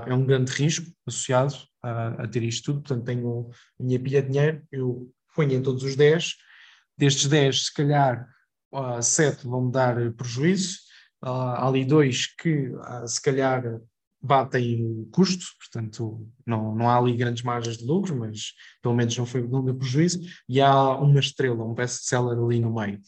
é 0.06 0.14
um 0.14 0.24
grande 0.24 0.52
risco 0.52 0.86
associado 1.06 1.54
uh, 1.84 2.22
a 2.22 2.28
ter 2.28 2.42
isto 2.42 2.72
tudo, 2.72 2.80
portanto 2.82 3.04
tenho 3.04 3.50
a 3.78 3.82
minha 3.82 4.00
pilha 4.00 4.22
de 4.22 4.30
dinheiro, 4.30 4.62
eu 4.72 5.10
ponho 5.34 5.52
em 5.52 5.62
todos 5.62 5.82
os 5.82 5.96
10, 5.96 6.34
destes 6.96 7.26
10 7.26 7.66
se 7.66 7.74
calhar 7.74 8.28
uh, 8.72 9.02
7 9.02 9.46
vão 9.46 9.66
me 9.66 9.72
dar 9.72 9.96
prejuízo, 10.12 10.78
uh, 11.24 11.28
há 11.28 11.68
ali 11.68 11.84
dois 11.84 12.26
que 12.26 12.72
se 13.06 13.20
calhar 13.20 13.80
batem 14.26 14.84
o 14.84 15.08
custo, 15.10 15.44
portanto 15.58 16.26
não, 16.44 16.74
não 16.74 16.88
há 16.88 16.98
ali 16.98 17.16
grandes 17.16 17.42
margens 17.42 17.78
de 17.78 17.84
lucro, 17.84 18.16
mas 18.16 18.52
pelo 18.82 18.94
menos 18.94 19.16
não 19.16 19.26
foi 19.26 19.46
não 19.46 19.64
deu 19.64 19.74
prejuízo, 19.74 20.20
e 20.48 20.60
há 20.60 20.96
uma 20.96 21.20
estrela, 21.20 21.64
um 21.64 21.74
best-seller 21.74 22.38
ali 22.38 22.60
no 22.60 22.74
meio. 22.74 23.00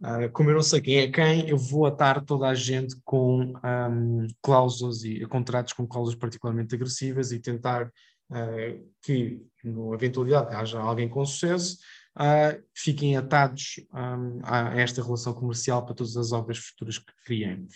Uh, 0.00 0.30
como 0.32 0.50
eu 0.50 0.54
não 0.54 0.62
sei 0.62 0.80
quem 0.80 0.96
é 0.98 1.10
quem, 1.10 1.48
eu 1.48 1.56
vou 1.56 1.86
atar 1.86 2.22
toda 2.24 2.48
a 2.48 2.54
gente 2.54 2.94
com 3.04 3.54
um, 3.64 4.26
cláusulas 4.42 5.02
e 5.04 5.24
contratos 5.26 5.72
com 5.72 5.86
cláusulas 5.86 6.18
particularmente 6.18 6.74
agressivas 6.74 7.32
e 7.32 7.38
tentar 7.38 7.86
uh, 7.86 8.92
que, 9.02 9.40
na 9.62 9.94
eventualidade 9.94 10.54
haja 10.54 10.78
alguém 10.78 11.08
com 11.08 11.24
sucesso, 11.24 11.78
uh, 12.18 12.62
fiquem 12.74 13.16
atados 13.16 13.76
um, 13.94 14.40
a 14.42 14.78
esta 14.78 15.02
relação 15.02 15.32
comercial 15.32 15.84
para 15.84 15.94
todas 15.94 16.16
as 16.16 16.32
obras 16.32 16.58
futuras 16.58 16.98
que 16.98 17.12
criem 17.24 17.66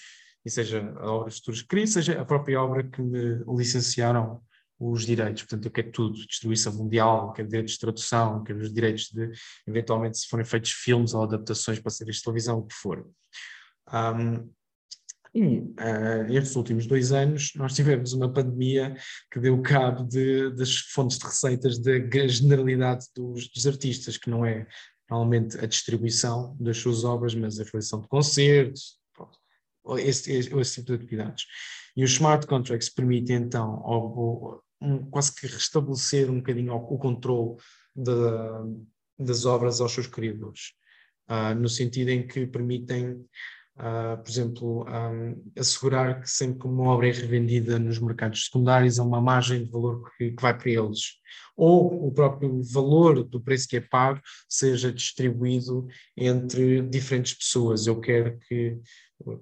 e 0.45 0.51
seja 0.51 0.83
a 0.99 1.13
obra 1.13 1.31
de 1.31 1.37
futuros 1.37 1.93
seja 1.93 2.21
a 2.21 2.25
própria 2.25 2.61
obra 2.63 2.83
que 2.83 3.03
me 3.03 3.43
licenciaram 3.57 4.41
os 4.79 5.05
direitos. 5.05 5.43
Portanto, 5.43 5.67
eu 5.67 5.71
quero 5.71 5.91
tudo, 5.91 6.27
distribuição 6.27 6.73
mundial, 6.75 7.33
quero 7.33 7.49
direitos 7.49 7.75
de 7.75 7.81
tradução, 7.81 8.45
quero 8.45 8.61
os 8.61 8.73
direitos 8.73 9.11
de, 9.13 9.31
eventualmente, 9.67 10.19
se 10.19 10.29
forem 10.29 10.45
feitos 10.45 10.71
filmes 10.71 11.15
ou 11.15 11.25
adaptações 11.25 11.81
para 11.81 11.91
séries 11.91 12.17
de 12.17 12.23
televisão, 12.23 12.59
o 12.59 12.67
que 12.67 12.75
for. 12.75 13.07
Um, 13.93 14.49
e 15.35 15.59
uh, 15.59 16.57
últimos 16.57 16.87
dois 16.87 17.13
anos 17.13 17.53
nós 17.55 17.75
tivemos 17.75 18.13
uma 18.13 18.33
pandemia 18.33 18.97
que 19.31 19.39
deu 19.39 19.61
cabo 19.61 20.03
de, 20.05 20.51
das 20.55 20.77
fontes 20.79 21.19
de 21.19 21.27
receitas 21.27 21.79
da 21.79 21.99
generalidade 22.27 23.07
dos, 23.15 23.49
dos 23.49 23.67
artistas, 23.67 24.17
que 24.17 24.31
não 24.31 24.45
é 24.45 24.67
normalmente 25.11 25.59
a 25.59 25.67
distribuição 25.67 26.57
das 26.59 26.79
suas 26.79 27.05
obras, 27.05 27.35
mas 27.35 27.59
a 27.59 27.65
realização 27.65 28.01
de 28.01 28.09
concertos, 28.09 28.98
esse, 29.97 30.33
esse, 30.33 30.75
tipo 30.77 30.87
de 30.87 30.95
atividades. 30.95 31.45
E 31.97 32.05
os 32.05 32.11
smart 32.13 32.47
contracts 32.47 32.89
permitem 32.89 33.37
então 33.37 33.83
ao, 33.85 34.63
um, 34.81 35.11
quase 35.11 35.35
que 35.35 35.47
restabelecer 35.47 36.31
um 36.31 36.37
bocadinho 36.37 36.75
o 36.75 36.99
controle 36.99 37.57
das 39.19 39.45
obras 39.45 39.81
aos 39.81 39.93
seus 39.93 40.07
criadores, 40.07 40.73
uh, 41.29 41.55
no 41.55 41.69
sentido 41.69 42.11
em 42.11 42.27
que 42.27 42.47
permitem, 42.47 43.13
uh, 43.77 44.23
por 44.23 44.31
exemplo, 44.31 44.87
um, 44.89 45.43
assegurar 45.59 46.21
que 46.21 46.31
sempre 46.31 46.61
que 46.61 46.67
uma 46.67 46.85
obra 46.85 47.09
é 47.09 47.13
revendida 47.13 47.79
nos 47.79 47.99
mercados 47.99 48.45
secundários 48.45 48.99
há 48.99 49.05
uma 49.05 49.21
margem 49.21 49.65
de 49.65 49.71
valor 49.71 50.09
que, 50.17 50.31
que 50.31 50.43
vai 50.43 50.57
para 50.57 50.71
eles, 50.71 51.19
ou 51.57 52.07
o 52.07 52.13
próprio 52.13 52.63
valor 52.63 53.25
do 53.25 53.41
preço 53.41 53.69
que 53.69 53.77
é 53.77 53.81
pago 53.81 54.21
seja 54.49 54.93
distribuído 54.93 55.87
entre 56.17 56.83
diferentes 56.83 57.35
pessoas. 57.35 57.87
Eu 57.87 58.01
quero 58.01 58.39
que 58.41 58.79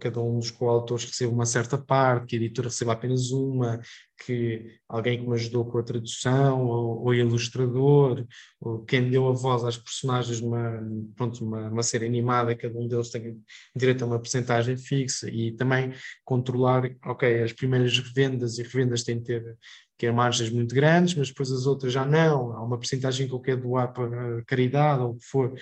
cada 0.01 0.21
um 0.21 0.39
dos 0.39 0.51
coautores 0.51 1.05
receba 1.05 1.33
uma 1.33 1.45
certa 1.45 1.77
parte, 1.77 2.27
que 2.27 2.37
a 2.37 2.39
editora 2.39 2.69
receba 2.69 2.93
apenas 2.93 3.31
uma, 3.31 3.81
que 4.25 4.79
alguém 4.89 5.19
que 5.19 5.29
me 5.29 5.35
ajudou 5.35 5.67
com 5.67 5.79
a 5.79 5.83
tradução, 5.83 6.67
ou, 6.67 7.05
ou 7.05 7.15
ilustrador, 7.15 8.27
ou 8.61 8.85
quem 8.85 9.11
deu 9.11 9.29
a 9.29 9.33
voz 9.33 9.65
às 9.65 9.77
personagens 9.77 10.41
numa, 10.41 10.81
pronto, 11.15 11.45
uma, 11.45 11.69
uma 11.69 11.83
série 11.83 12.07
animada, 12.07 12.57
cada 12.57 12.79
um 12.79 12.89
deles 12.89 13.11
tem 13.11 13.39
direito 13.75 14.03
a 14.03 14.07
uma 14.07 14.19
porcentagem 14.19 14.77
fixa, 14.79 15.29
e 15.29 15.53
também 15.53 15.93
controlar, 16.25 16.91
ok, 17.05 17.43
as 17.43 17.53
primeiras 17.53 17.99
revendas 17.99 18.59
e 18.59 18.63
revendas 18.63 19.03
têm 19.03 19.19
de 19.19 19.25
ter 19.25 19.59
que 19.99 20.11
margens 20.11 20.51
muito 20.51 20.75
grandes, 20.75 21.15
mas 21.15 21.29
depois 21.29 21.51
as 21.51 21.67
outras 21.67 21.93
já 21.93 22.05
não, 22.05 22.53
há 22.53 22.63
uma 22.63 22.79
porcentagem 22.79 23.27
que 23.27 23.35
eu 23.35 23.41
quero 23.41 23.63
doar 23.63 23.93
para 23.93 24.45
caridade 24.45 25.03
ou 25.03 25.13
o 25.13 25.17
que 25.17 25.25
for. 25.25 25.55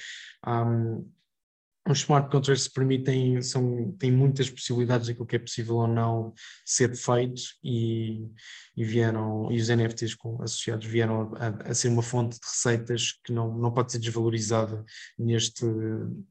Um, 0.47 1.09
os 1.87 1.99
smart 1.99 2.31
contracts 2.31 2.67
permitem, 2.67 3.43
são, 3.43 3.93
têm 3.99 4.11
muitas 4.11 4.49
possibilidades 4.49 5.07
daquilo 5.07 5.27
que 5.27 5.37
é 5.37 5.39
possível 5.39 5.77
ou 5.77 5.87
não 5.87 6.33
ser 6.65 6.97
feito 6.97 7.43
e, 7.63 8.27
e 8.75 8.85
vieram, 8.85 9.53
e 9.53 9.61
os 9.61 9.69
NFTs 9.69 10.15
com, 10.15 10.43
associados 10.43 10.87
vieram 10.87 11.35
a, 11.37 11.71
a, 11.71 11.75
ser 11.75 11.89
uma 11.89 12.03
fonte 12.03 12.41
de 12.41 12.47
receitas 12.47 13.13
que 13.23 13.33
não, 13.33 13.55
não 13.59 13.71
pode 13.71 13.93
ser 13.93 13.99
desvalorizada 13.99 14.83
neste, 15.19 15.67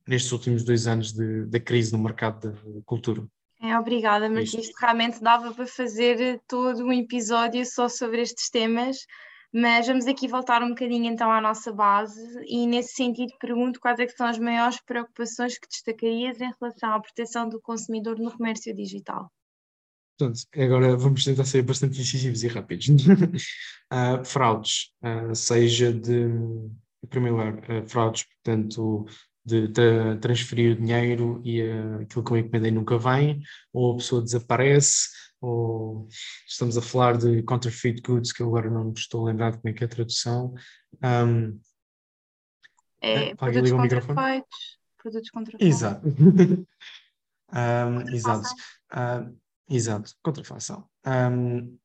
nestes 0.08 0.32
últimos 0.32 0.64
dois 0.64 0.88
anos 0.88 1.14
da 1.14 1.60
crise 1.60 1.92
no 1.92 2.00
mercado 2.00 2.52
da 2.52 2.82
cultura. 2.84 3.24
É, 3.64 3.80
obrigada, 3.80 4.30
mas 4.30 4.50
isto. 4.50 4.60
isto 4.60 4.76
realmente 4.78 5.22
dava 5.22 5.54
para 5.54 5.66
fazer 5.66 6.42
todo 6.50 6.84
um 6.84 6.92
episódio 6.92 7.66
só 7.66 7.88
sobre 7.88 8.22
estes 8.22 8.50
temas, 8.50 8.98
Mas 9.54 9.88
vamos 9.88 10.06
aqui 10.06 10.28
voltar 10.28 10.62
um 10.62 10.70
bocadinho 10.70 11.06
então 11.06 11.32
à 11.32 11.40
nossa 11.40 11.72
base 11.72 12.20
e 12.46 12.68
nesse 12.68 12.96
sentido 12.96 13.32
pergunto 13.40 13.80
quais 13.80 14.00
é 14.00 14.08
são 14.08 14.28
as 14.28 14.38
maiores 14.38 14.82
preocupações 14.82 15.58
que 15.58 15.68
destacarias 15.68 16.42
em 16.42 16.52
relação 16.60 16.92
à 16.92 17.00
proteção 17.00 17.48
do 17.48 17.62
consumidor 17.62 18.20
no 18.20 18.36
comércio 18.36 18.76
digital? 18.76 19.32
Portanto, 20.18 20.42
agora 20.58 20.98
vamos 20.98 21.24
tentar 21.24 21.46
ser 21.46 21.62
bastante 21.62 22.02
incisivos 22.02 22.44
e 22.44 22.48
rápidos. 22.48 22.88
uh, 22.90 24.24
fraudes, 24.26 24.92
uh, 25.04 25.34
seja 25.34 25.94
de, 25.94 26.26
em 26.26 27.08
primeiro 27.10 27.38
lugar, 27.38 27.54
uh, 27.54 27.88
fraudes, 27.88 28.24
portanto, 28.24 29.06
de 29.46 29.68
tra 29.70 30.18
transferir 30.18 30.78
dinheiro 30.78 31.42
e 31.44 31.62
aquilo 32.02 32.24
que 32.24 32.32
eu 32.32 32.38
encomendei 32.38 32.72
nunca 32.72 32.98
vem, 32.98 33.42
ou 33.72 33.94
a 33.94 33.96
pessoa 33.98 34.22
desaparece, 34.22 35.10
ou 35.42 36.08
estamos 36.48 36.78
a 36.78 36.82
falar 36.82 37.18
de 37.18 37.44
counterfeit 37.44 38.02
goods, 38.02 38.32
que 38.32 38.42
eu 38.42 38.48
agora 38.48 38.70
não 38.70 38.86
me 38.86 38.94
estou 38.94 39.22
a 39.22 39.32
lembrar 39.32 39.52
de 39.52 39.58
como 39.58 39.70
é 39.70 39.74
que 39.74 39.84
é 39.84 39.88
a 39.88 39.90
tradução. 39.90 40.54
Um, 41.04 41.60
é, 43.02 43.30
é 43.30 43.36
produtos 43.36 43.72
contrafeitos, 43.72 44.80
produtos 44.98 45.30
contrafeitos. 45.30 45.68
Exato. 45.68 46.08
um, 47.54 48.16
exato. 48.16 48.50
Uh, 48.94 49.38
exato, 49.70 50.14
contrafação. 50.24 50.88
Um, 51.06 51.78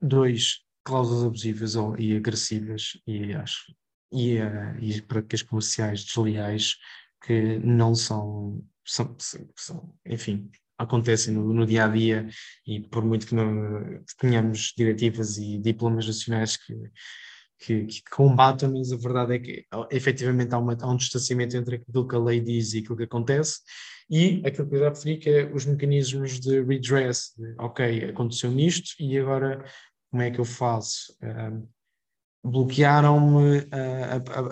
dois, 0.00 0.62
cláusulas 0.84 1.24
abusivas 1.24 1.76
ou, 1.76 1.98
e 1.98 2.14
agressivas, 2.14 3.00
e 3.06 3.32
acho, 3.32 3.74
e, 4.12 4.38
uh, 4.38 4.78
e 4.80 5.00
práticas 5.02 5.42
comerciais 5.42 6.04
desleais 6.04 6.76
que 7.24 7.58
não 7.58 7.94
são, 7.94 8.64
são, 8.84 9.16
são 9.56 9.94
enfim, 10.06 10.50
acontecem 10.78 11.34
no, 11.34 11.52
no, 11.52 11.66
dia 11.66 11.84
a 11.84 11.88
dia 11.88 12.28
e 12.66 12.80
por 12.80 13.04
muito 13.04 13.26
que, 13.26 13.34
não, 13.34 14.02
tenhamos 14.18 14.72
diretivas 14.76 15.36
e 15.36 15.58
diplomas 15.58 16.06
nacionais 16.06 16.56
que, 16.56 16.74
que, 17.58 17.84
que 17.84 18.02
combatam, 18.10 18.72
mas 18.72 18.90
a 18.90 18.96
verdade 18.96 19.34
é 19.34 19.38
que 19.38 19.66
efetivamente 19.90 20.54
há, 20.54 20.58
uma, 20.58 20.76
há, 20.80 20.90
um 20.90 20.96
distanciamento 20.96 21.56
entre 21.56 21.76
aquilo 21.76 22.08
que 22.08 22.16
a 22.16 22.18
lei 22.18 22.40
diz 22.40 22.72
e 22.72 22.78
aquilo 22.78 22.96
que 22.96 23.04
acontece 23.04 23.60
e 24.08 24.42
aquilo 24.44 24.68
que 24.68 24.76
eu 24.76 24.80
já 24.80 24.88
referi 24.88 25.18
que 25.18 25.30
é 25.30 25.52
os 25.52 25.66
mecanismos 25.66 26.40
de 26.40 26.62
redress, 26.62 27.32
de, 27.36 27.54
ok, 27.58 28.10
aconteceu 28.10 28.58
isto 28.58 28.94
e 28.98 29.18
agora 29.18 29.64
como 30.10 30.22
é 30.22 30.30
que 30.30 30.40
eu 30.40 30.44
faço? 30.44 31.16
Um, 31.22 31.68
bloquearam-me, 32.42 33.66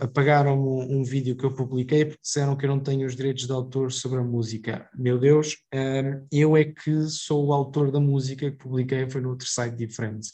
apagaram-me 0.02 0.94
um 0.94 1.02
vídeo 1.02 1.36
que 1.36 1.44
eu 1.44 1.54
publiquei 1.54 2.04
porque 2.04 2.20
disseram 2.22 2.54
que 2.54 2.66
eu 2.66 2.70
não 2.70 2.80
tenho 2.80 3.06
os 3.06 3.16
direitos 3.16 3.46
de 3.46 3.52
autor 3.52 3.90
sobre 3.90 4.18
a 4.18 4.22
música. 4.22 4.88
Meu 4.94 5.18
Deus, 5.18 5.54
uh, 5.74 6.26
eu 6.30 6.56
é 6.56 6.64
que 6.64 7.08
sou 7.08 7.46
o 7.46 7.52
autor 7.52 7.90
da 7.90 7.98
música 7.98 8.50
que 8.50 8.56
publiquei, 8.56 9.08
foi 9.08 9.20
no 9.20 9.30
outro 9.30 9.46
site 9.48 9.74
diferente. 9.74 10.28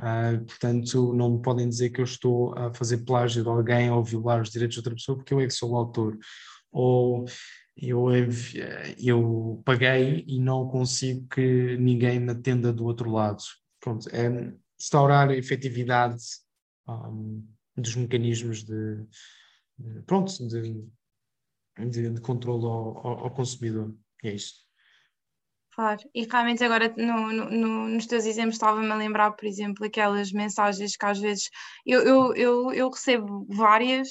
Uh, 0.00 0.44
portanto, 0.44 1.12
não 1.12 1.36
me 1.36 1.42
podem 1.42 1.68
dizer 1.68 1.90
que 1.90 2.00
eu 2.00 2.04
estou 2.04 2.56
a 2.56 2.72
fazer 2.72 2.98
plágio 3.04 3.42
de 3.42 3.48
alguém 3.48 3.90
ou 3.90 4.02
violar 4.02 4.40
os 4.40 4.50
direitos 4.50 4.74
de 4.74 4.80
outra 4.80 4.94
pessoa 4.94 5.18
porque 5.18 5.34
eu 5.34 5.40
é 5.40 5.46
que 5.46 5.52
sou 5.52 5.72
o 5.72 5.76
autor. 5.76 6.18
Ou 6.72 7.26
eu, 7.76 8.06
eu 8.98 9.62
paguei 9.64 10.24
e 10.26 10.40
não 10.40 10.66
consigo 10.68 11.26
que 11.28 11.76
ninguém 11.76 12.18
me 12.18 12.32
atenda 12.32 12.72
do 12.72 12.84
outro 12.84 13.10
lado. 13.10 13.42
Pronto, 13.80 14.08
é 14.10 14.26
a 14.26 15.36
efetividade 15.36 16.22
um, 16.88 17.46
dos 17.76 17.96
mecanismos 17.96 18.64
de, 18.64 19.06
de 19.78 20.02
pronto, 20.02 20.32
de, 20.46 20.84
de, 21.78 22.10
de 22.10 22.20
controle 22.20 22.64
ao, 22.64 23.06
ao, 23.06 23.18
ao, 23.24 23.30
consumidor. 23.30 23.94
É 24.22 24.32
isto. 24.32 24.64
Claro, 25.74 26.00
e 26.14 26.24
realmente 26.24 26.62
agora 26.62 26.94
no, 26.96 27.32
no, 27.32 27.88
nos 27.88 28.06
teus 28.06 28.26
exemplos 28.26 28.54
estava-me 28.54 28.88
a 28.90 28.94
lembrar, 28.94 29.32
por 29.32 29.44
exemplo, 29.44 29.84
aquelas 29.84 30.30
mensagens 30.30 30.96
que 30.96 31.04
às 31.04 31.18
vezes 31.18 31.50
eu, 31.84 32.00
eu, 32.02 32.34
eu, 32.36 32.72
eu 32.72 32.90
recebo 32.90 33.44
várias 33.48 34.08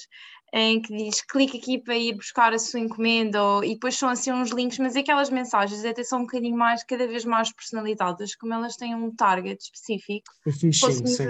em 0.54 0.82
que 0.82 0.94
diz 0.94 1.22
clique 1.22 1.58
aqui 1.58 1.80
para 1.80 1.96
ir 1.96 2.16
buscar 2.16 2.54
a 2.54 2.60
sua 2.60 2.82
encomenda 2.82 3.42
ou, 3.42 3.64
e 3.64 3.74
depois 3.74 3.96
são 3.96 4.10
assim 4.10 4.32
uns 4.32 4.52
links, 4.52 4.78
mas 4.78 4.96
aquelas 4.96 5.30
mensagens 5.30 5.84
até 5.86 6.04
são 6.04 6.20
um 6.20 6.24
bocadinho 6.24 6.56
mais, 6.56 6.84
cada 6.84 7.08
vez 7.08 7.24
mais 7.24 7.52
personalizadas, 7.52 8.36
como 8.36 8.54
elas 8.54 8.76
têm 8.76 8.94
um 8.94 9.16
target 9.16 9.64
específico. 9.64 10.32
O 10.46 10.52
phishing, 10.52 11.08
sim 11.08 11.28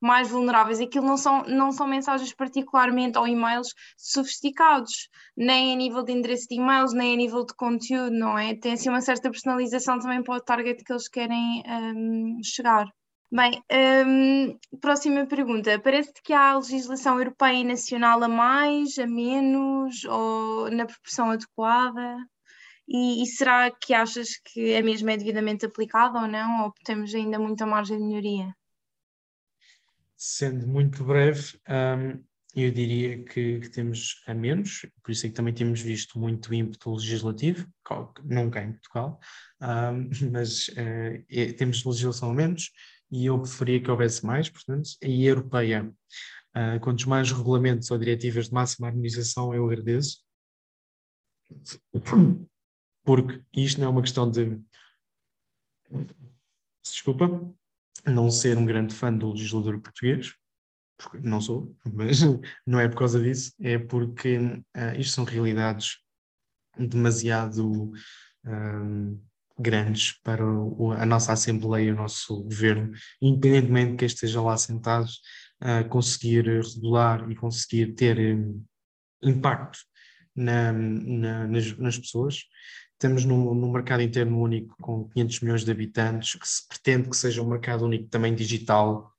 mais 0.00 0.30
vulneráveis. 0.30 0.80
Aquilo 0.80 1.06
não 1.06 1.16
são, 1.16 1.42
não 1.44 1.72
são 1.72 1.86
mensagens 1.86 2.34
particularmente 2.34 3.18
ou 3.18 3.26
e-mails 3.26 3.68
sofisticados, 3.96 5.08
nem 5.36 5.72
a 5.72 5.76
nível 5.76 6.02
de 6.02 6.12
endereço 6.12 6.46
de 6.48 6.56
e-mails, 6.56 6.92
nem 6.92 7.14
a 7.14 7.16
nível 7.16 7.44
de 7.44 7.54
conteúdo, 7.54 8.14
não 8.14 8.38
é? 8.38 8.54
Tem 8.54 8.72
assim 8.72 8.88
uma 8.88 9.00
certa 9.00 9.30
personalização 9.30 9.98
também 9.98 10.22
para 10.22 10.36
o 10.36 10.40
target 10.40 10.82
que 10.84 10.92
eles 10.92 11.08
querem 11.08 11.62
um, 11.66 12.38
chegar. 12.42 12.86
Bem, 13.32 13.60
um, 14.06 14.58
próxima 14.80 15.26
pergunta. 15.26 15.78
Parece-te 15.80 16.22
que 16.22 16.32
há 16.32 16.56
legislação 16.56 17.18
europeia 17.18 17.58
e 17.58 17.64
nacional 17.64 18.22
a 18.22 18.28
mais, 18.28 18.96
a 18.98 19.06
menos, 19.06 20.04
ou 20.04 20.70
na 20.70 20.86
proporção 20.86 21.30
adequada? 21.30 22.16
E, 22.88 23.22
e, 23.22 23.26
será 23.26 23.70
que 23.70 23.94
achas 23.94 24.36
que 24.44 24.76
a 24.76 24.82
mesma 24.82 25.12
é 25.12 25.16
devidamente 25.16 25.66
aplicada 25.66 26.20
ou 26.20 26.28
não? 26.28 26.64
Ou 26.64 26.74
temos 26.84 27.14
ainda 27.14 27.38
muita 27.38 27.66
margem 27.66 27.98
de 27.98 28.04
melhoria? 28.04 28.54
Sendo 30.24 30.66
muito 30.66 31.04
breve, 31.04 31.58
um, 31.68 32.24
eu 32.56 32.70
diria 32.70 33.22
que, 33.24 33.60
que, 33.60 33.68
temos 33.68 34.22
a 34.26 34.32
menos, 34.32 34.86
por 35.02 35.10
isso 35.10 35.26
é 35.26 35.28
que 35.28 35.34
também 35.34 35.52
temos 35.52 35.82
visto 35.82 36.18
muito 36.18 36.54
ímpeto 36.54 36.94
legislativo, 36.94 37.68
nunca 38.24 38.62
em 38.62 38.72
Portugal, 38.72 39.20
um, 39.60 40.08
mas 40.32 40.68
uh, 40.68 41.24
é, 41.28 41.52
temos 41.52 41.84
legislação 41.84 42.30
a 42.30 42.34
menos 42.34 42.70
e 43.10 43.26
eu 43.26 43.38
preferia 43.38 43.82
que 43.82 43.90
houvesse 43.90 44.24
mais, 44.24 44.48
portanto, 44.48 44.88
a 45.02 45.08
europeia. 45.08 45.92
Uh, 46.56 46.80
quantos 46.80 47.04
mais 47.04 47.30
regulamentos 47.32 47.90
ou 47.90 47.98
diretivas 47.98 48.48
de 48.48 48.54
máxima 48.54 48.86
harmonização 48.86 49.52
eu 49.52 49.66
agradeço, 49.66 50.20
porque 53.04 53.42
isto 53.52 53.80
não 53.80 53.88
é 53.88 53.90
uma 53.90 54.02
questão 54.02 54.30
de. 54.30 54.58
Desculpa, 56.82 57.28
não 58.06 58.30
ser 58.30 58.56
um 58.56 58.66
grande 58.66 58.94
fã 58.94 59.12
do 59.12 59.32
legislador 59.32 59.80
português, 59.80 60.34
porque 60.98 61.18
não 61.18 61.40
sou, 61.40 61.74
mas 61.92 62.20
não 62.66 62.80
é 62.80 62.88
por 62.88 62.98
causa 62.98 63.20
disso, 63.20 63.52
é 63.60 63.78
porque 63.78 64.38
uh, 64.38 64.98
isto 64.98 65.14
são 65.14 65.24
realidades 65.24 65.98
demasiado 66.78 67.92
um, 68.44 69.20
grandes 69.58 70.20
para 70.22 70.44
o, 70.44 70.92
a 70.92 71.06
nossa 71.06 71.32
Assembleia, 71.32 71.92
o 71.92 71.96
nosso 71.96 72.42
governo, 72.42 72.92
independentemente 73.20 73.92
de 73.92 73.96
quem 73.98 74.06
esteja 74.06 74.40
lá 74.42 74.56
sentado, 74.56 75.08
uh, 75.62 75.88
conseguir 75.88 76.44
regular 76.46 77.30
e 77.30 77.36
conseguir 77.36 77.94
ter 77.94 78.36
um, 78.36 78.64
impacto 79.22 79.78
na, 80.34 80.72
na, 80.72 81.46
nas, 81.46 81.76
nas 81.78 81.98
pessoas 81.98 82.40
Estamos 83.04 83.26
num, 83.26 83.70
mercado 83.70 84.00
interno 84.00 84.40
único 84.40 84.74
com 84.80 85.06
500 85.10 85.40
milhões 85.40 85.62
de 85.62 85.70
habitantes, 85.70 86.36
que 86.36 86.48
se 86.48 86.66
pretende 86.66 87.10
que 87.10 87.16
seja 87.18 87.42
um 87.42 87.46
mercado 87.50 87.84
único 87.84 88.08
também 88.08 88.34
digital, 88.34 89.14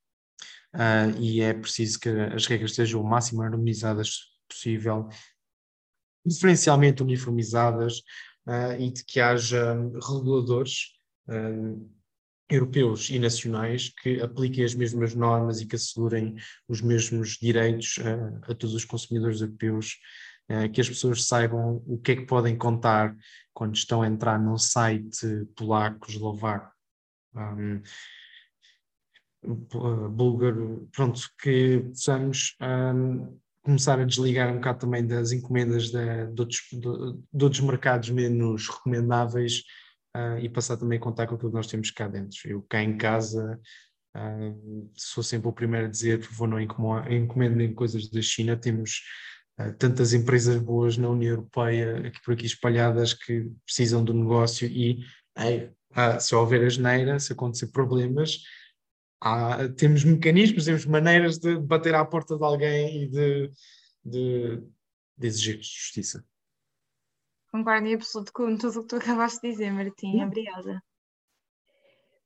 uh, 0.74 1.22
e 1.22 1.40
é 1.40 1.54
preciso 1.54 2.00
que 2.00 2.10
as 2.10 2.48
regras 2.48 2.74
sejam 2.74 3.00
o 3.00 3.08
máximo 3.08 3.44
harmonizadas 3.44 4.22
possível, 4.50 5.08
diferencialmente 6.26 7.04
uniformizadas, 7.04 8.00
uh, 8.48 8.74
e 8.80 8.92
de 8.92 9.06
que 9.06 9.20
haja 9.20 9.76
reguladores 10.02 10.88
uh, 11.28 11.88
europeus 12.50 13.12
e 13.12 13.20
nacionais 13.20 13.94
que 14.02 14.20
apliquem 14.20 14.66
as 14.66 14.74
mesmas 14.74 15.14
normas 15.14 15.62
e 15.62 15.68
que 15.68 15.76
assegurem 15.76 16.34
os 16.68 16.82
mesmos 16.82 17.38
direitos 17.40 18.00
a 18.42 18.56
todos 18.56 18.74
os 18.74 18.86
consumidores 18.86 19.42
europeus 19.42 20.00
que 20.74 20.80
as 20.80 20.88
pessoas 20.88 21.26
saibam 21.26 21.82
o 21.88 21.98
que 21.98 22.12
é 22.12 22.16
que 22.16 22.26
podem 22.26 22.56
contar 22.56 23.16
quando 23.54 23.76
estão 23.76 24.02
a 24.02 24.08
entrar 24.08 24.39
num 24.39 24.58
site 24.58 25.46
polaco, 25.56 26.10
eslovaco, 26.10 26.72
um, 27.36 27.82
búlgaro, 30.10 30.88
pronto, 30.91 31.22
que 31.41 31.80
possamos 31.89 32.56
um, 32.62 33.38
começar 33.64 34.00
a 34.00 34.06
desligar 34.06 34.52
um 34.52 34.56
bocado 34.56 34.80
também 34.80 35.06
das 35.06 35.32
encomendas 35.32 35.89
de, 35.89 36.28
de, 36.34 36.41
outros, 36.41 36.62
de, 36.72 36.80
de 37.34 37.43
outros 37.43 37.62
mercados 37.62 38.10
menos 38.10 38.68
recomendáveis 38.68 39.64
uh, 40.16 40.39
e 40.39 40.50
passar 40.50 40.78
também 40.78 40.98
a 40.98 41.02
contar 41.02 41.28
com 41.28 41.36
aquilo 41.36 41.52
que 41.52 41.58
nós 41.58 41.68
temos 41.68 41.91
cá 41.91 42.08
dentro. 42.08 42.38
Eu 42.46 42.62
cá 42.64 42.82
em 42.82 42.98
casa 42.98 43.60
uh, 44.16 44.91
sou 44.96 45.24
sempre 45.24 45.48
o 45.48 45.54
primeiro 45.54 45.88
a 45.88 45.89
dizer, 45.89 46.20
por 46.20 46.28
favor, 46.28 46.48
não 46.48 46.60
encomendem 46.60 47.74
coisas 47.74 48.10
da 48.10 48.22
China, 48.22 48.58
temos 48.58 49.02
tantas 49.78 50.14
empresas 50.14 50.58
boas 50.58 50.97
na 50.97 51.10
União 51.10 51.32
Europeia, 51.32 52.08
aqui 52.08 52.22
por 52.24 52.34
aqui 52.34 52.45
espalhadas, 52.45 53.14
que 53.14 53.49
precisam 53.66 54.03
do 54.03 54.14
negócio 54.14 54.68
e 54.68 55.03
ah, 55.91 56.20
se 56.20 56.36
houver 56.36 56.66
asneira, 56.66 57.20
se 57.20 57.32
acontecer 57.32 57.68
problemas, 57.68 58.41
há, 59.22 59.70
temos 59.70 60.03
mecanismos, 60.03 60.66
temos 60.66 60.86
maneiras 60.86 61.38
de 61.38 61.58
bater 61.58 61.95
à 61.95 62.03
porta 62.03 62.38
de 62.38 62.43
alguém 62.43 63.03
e 63.03 63.08
de, 63.08 63.51
de, 64.03 64.64
de 65.18 65.28
exigir 65.28 65.56
justiça. 65.56 66.26
Concordo 67.49 67.88
em 67.88 67.95
absoluto 67.95 68.34
com 68.34 68.58
tudo 68.58 68.80
o 68.80 68.82
que 68.82 68.89
tu 68.89 68.95
acabaste 68.97 69.41
de 69.41 69.51
dizer, 69.53 69.72
Martim. 69.72 70.22
Obrigada. 70.22 70.84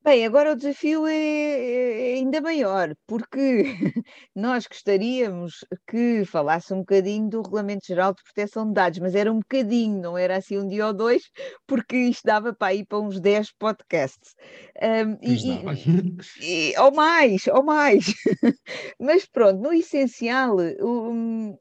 Bem, 0.10 0.26
agora 0.26 0.54
o 0.54 0.56
desafio 0.56 1.06
é, 1.06 1.14
é 1.14 2.14
ainda 2.16 2.42
maior, 2.42 2.96
porque 3.06 3.38
nós 4.36 4.66
gostaríamos 4.66 5.64
que 5.88 6.26
falasse 6.26 6.74
um 6.74 6.80
bocadinho 6.80 7.30
do 7.30 7.44
Regulamento 7.44 7.86
Geral 7.86 8.16
de 8.16 8.24
Proteção 8.24 8.66
de 8.66 8.74
Dados, 8.74 8.98
mas 8.98 9.14
era 9.14 9.32
um 9.32 9.38
bocadinho, 9.38 10.02
não 10.02 10.18
era 10.18 10.38
assim 10.38 10.58
um 10.58 10.68
dia 10.68 10.88
ou 10.88 10.94
dois, 10.96 11.22
porque 11.68 11.96
isto 11.96 12.24
dava 12.26 12.52
para 12.52 12.74
ir 12.74 12.88
para 12.88 12.98
uns 12.98 13.20
10 13.20 13.52
podcasts. 13.52 14.34
Um, 14.82 15.16
e, 16.42 16.72
e, 16.72 16.80
ou 16.80 16.92
mais, 16.92 17.46
ou 17.46 17.64
mais. 17.64 18.06
mas 19.00 19.28
pronto, 19.28 19.62
no 19.62 19.72
essencial, 19.72 20.58
um, 20.82 21.56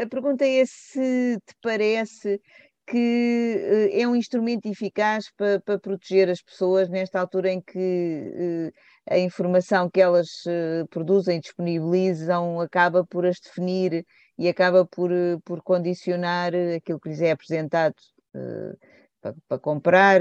a 0.00 0.06
pergunta 0.08 0.44
é 0.44 0.64
se 0.66 1.36
te 1.44 1.54
parece 1.60 2.40
que 2.86 3.90
uh, 3.92 4.00
é 4.00 4.06
um 4.06 4.14
instrumento 4.16 4.66
eficaz 4.66 5.30
para, 5.36 5.60
para, 5.60 5.78
proteger 5.78 6.30
as 6.30 6.40
pessoas 6.40 6.88
nesta 6.88 7.20
altura 7.20 7.50
em 7.50 7.60
que 7.60 8.72
uh, 8.72 8.72
a 9.10 9.18
informação 9.18 9.90
que 9.90 10.00
elas 10.00 10.28
uh, 10.46 10.86
produzem, 10.88 11.40
disponibilizam, 11.40 12.60
acaba 12.60 13.04
por 13.04 13.26
as 13.26 13.40
definir 13.40 14.04
e 14.38 14.48
acaba 14.48 14.86
por, 14.86 15.10
por 15.44 15.62
condicionar 15.62 16.52
aquilo 16.76 17.00
que 17.00 17.08
lhes 17.08 17.20
é 17.20 17.32
apresentado 17.32 17.94
para, 19.20 19.34
para, 19.48 19.58
comprar, 19.58 20.20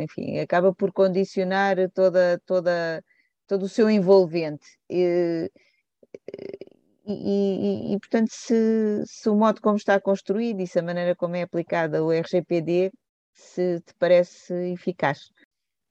enfim, 0.00 0.38
acaba 0.38 0.72
por 0.72 0.92
condicionar 0.92 1.76
toda, 1.92 2.40
toda, 2.46 3.02
todo 3.48 3.64
o 3.64 3.68
seu 3.68 3.90
envolvente. 3.90 4.78
E, 7.12 7.90
e, 7.90 7.94
e, 7.94 7.98
portanto, 7.98 8.30
se, 8.30 9.02
se, 9.04 9.28
o 9.28 9.34
modo 9.34 9.60
como 9.60 9.76
está 9.76 10.00
construído 10.00 10.60
e 10.60 10.66
se 10.66 10.78
a 10.78 10.82
maneira 10.82 11.16
como 11.16 11.34
é 11.34 11.42
aplicada 11.42 12.04
o 12.04 12.12
RGPD 12.12 12.92
se 13.34 13.80
te 13.80 13.94
parece 13.98 14.54
eficaz. 14.72 15.30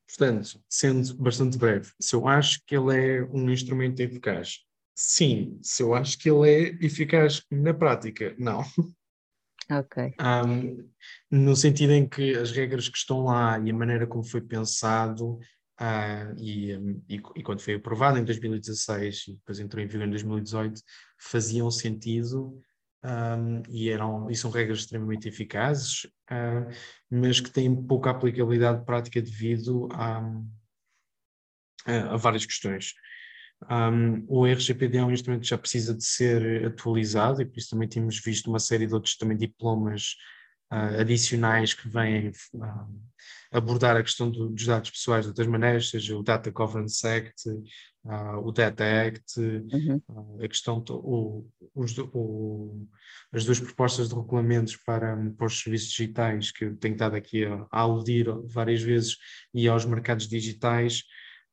Portanto, 0.08 0.62
sendo 0.70 1.16
bastante 1.18 1.58
breve, 1.58 1.92
se 2.00 2.16
eu 2.16 2.28
acho 2.28 2.62
que 2.66 2.76
ele 2.76 2.96
é 2.96 3.24
um 3.24 3.50
instrumento 3.50 4.00
eficaz, 4.00 4.60
sim. 4.96 5.60
Se 5.62 5.84
eu 5.84 5.94
acho 5.94 6.18
que 6.18 6.30
ele 6.30 6.50
é 6.50 6.86
eficaz 6.86 7.44
na 7.52 7.74
prática, 7.74 8.34
não. 8.38 8.64
Ok. 9.72 10.16
Um, 10.20 10.90
no 11.30 11.56
sentido 11.56 11.94
em 11.94 12.08
que 12.08 12.36
as 12.36 12.52
regras 12.52 12.90
que 12.90 12.98
estão 12.98 13.26
lá 13.26 13.60
e 13.60 13.70
a 13.70 13.74
maneira 13.74 14.08
como 14.08 14.24
foi 14.24 14.42
pensado 14.42 15.38
ah, 15.82 16.34
e, 16.38 16.72
e, 17.08 17.16
e, 17.36 17.44
quando 17.44 17.62
foi 17.62 17.76
aprovado 17.76 18.20
em 18.20 18.26
2016 18.26 19.28
e 19.30 19.34
depois 19.36 19.60
entrou 19.60 19.82
em 19.82 19.88
vigor 19.88 20.06
em 20.08 20.10
2018, 20.10 20.82
faziam 21.18 21.72
sentido 21.72 22.62
um, 23.02 23.64
e, 23.70 23.90
eram, 23.90 24.30
e 24.30 24.36
são 24.36 24.52
regras 24.52 24.80
extremamente 24.80 25.30
eficazes, 25.30 26.04
uh, 26.30 26.70
mas 27.10 27.40
que 27.40 27.50
têm 27.50 27.74
pouca 27.74 28.10
aplicabilidade 28.10 28.84
prática 28.84 29.22
devido 29.22 29.88
a, 29.94 30.20
a, 31.86 32.14
a 32.14 32.18
várias 32.18 32.46
questões. 32.46 32.94
Um, 33.72 34.26
o 34.28 34.46
RGPD 34.46 34.98
é 34.98 35.04
um 35.06 35.12
instrumento 35.12 35.44
que 35.44 35.50
já 35.50 35.58
precisa 35.58 35.96
de 35.96 36.04
ser 36.04 36.66
atualizado 36.66 37.42
e 37.42 37.46
por 37.46 37.58
isso 37.58 37.70
também 37.70 37.88
temos 37.88 38.20
visto 38.20 38.48
uma 38.48 38.60
série 38.60 38.86
de 38.86 38.94
outros 38.94 39.16
também 39.16 39.38
diplomas 39.38 40.16
uh, 40.72 41.00
adicionais 41.00 41.74
que 41.74 41.88
vêm 41.88 42.30
uh, 42.30 43.00
abordar 43.52 43.98
a 43.98 44.04
questão 44.04 44.30
do, 44.30 44.50
dos 44.50 44.66
dados 44.66 44.90
pessoais 44.92 45.26
de 45.26 45.30
outras 45.30 45.48
maneiras, 45.48 45.90
seja 45.90 46.18
o 46.18 46.24
Data 46.24 46.52
Governance 46.52 47.06
Act, 47.08 47.50
uh, 47.50 48.38
o 48.44 48.52
Data 48.52 48.84
Act, 48.84 49.40
uhum. 49.40 50.02
a 50.44 50.48
questão, 50.48 50.84
o, 50.90 51.48
os, 51.74 51.98
o, 51.98 52.88
as 53.32 53.46
duas 53.46 53.60
propostas 53.60 54.10
de 54.10 54.16
regulamentos 54.16 54.76
para, 54.76 55.18
para 55.38 55.48
os 55.48 55.60
serviços 55.60 55.90
digitais, 55.90 56.52
que 56.52 56.66
eu 56.66 56.76
tenho 56.78 56.94
estado 56.94 57.16
aqui 57.16 57.46
a, 57.46 57.66
a 57.72 57.80
aludir 57.82 58.28
várias 58.46 58.82
vezes, 58.82 59.18
e 59.54 59.68
aos 59.68 59.86
mercados 59.86 60.28
digitais, 60.28 61.04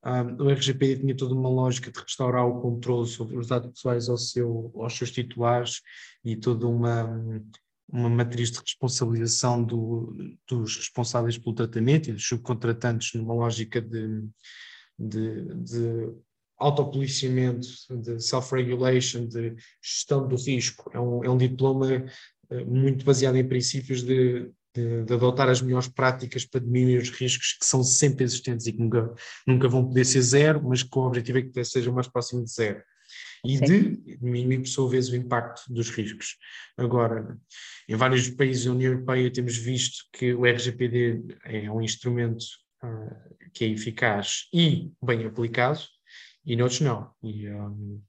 um, 0.06 0.44
o 0.44 0.50
RGPD 0.50 1.00
tinha 1.00 1.16
toda 1.16 1.34
uma 1.34 1.48
lógica 1.48 1.90
de 1.90 1.98
restaurar 1.98 2.46
o 2.46 2.60
controle 2.60 3.08
sobre 3.08 3.36
os 3.36 3.48
dados 3.48 3.72
pessoais 3.72 4.08
ao 4.08 4.16
seu, 4.16 4.72
aos 4.76 4.96
seus 4.96 5.10
titulares 5.10 5.80
e 6.24 6.36
toda 6.36 6.68
uma, 6.68 7.42
uma 7.89 8.09
matriz 8.09 8.51
de 8.51 8.59
responsabilização 8.59 9.62
do, 9.62 10.16
dos 10.49 10.76
responsáveis 10.76 11.39
pelo 11.39 11.55
tratamento 11.55 12.11
e 12.11 12.12
dos 12.12 12.26
subcontratantes 12.26 13.14
numa 13.14 13.34
lógica 13.34 13.80
de, 13.80 14.24
de, 14.99 15.55
de 15.55 16.12
autopoliciamento, 16.59 17.68
de 17.91 18.20
self-regulation, 18.20 19.26
de 19.26 19.55
gestão 19.82 20.26
do 20.26 20.37
risco. 20.37 20.91
É 20.93 20.99
um, 20.99 21.24
é 21.24 21.30
um 21.30 21.37
diploma 21.37 22.05
eh, 22.51 22.64
muito 22.64 23.05
baseado 23.05 23.37
em 23.37 23.47
princípios 23.47 24.03
de, 24.03 24.51
de, 24.74 25.05
de, 25.05 25.14
adotar 25.14 25.49
as 25.49 25.61
melhores 25.61 25.89
práticas 25.89 26.45
para 26.45 26.61
diminuir 26.61 26.99
os 26.99 27.11
riscos 27.11 27.53
que 27.53 27.66
são 27.66 27.84
sempre 27.84 28.24
existentes 28.24 28.66
e 28.66 28.72
que 28.72 28.80
nunca, 28.80 29.14
nunca 29.47 29.68
vão 29.68 29.87
poder 29.87 30.05
ser 30.05 30.22
zero, 30.22 30.62
mas 30.66 30.82
com 30.82 31.01
o 31.01 31.07
objetivo 31.07 31.39
é 31.39 31.43
que 31.43 31.64
seja 31.64 31.93
mais 31.93 32.09
próximo 32.09 32.43
de 32.43 32.51
zero 32.51 32.82
e 33.47 33.59
Sim. 33.59 33.64
de 33.64 34.16
diminuir, 34.16 34.59
por 34.59 34.68
sua 34.68 34.90
vez, 34.90 35.09
o 35.09 35.16
impacto 35.16 35.72
dos 35.72 35.90
riscos. 35.90 36.36
Agora, 36.76 37.38
em 37.88 37.94
vários 37.97 38.28
países 38.30 38.64
da 38.64 38.72
União 38.72 38.92
Europeia 38.92 39.32
temos 39.32 39.57
visto 39.57 40.05
que 40.12 40.34
o 40.34 40.44
RGPD 40.44 41.38
é 41.44 41.70
um 41.70 41.80
instrumento 41.80 42.44
uh, 42.82 43.36
que 43.53 43.64
é 43.64 43.68
eficaz 43.68 44.49
e 44.53 44.90
bem 45.03 45.24
aplicado, 45.24 45.80
e 46.44 46.57
noutros 46.57 46.80
não. 46.80 47.11
E, 47.22 47.49
um, 47.49 48.03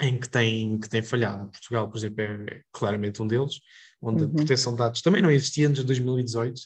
em 0.00 0.18
que 0.18 0.28
tem, 0.28 0.78
que 0.78 0.88
tem 0.88 1.02
falhado. 1.02 1.50
Portugal, 1.50 1.90
por 1.90 1.98
exemplo, 1.98 2.22
é 2.22 2.62
claramente 2.72 3.20
um 3.20 3.26
deles, 3.26 3.60
onde 4.00 4.24
uhum. 4.24 4.30
a 4.30 4.34
proteção 4.34 4.72
de 4.72 4.78
dados 4.78 5.02
também 5.02 5.20
não 5.20 5.30
existia 5.30 5.68
antes 5.68 5.80
de 5.80 5.86
2018 5.86 6.60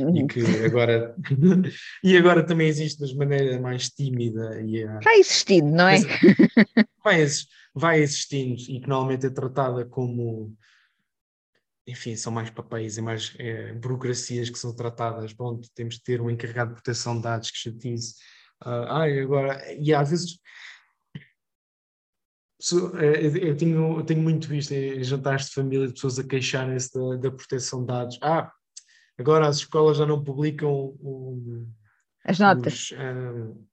uhum. 0.00 0.16
e 0.16 0.26
que 0.26 0.40
agora 0.64 1.14
e 2.02 2.16
agora 2.16 2.44
também 2.44 2.68
existe 2.68 3.04
de 3.04 3.16
maneira 3.16 3.60
mais 3.60 3.88
tímida 3.90 4.60
e 4.62 4.84
vai 5.02 5.18
existindo, 5.18 5.70
não 5.70 5.88
é? 5.88 5.98
Vai, 7.04 7.26
vai 7.74 8.00
existindo 8.00 8.62
e 8.68 8.80
que 8.80 8.88
normalmente 8.88 9.26
é 9.26 9.30
tratada 9.30 9.84
como 9.84 10.56
enfim, 11.86 12.14
são 12.14 12.32
mais 12.32 12.48
papéis 12.50 12.96
e 12.96 13.02
mais 13.02 13.34
é, 13.38 13.72
burocracias 13.72 14.48
que 14.48 14.58
são 14.58 14.74
tratadas. 14.74 15.32
Pronto, 15.32 15.68
temos 15.74 15.96
de 15.96 16.02
ter 16.02 16.20
um 16.20 16.30
encarregado 16.30 16.70
de 16.70 16.74
proteção 16.76 17.16
de 17.16 17.22
dados 17.22 17.50
que 17.50 17.58
chatice. 17.58 18.14
Uh, 18.64 18.86
ai, 18.88 19.18
agora, 19.18 19.60
e 19.74 19.92
às 19.92 20.10
vezes 20.10 20.38
eu 22.70 23.56
tenho, 23.56 23.98
eu 23.98 24.04
tenho 24.04 24.22
muito 24.22 24.46
visto 24.48 24.72
em 24.72 25.02
jantares 25.02 25.46
de 25.46 25.54
família 25.54 25.86
de 25.86 25.94
pessoas 25.94 26.18
a 26.18 26.24
queixarem-se 26.24 26.92
da, 26.94 27.16
da, 27.16 27.30
proteção 27.30 27.80
de 27.80 27.86
dados. 27.86 28.18
Ah, 28.22 28.52
agora 29.18 29.48
as 29.48 29.56
escolas 29.56 29.96
já 29.96 30.06
não 30.06 30.22
publicam 30.22 30.94
as 32.24 32.38
notas. 32.38 32.74
Os, 32.74 32.92
um, 32.92 33.64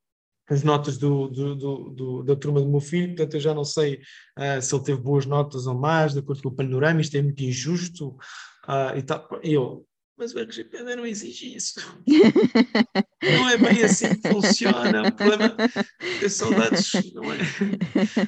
as 0.49 0.63
notas 0.63 0.97
do, 0.97 1.27
do, 1.27 1.55
do, 1.91 2.23
da 2.23 2.35
turma 2.35 2.59
do 2.59 2.67
meu 2.67 2.79
filho, 2.79 3.09
portanto 3.09 3.35
eu 3.35 3.39
já 3.39 3.53
não 3.53 3.63
sei 3.63 4.01
uh, 4.37 4.59
se 4.59 4.73
ele 4.73 4.83
teve 4.83 4.99
boas 4.99 5.25
notas 5.25 5.67
ou 5.67 5.75
mais, 5.75 6.13
de 6.13 6.19
acordo 6.19 6.41
com 6.41 6.49
o 6.49 6.55
panorama, 6.55 7.01
isto 7.01 7.15
é 7.15 7.21
muito 7.21 7.43
injusto 7.43 8.17
uh, 8.67 8.97
e 8.97 9.03
tal. 9.03 9.27
Eu, 9.43 9.85
mas 10.19 10.35
o 10.35 10.39
RGPD 10.39 10.95
não 10.97 11.05
exige 11.05 11.55
isso. 11.55 11.79
não 13.23 13.49
é 13.49 13.57
bem 13.57 13.83
assim 13.83 14.13
que 14.15 14.29
funciona. 14.29 15.07
O 15.07 15.11
problema 15.13 15.55
é 16.21 16.29
saudades, 16.29 16.91
não 17.13 17.31
é? 17.31 17.37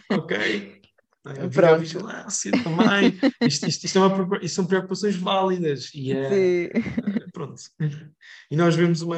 ok. 0.16 0.82
A 1.24 1.78
vigilância 1.78 2.52
também. 2.64 3.20
Isto, 3.48 3.68
isto, 3.68 3.86
isto, 3.86 3.98
é 4.00 4.02
uma, 4.02 4.38
isto 4.38 4.56
são 4.56 4.66
preocupações 4.66 5.16
válidas 5.16 5.92
e 5.94 6.12
é, 6.14 6.64
eh, 6.64 6.70
pronto. 7.32 7.62
E 8.50 8.56
nós 8.56 8.76
vemos 8.76 9.04
uma, 9.04 9.18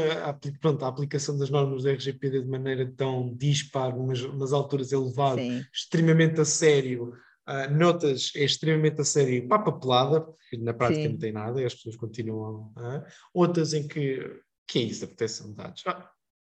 pronto, 0.60 0.84
a 0.84 0.90
aplicação 0.90 1.38
das 1.38 1.50
normas 1.50 1.84
do 1.84 1.90
RGPD 1.90 2.42
de 2.42 2.50
maneira 2.50 2.92
tão 2.98 3.34
dispar, 3.34 3.96
umas, 3.96 4.22
umas 4.22 4.52
alturas 4.52 4.92
elevadas, 4.92 5.46
Sim. 5.46 5.66
extremamente 5.74 6.42
a 6.42 6.46
sério, 6.46 7.14
Uh, 7.48 7.70
notas 7.78 8.32
é 8.36 8.46
extremamente 8.46 9.02
a 9.02 9.04
sério 9.04 9.48
para 9.48 9.58
a 9.58 9.66
papelada, 9.66 10.22
porque 10.22 10.58
na 10.58 10.74
prática 10.74 11.02
Sim. 11.02 11.10
não 11.10 11.18
tem 11.18 11.32
nada 11.34 11.62
e 11.62 11.66
as 11.66 11.76
pessoas 11.76 11.98
continuam. 11.98 12.72
Uh, 12.78 13.04
outras 13.34 13.74
em 13.74 13.88
que, 13.88 14.42
que 14.66 14.80
é 14.80 14.82
isso, 14.84 15.04
a 15.04 15.08
proteção 15.08 15.50
de 15.50 15.56
dados? 15.56 15.84
Ah, 15.86 16.10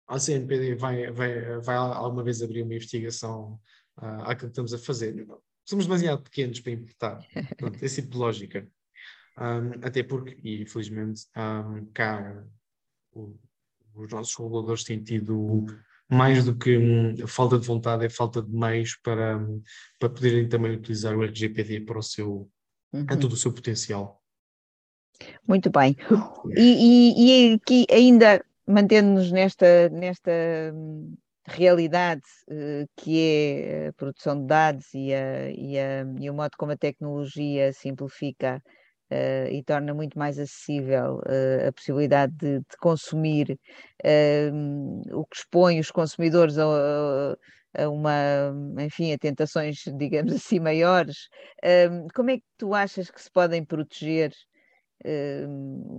a 0.09 0.19
CNPD 0.19 0.75
vai, 0.77 1.11
vai, 1.13 1.61
vai 1.61 1.77
alguma 1.77 2.25
vez 2.25 2.43
abrir 2.43 2.63
uma 2.63 2.75
investigação 2.75 3.61
uh, 3.99 4.23
àquilo 4.23 4.49
que 4.49 4.53
estamos 4.53 4.73
a 4.73 4.79
fazer. 4.79 5.27
Somos 5.67 5.85
demasiado 5.85 6.23
pequenos 6.23 6.61
para 6.61 6.73
importar. 6.73 7.27
Pronto, 7.59 7.85
esse 7.85 8.01
tipo 8.01 8.13
de 8.13 8.19
lógica. 8.19 8.67
Um, 9.37 9.87
até 9.87 10.03
porque, 10.03 10.37
e 10.43 10.63
infelizmente, 10.63 11.27
um, 11.37 11.85
cá 11.93 12.43
o, 13.13 13.39
os 13.95 14.11
nossos 14.11 14.35
reguladores 14.35 14.85
têm 14.85 15.03
tido 15.03 15.67
mais 16.09 16.45
do 16.45 16.57
que 16.57 16.77
hum, 16.77 17.15
falta 17.27 17.59
de 17.59 17.67
vontade, 17.67 18.05
é 18.05 18.09
falta 18.09 18.43
de 18.43 18.51
meios 18.51 18.97
para, 19.03 19.39
para 19.99 20.09
poderem 20.09 20.49
também 20.49 20.73
utilizar 20.73 21.17
o 21.17 21.23
RGPD 21.23 21.81
para 21.81 21.99
o 21.99 22.03
seu, 22.03 22.51
uhum. 22.93 23.07
a 23.09 23.17
todo 23.17 23.33
o 23.33 23.37
seu 23.37 23.53
potencial. 23.53 24.23
Muito 25.47 25.71
bem. 25.71 25.97
E, 26.57 26.63
e, 26.63 27.51
e 27.51 27.55
aqui 27.55 27.87
ainda 27.91 28.45
mantendo-nos 28.67 29.33
nesta, 29.33 29.89
nesta 29.89 30.31
hum, 30.73 31.17
realidade 31.47 32.23
uh, 32.49 32.89
que 32.97 33.21
é 33.21 33.89
a 33.89 33.93
produção 33.95 34.41
de 34.41 34.47
dados 34.47 34.87
e, 34.95 35.13
a, 35.13 35.51
e, 35.51 35.79
a, 35.79 36.05
e, 36.21 36.31
o 36.31 36.35
modo 36.35 36.53
como 36.57 36.73
a 36.73 36.77
tecnologia 36.77 37.73
simplifica 37.73 38.63
uh, 39.11 39.49
e 39.51 39.63
torna 39.65 39.95
muito 39.95 40.19
mais 40.19 40.39
acessível 40.39 41.19
uh, 41.19 41.69
a 41.69 41.73
possibilidade 41.73 42.35
de, 42.37 42.59
de 42.61 42.77
consumir, 42.81 43.59
uh, 44.05 45.19
o 45.19 45.25
que 45.27 45.37
expõe 45.37 45.81
os 45.81 45.91
consumidores 45.91 46.59
a, 46.59 46.65
a, 47.77 47.89
uma, 47.89 48.53
enfim, 48.81 49.13
a 49.13 49.19
tentações, 49.19 49.83
digamos 49.99 50.33
assim, 50.33 50.59
maiores. 50.59 51.29
como 52.15 52.31
é 52.31 52.39
que 52.39 52.45
tu 52.57 52.75
achas 52.75 53.11
que 53.11 53.21
se 53.21 53.31
podem 53.31 53.65
proteger 53.65 54.33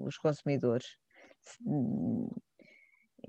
os 0.06 0.18
consumidores? 0.18 0.98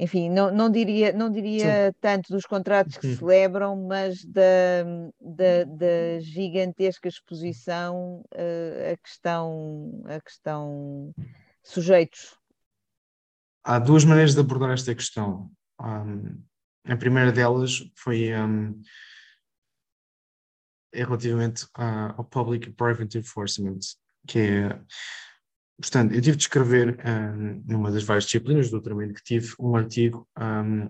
Enfim, 0.03 0.31
não, 0.31 0.51
não 0.51 0.71
diria, 0.71 1.13
não 1.13 1.31
diria 1.31 1.95
tanto 2.01 2.33
dos 2.33 2.47
contratos 2.47 2.97
que 2.97 3.07
se 3.07 3.17
celebram, 3.19 3.77
mas 3.77 4.25
da, 4.25 4.83
da, 5.21 5.65
da 5.65 6.21
gigantesca 6.21 7.07
exposição 7.07 8.25
uh, 8.33 8.93
a, 8.93 8.97
que 8.97 9.09
estão, 9.09 10.03
a 10.07 10.19
que 10.19 10.31
estão 10.31 11.15
sujeitos. 11.63 12.35
Há 13.63 13.79
duas 13.79 14.03
maneiras 14.03 14.33
de 14.35 14.41
abordar 14.41 14.71
esta 14.71 14.95
questão. 14.95 15.51
Um, 15.79 16.43
a 16.87 16.97
primeira 16.97 17.31
delas 17.31 17.85
foi 17.95 18.35
um, 18.35 18.81
é 20.95 21.05
relativamente 21.05 21.67
ao 21.75 22.25
Public 22.25 22.71
Private 22.73 23.19
Enforcement, 23.19 23.81
que 24.27 24.39
é 24.39 24.81
portanto, 25.81 26.13
eu 26.13 26.21
tive 26.21 26.37
de 26.37 26.43
escrever, 26.43 26.99
um, 27.05 27.63
numa 27.67 27.91
das 27.91 28.03
várias 28.03 28.25
disciplinas 28.25 28.67
do 28.67 28.73
doutoramento 28.73 29.15
que 29.15 29.23
tive, 29.23 29.55
um 29.59 29.75
artigo 29.77 30.29
um, 30.39 30.89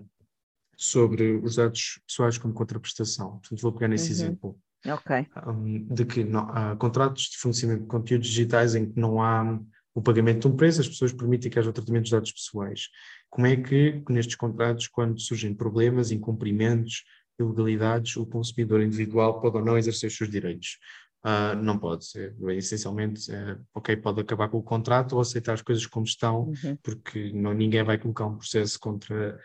sobre 0.77 1.33
os 1.37 1.55
dados 1.55 1.99
pessoais 2.07 2.37
como 2.37 2.53
contraprestação. 2.53 3.39
Portanto, 3.39 3.61
vou 3.61 3.71
pegar 3.71 3.87
nesse 3.87 4.07
uhum. 4.07 4.11
exemplo. 4.11 4.59
Ok. 4.85 5.27
Um, 5.47 5.85
de 5.93 6.05
que 6.05 6.23
não, 6.23 6.49
há 6.49 6.75
contratos 6.75 7.23
de 7.25 7.37
fornecimento 7.37 7.81
de 7.81 7.87
conteúdos 7.87 8.27
digitais 8.27 8.73
em 8.73 8.91
que 8.91 8.99
não 8.99 9.21
há 9.21 9.59
o 9.93 10.01
pagamento 10.01 10.41
de 10.41 10.47
um 10.47 10.55
preço, 10.55 10.81
as 10.81 10.87
pessoas 10.87 11.13
permitem 11.13 11.51
que 11.51 11.59
haja 11.59 11.69
o 11.69 11.73
tratamento 11.73 12.03
dos 12.03 12.11
dados 12.11 12.31
pessoais. 12.31 12.87
Como 13.29 13.45
é 13.45 13.55
que, 13.55 14.03
nestes 14.09 14.35
contratos, 14.35 14.87
quando 14.87 15.19
surgem 15.19 15.53
problemas, 15.53 16.11
incumprimentos, 16.11 17.03
ilegalidades, 17.39 18.15
o 18.15 18.25
consumidor 18.25 18.81
individual 18.81 19.39
pode 19.41 19.57
ou 19.57 19.65
não 19.65 19.77
exercer 19.77 20.07
os 20.07 20.15
seus 20.15 20.29
direitos? 20.29 20.79
Uh, 21.23 21.55
não 21.61 21.77
pode 21.77 22.05
ser. 22.05 22.35
Essencialmente, 22.49 23.31
é, 23.31 23.57
ok, 23.75 23.95
pode 23.97 24.21
acabar 24.21 24.49
com 24.49 24.57
o 24.57 24.63
contrato 24.63 25.13
ou 25.13 25.21
aceitar 25.21 25.53
as 25.53 25.61
coisas 25.61 25.85
como 25.85 26.05
estão, 26.05 26.49
uhum. 26.49 26.77
porque 26.81 27.31
não, 27.31 27.53
ninguém 27.53 27.83
vai 27.83 27.97
colocar 27.97 28.25
um 28.25 28.37
processo 28.37 28.79
contra 28.79 29.39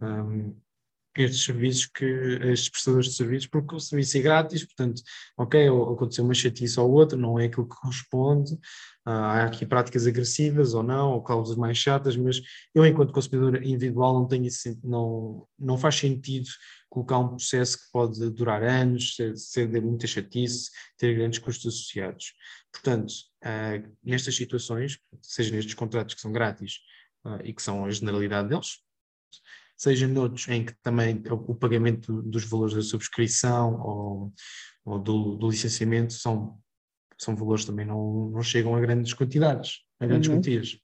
um, 0.00 0.56
estes 1.16 1.44
serviços, 1.44 1.86
que, 1.86 2.04
estes 2.04 2.68
prestadores 2.68 3.08
de 3.08 3.14
serviços, 3.14 3.48
porque 3.48 3.74
o 3.74 3.80
serviço 3.80 4.16
é 4.16 4.20
grátis, 4.20 4.64
portanto, 4.64 5.02
ok, 5.36 5.68
aconteceu 5.68 6.24
uma 6.24 6.34
chatice 6.34 6.78
ou 6.78 6.90
outra, 6.90 7.18
não 7.18 7.38
é 7.38 7.46
aquilo 7.46 7.68
que 7.68 7.76
corresponde, 7.76 8.52
uh, 8.54 9.10
há 9.10 9.44
aqui 9.44 9.66
práticas 9.66 10.06
agressivas 10.06 10.74
ou 10.74 10.82
não, 10.82 11.12
ou 11.12 11.22
cláusulas 11.22 11.58
mais 11.58 11.76
chatas, 11.76 12.16
mas 12.16 12.40
eu, 12.74 12.86
enquanto 12.86 13.12
consumidor 13.12 13.62
individual, 13.62 14.14
não 14.14 14.28
tenho 14.28 14.48
não, 14.84 15.46
não 15.58 15.76
faz 15.76 15.96
sentido 15.96 16.48
colocar 16.88 17.18
um 17.18 17.28
processo 17.28 17.78
que 17.78 17.90
pode 17.92 18.30
durar 18.30 18.62
anos, 18.62 19.16
ser, 19.36 19.68
de 19.68 19.80
muita 19.80 20.06
chatice, 20.06 20.70
ter 20.98 21.14
grandes 21.14 21.38
custos 21.38 21.74
associados. 21.74 22.34
Portanto, 22.72 23.12
uh, 23.44 23.96
nestas 24.02 24.36
situações, 24.36 24.98
seja 25.22 25.54
nestes 25.54 25.74
contratos 25.74 26.14
que 26.14 26.20
são 26.20 26.32
grátis 26.32 26.78
uh, 27.24 27.40
e 27.44 27.52
que 27.52 27.62
são 27.62 27.84
a 27.84 27.90
generalidade 27.90 28.48
deles, 28.48 28.78
seja 29.80 30.06
noutros 30.06 30.46
em 30.48 30.66
que 30.66 30.74
também 30.82 31.22
o, 31.30 31.52
o 31.52 31.54
pagamento 31.54 32.20
dos 32.22 32.44
valores 32.44 32.74
da 32.74 32.82
subscrição 32.82 33.80
ou, 33.80 34.32
ou 34.84 34.98
do, 34.98 35.36
do, 35.36 35.48
licenciamento 35.48 36.12
são, 36.12 36.58
são 37.16 37.34
valores 37.34 37.64
que 37.64 37.70
também 37.70 37.86
não, 37.86 38.28
não 38.28 38.42
chegam 38.42 38.74
a 38.74 38.80
grandes 38.80 39.14
quantidades, 39.14 39.78
a 39.98 40.06
grandes 40.06 40.28
uhum. 40.28 40.36
quantias. 40.36 40.78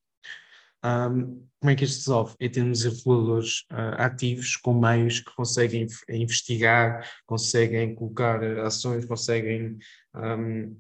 Um, 0.83 1.47
como 1.61 1.71
é 1.71 1.75
que 1.75 1.85
isto 1.85 2.01
se 2.01 2.09
resolve? 2.09 2.37
É 2.41 2.49
termos 2.49 2.85
reguladores 2.85 3.67
uh, 3.71 4.01
ativos 4.01 4.57
com 4.57 4.73
meios 4.73 5.21
que 5.21 5.35
conseguem 5.35 5.87
investigar, 6.09 7.07
conseguem 7.27 7.95
colocar 7.95 8.43
ações, 8.61 9.05
conseguem 9.05 9.77
um, 10.15 10.75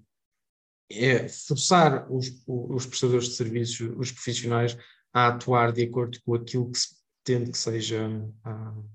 é, 0.90 1.28
forçar 1.28 2.10
os, 2.10 2.30
os 2.46 2.86
prestadores 2.86 3.28
de 3.28 3.34
serviços, 3.34 3.94
os 3.98 4.10
profissionais, 4.10 4.74
a 5.12 5.28
atuar 5.28 5.72
de 5.72 5.82
acordo 5.82 6.18
com 6.24 6.34
aquilo 6.34 6.70
que 6.70 6.78
se 6.78 6.95
pretende 7.26 7.50
que 7.50 7.58
seja 7.58 8.08
uh, 8.08 8.88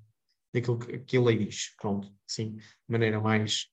aquilo 0.56 0.80
que, 0.80 1.00
que 1.00 1.18
a 1.18 1.22
lei 1.22 1.46
diz. 1.46 1.76
Pronto, 1.80 2.08
sim, 2.26 2.56
de 2.56 2.64
maneira 2.88 3.20
mais 3.20 3.68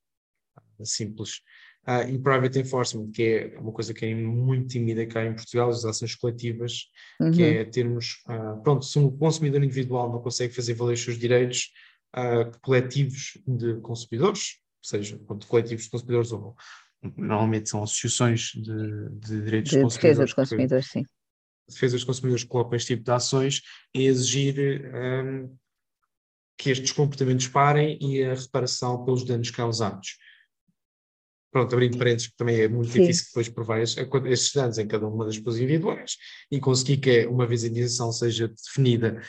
uh, 0.80 0.84
simples. 0.84 1.40
Uh, 1.86 2.11
e 2.11 2.18
private 2.18 2.59
enforcement, 2.59 3.11
que 3.11 3.22
é 3.22 3.59
uma 3.59 3.72
coisa 3.72 3.94
que 3.94 4.04
é 4.04 4.14
muito 4.14 4.66
tímida 4.66 5.06
cá 5.06 5.24
em 5.24 5.34
Portugal, 5.34 5.70
as 5.70 5.84
ações 5.84 6.14
coletivas, 6.14 6.90
uhum. 7.18 7.30
que 7.30 7.42
é 7.42 7.64
termos, 7.64 8.22
uh, 8.28 8.61
pronto, 8.62 8.84
se 8.84 8.98
um 8.98 9.16
consumidor 9.16 9.62
individual 9.62 10.12
não 10.12 10.20
consegue 10.20 10.52
fazer 10.52 10.74
valer 10.74 10.94
os 10.94 11.02
seus 11.02 11.16
direitos, 11.16 11.72
uh, 12.14 12.50
coletivos 12.61 13.38
de 13.46 13.80
consumidores, 13.80 14.59
seja, 14.82 15.18
pronto, 15.18 15.46
coletivos 15.46 15.84
de 15.84 15.90
consumidores 15.90 16.32
ou 16.32 16.54
normalmente 17.16 17.70
são 17.70 17.82
associações 17.82 18.50
de, 18.54 19.09
de 19.11 19.44
direitos 19.44 19.70
de 19.70 19.76
de 19.76 19.82
consumidores. 19.82 19.94
Defesa 19.94 20.24
de 20.24 20.34
consumidores, 20.34 20.86
sim. 20.88 21.04
Defesa 21.68 21.96
dos 21.96 22.04
consumidores 22.04 22.44
que 22.44 22.48
colocam 22.50 22.76
este 22.76 22.94
tipo 22.94 23.04
de 23.04 23.10
ações 23.10 23.62
é 23.94 24.00
exigir 24.00 24.90
um, 24.94 25.56
que 26.56 26.70
estes 26.70 26.92
comportamentos 26.92 27.46
parem 27.46 27.98
e 28.00 28.22
a 28.24 28.34
reparação 28.34 29.04
pelos 29.04 29.24
danos 29.24 29.50
causados 29.50 30.16
pronto, 31.50 31.74
abrindo 31.74 31.98
parênteses, 31.98 32.32
também 32.36 32.60
é 32.60 32.68
muito 32.68 32.90
Sim. 32.90 33.00
difícil 33.00 33.26
depois 33.26 33.48
provar 33.48 33.80
estes 33.80 34.52
danos 34.52 34.78
em 34.78 34.86
cada 34.86 35.06
uma 35.06 35.24
das 35.24 35.38
pessoas 35.38 35.58
individuais 35.58 36.16
e 36.50 36.60
conseguir 36.60 36.98
que 36.98 37.26
uma 37.26 37.46
vez 37.46 37.64
a 37.64 37.68
indenização 37.68 38.12
seja 38.12 38.48
definida, 38.48 39.20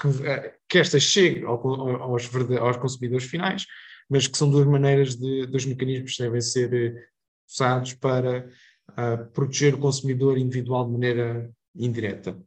que, 0.00 0.26
eh, 0.26 0.54
que 0.68 0.78
esta 0.78 0.98
chegue 0.98 1.44
ao, 1.44 1.64
aos, 2.02 2.28
aos, 2.60 2.76
consumidores 2.78 3.26
finais, 3.26 3.66
mas 4.08 4.26
que 4.26 4.36
são 4.38 4.50
duas 4.50 4.66
maneiras 4.66 5.16
de, 5.16 5.46
dos 5.46 5.64
mecanismos 5.66 6.16
que 6.16 6.22
devem 6.22 6.40
ser 6.40 6.72
eh, 6.72 7.04
usados 7.48 7.94
para 7.94 8.48
uh, 8.90 9.32
proteger 9.32 9.74
o 9.74 9.78
consumidor 9.78 10.36
individual 10.36 10.84
de 10.84 10.92
maneira 10.92 11.50
indireta. 11.78 12.38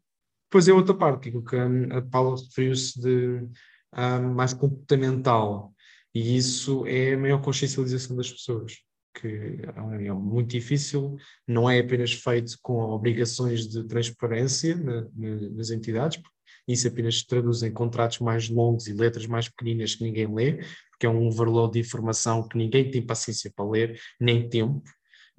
Depois 0.50 0.68
é 0.68 0.74
outra 0.74 0.94
parte, 0.94 1.32
que 1.32 1.56
a 1.56 2.02
Paula 2.02 2.36
referiu-se 2.36 3.00
de 3.00 3.38
uh, 3.94 4.22
mais 4.36 4.54
comportamental, 4.54 5.74
e 6.14 6.36
isso 6.36 6.86
é 6.86 7.14
a 7.14 7.18
maior 7.18 7.42
consciencialização 7.42 8.16
das 8.18 8.30
pessoas 8.30 8.74
que 9.14 9.28
é 9.28 10.14
muito 10.14 10.52
difícil, 10.52 11.18
não 11.48 11.70
é 11.70 11.80
apenas 11.80 12.14
feito 12.14 12.58
com 12.62 12.80
obrigações 12.82 13.68
de 13.68 13.86
transparência 13.86 14.76
na, 14.76 15.02
na, 15.14 15.50
nas 15.52 15.70
entidades, 15.70 16.22
isso 16.68 16.88
apenas 16.88 17.20
se 17.20 17.28
traduz 17.28 17.64
em 17.64 17.72
contratos 17.72 18.20
mais 18.20 18.50
longos 18.50 18.88
e 18.88 18.94
letras 18.94 19.26
mais 19.26 19.50
pequeninas 19.50 19.96
que 19.96 20.04
ninguém 20.04 20.34
lê, 20.34 20.64
porque 20.92 21.06
é 21.06 21.10
um 21.10 21.28
overload 21.28 21.74
de 21.74 21.80
informação 21.80 22.48
que 22.48 22.58
ninguém 22.58 22.90
tem 22.90 23.06
paciência 23.06 23.52
para 23.56 23.70
ler, 23.70 24.00
nem 24.20 24.48
tempo, 24.48 24.82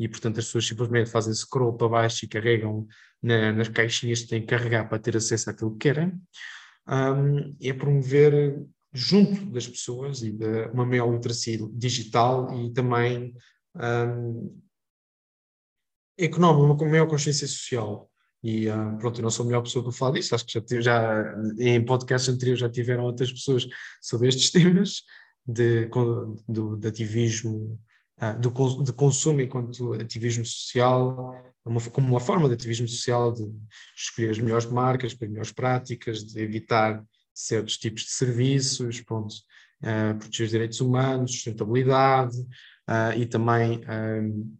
e 0.02 0.08
portanto 0.08 0.40
as 0.40 0.46
pessoas 0.46 0.66
simplesmente 0.66 1.10
fazem 1.10 1.32
scroll 1.32 1.74
para 1.74 1.88
baixo 1.88 2.24
e 2.24 2.28
carregam 2.28 2.88
na, 3.22 3.52
nas 3.52 3.68
caixinhas 3.68 4.22
que 4.22 4.28
têm 4.30 4.40
que 4.40 4.48
carregar 4.48 4.88
para 4.88 4.98
ter 4.98 5.16
acesso 5.16 5.48
àquilo 5.48 5.70
que 5.76 5.88
querem. 5.88 6.20
Um, 6.88 7.56
é 7.62 7.72
promover 7.72 8.60
junto 8.92 9.46
das 9.46 9.68
pessoas 9.68 10.24
e 10.24 10.32
de 10.32 10.64
uma 10.72 10.84
maior 10.84 11.08
literacia 11.12 11.56
digital 11.72 12.52
e 12.60 12.72
também 12.72 13.32
um, 13.76 14.60
económico, 16.18 16.82
uma 16.82 16.90
maior 16.90 17.06
consciência 17.06 17.46
social. 17.46 18.10
E 18.42 18.68
uh, 18.68 18.98
pronto, 18.98 19.20
eu 19.20 19.22
não 19.22 19.30
sou 19.30 19.44
a 19.44 19.46
melhor 19.46 19.62
pessoa 19.62 19.84
para 19.84 19.92
falar 19.92 20.14
disso, 20.14 20.34
acho 20.34 20.44
que 20.44 20.58
já, 20.58 20.80
já 20.80 21.34
em 21.58 21.84
podcasts 21.84 22.28
anteriores 22.28 22.58
já 22.60 22.68
tiveram 22.68 23.04
outras 23.04 23.32
pessoas 23.32 23.68
sobre 24.00 24.26
estes 24.26 24.50
temas 24.50 25.04
de, 25.46 25.88
do, 26.48 26.76
de 26.76 26.88
ativismo, 26.88 27.78
uh, 28.20 28.38
do, 28.38 28.82
de 28.82 28.92
consumo 28.92 29.40
enquanto 29.40 29.94
ativismo 29.94 30.44
social, 30.44 31.34
uma, 31.64 31.80
como 31.80 32.08
uma 32.08 32.20
forma 32.20 32.48
de 32.48 32.54
ativismo 32.54 32.88
social, 32.88 33.32
de 33.32 33.50
escolher 33.96 34.30
as 34.30 34.38
melhores 34.38 34.66
marcas, 34.66 35.12
as 35.12 35.28
melhores 35.28 35.52
práticas, 35.52 36.24
de 36.24 36.40
evitar 36.40 37.02
certos 37.34 37.78
tipos 37.78 38.02
de 38.02 38.10
serviços, 38.10 39.00
pronto, 39.00 39.34
uh, 39.82 40.18
proteger 40.18 40.44
os 40.46 40.50
direitos 40.50 40.80
humanos, 40.80 41.32
sustentabilidade, 41.32 42.36
uh, 42.88 43.16
e 43.16 43.26
também 43.26 43.80
um, 43.88 44.56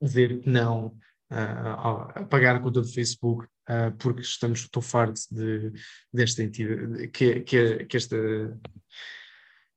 dizer 0.00 0.40
que 0.40 0.48
não 0.48 0.86
uh, 1.30 2.14
a 2.14 2.26
pagar 2.28 2.56
a 2.56 2.60
conta 2.60 2.80
do 2.80 2.88
Facebook 2.88 3.44
uh, 3.44 3.94
porque 3.98 4.22
estamos 4.22 4.68
tão 4.68 4.82
fartos 4.82 5.26
de, 5.30 5.72
desta 6.12 6.42
entidade, 6.42 7.08
que, 7.08 7.40
que, 7.40 7.84
que, 7.84 7.96
esta, 7.96 8.16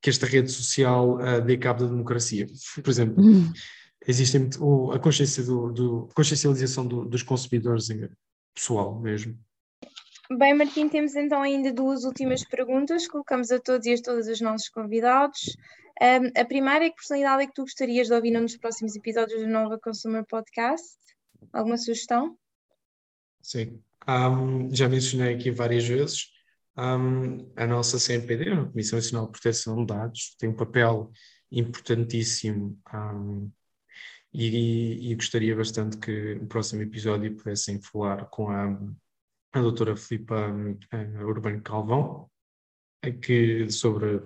que 0.01 0.09
esta 0.09 0.25
rede 0.25 0.51
social 0.51 1.19
uh, 1.19 1.41
dê 1.41 1.57
cabo 1.57 1.83
da 1.83 1.89
democracia. 1.89 2.47
Por 2.83 2.89
exemplo, 2.89 3.23
uhum. 3.23 3.51
existe 4.07 4.37
a 4.93 4.99
consciência 4.99 5.43
do, 5.43 5.71
do 5.71 6.09
consciencialização 6.15 6.87
do, 6.87 7.05
dos 7.05 7.23
consumidores 7.23 7.89
em, 7.89 8.09
pessoal 8.53 8.99
mesmo. 8.99 9.37
Bem, 10.37 10.53
Martim, 10.53 10.87
temos 10.87 11.13
então 11.15 11.41
ainda 11.41 11.73
duas 11.73 12.05
últimas 12.05 12.43
perguntas, 12.43 13.05
colocamos 13.07 13.51
a 13.51 13.59
todos 13.59 13.85
e 13.85 13.93
a 13.93 14.01
todas 14.01 14.27
os 14.27 14.39
nossos 14.39 14.69
convidados. 14.69 15.57
Um, 16.01 16.39
a 16.39 16.45
primeira 16.45 16.85
é 16.85 16.89
que 16.89 16.95
personalidade 16.95 17.43
é 17.43 17.47
que 17.47 17.53
tu 17.53 17.63
gostarias 17.63 18.07
de 18.07 18.13
ouvir 18.13 18.31
nos 18.31 18.55
próximos 18.57 18.95
episódios 18.95 19.41
do 19.41 19.47
Nova 19.47 19.77
Consumer 19.77 20.25
Podcast? 20.25 20.97
Alguma 21.51 21.77
sugestão? 21.77 22.37
Sim, 23.41 23.81
um, 24.07 24.73
já 24.73 24.87
mencionei 24.87 25.35
aqui 25.35 25.51
várias 25.51 25.85
vezes. 25.85 26.29
Um, 26.77 27.51
a 27.55 27.67
nossa 27.67 27.99
CNPD, 27.99 28.51
a 28.51 28.65
Comissão 28.65 28.97
Nacional 28.97 29.25
de 29.25 29.31
Proteção 29.33 29.75
de 29.77 29.85
Dados, 29.87 30.35
tem 30.39 30.49
um 30.49 30.55
papel 30.55 31.11
importantíssimo 31.51 32.79
um, 32.93 33.51
e, 34.33 35.11
e, 35.11 35.15
gostaria 35.15 35.53
bastante 35.53 35.97
que 35.97 36.35
no 36.35 36.47
próximo 36.47 36.81
episódio 36.81 37.35
pudessem 37.35 37.81
falar 37.81 38.25
com 38.27 38.49
a, 38.49 38.79
a 39.51 39.59
doutora 39.59 39.97
Filipa 39.97 40.49
uh, 40.49 41.25
Urbano 41.25 41.61
Calvão, 41.61 42.29
que, 43.21 43.69
sobre 43.69 44.21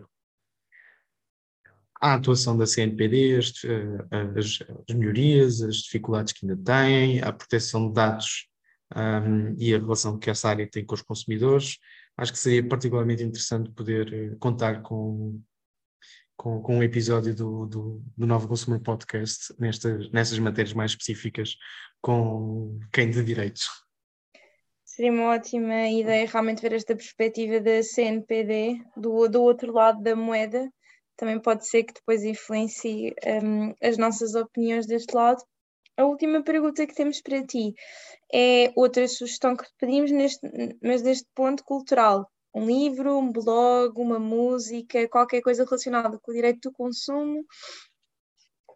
a 2.00 2.14
atuação 2.14 2.56
da 2.56 2.68
CNPD, 2.68 3.38
as, 3.38 3.54
as, 4.38 4.60
as, 4.88 4.96
melhorias, 4.96 5.62
as 5.62 5.78
dificuldades 5.78 6.34
que 6.34 6.46
ainda 6.46 6.62
têm, 6.64 7.22
a 7.22 7.34
proteção 7.34 7.88
de 7.88 7.94
dados 7.94 8.48
um, 8.96 9.56
e 9.58 9.74
a 9.74 9.80
relação 9.80 10.20
que 10.20 10.30
essa 10.30 10.50
área 10.50 10.70
tem 10.70 10.86
com 10.86 10.94
os 10.94 11.02
consumidores. 11.02 11.80
Acho 12.18 12.32
que 12.32 12.40
seria 12.40 12.68
particularmente 12.68 13.24
interessante 13.24 13.72
poder 13.72 14.14
eh, 14.14 14.36
contar 14.40 14.82
com, 14.82 15.42
com, 16.38 16.62
com 16.62 16.78
um 16.78 16.84
episódio 16.84 17.36
do, 17.36 17.66
do, 17.66 18.04
do 18.16 18.26
Novo 18.26 18.48
Consumer 18.48 18.80
Podcast 18.80 19.54
nestas, 19.60 20.10
nessas 20.12 20.40
matérias 20.40 20.74
mais 20.74 20.92
específicas 20.92 21.58
com 22.02 22.80
quem 22.92 23.10
de 23.10 23.24
direitos. 23.24 23.68
Seria 24.86 25.12
uma 25.12 25.34
ótima 25.34 25.90
ideia 25.90 26.26
realmente 26.26 26.62
ver 26.62 26.72
esta 26.72 26.96
perspectiva 26.96 27.60
da 27.60 27.84
CNPD, 27.84 28.82
do, 28.96 29.28
do 29.28 29.42
outro 29.42 29.74
lado 29.74 30.02
da 30.02 30.16
moeda. 30.16 30.72
Também 31.18 31.38
pode 31.38 31.68
ser 31.68 31.84
que 31.84 31.94
depois 31.94 32.24
influencie 32.24 33.14
um, 33.44 33.74
as 33.82 33.98
nossas 33.98 34.36
opiniões 34.36 34.86
deste 34.86 35.14
lado. 35.14 35.44
A 35.98 36.04
última 36.06 36.44
pergunta 36.44 36.86
que 36.86 36.96
temos 36.96 37.22
para 37.22 37.46
ti 37.46 37.74
é 38.34 38.72
outra 38.76 39.08
sugestão 39.08 39.56
que 39.56 39.66
pedimos, 39.80 40.12
neste, 40.12 40.48
mas 40.84 41.02
neste 41.02 41.28
ponto 41.34 41.64
cultural. 41.64 42.30
Um 42.54 42.66
livro, 42.66 43.18
um 43.18 43.32
blog, 43.32 44.00
uma 44.00 44.20
música, 44.20 45.08
qualquer 45.10 45.42
coisa 45.42 45.66
relacionada 45.66 46.18
com 46.20 46.32
o 46.32 46.36
direito 46.36 46.70
do 46.70 46.74
consumo 46.74 47.46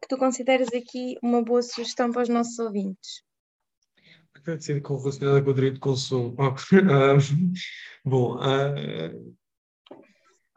que 0.01 0.07
tu 0.07 0.17
consideras 0.17 0.69
aqui 0.69 1.17
uma 1.21 1.43
boa 1.43 1.61
sugestão 1.61 2.11
para 2.11 2.21
os 2.21 2.29
nossos 2.29 2.57
ouvintes 2.57 3.21
que 4.43 4.59
ser 4.59 4.81
relacionada 4.81 5.41
com 5.43 5.51
o 5.51 5.53
direito 5.53 5.75
de 5.75 5.79
consumo. 5.79 6.35
uh, 6.39 6.45
bom, 8.05 8.35
uh, 8.37 9.35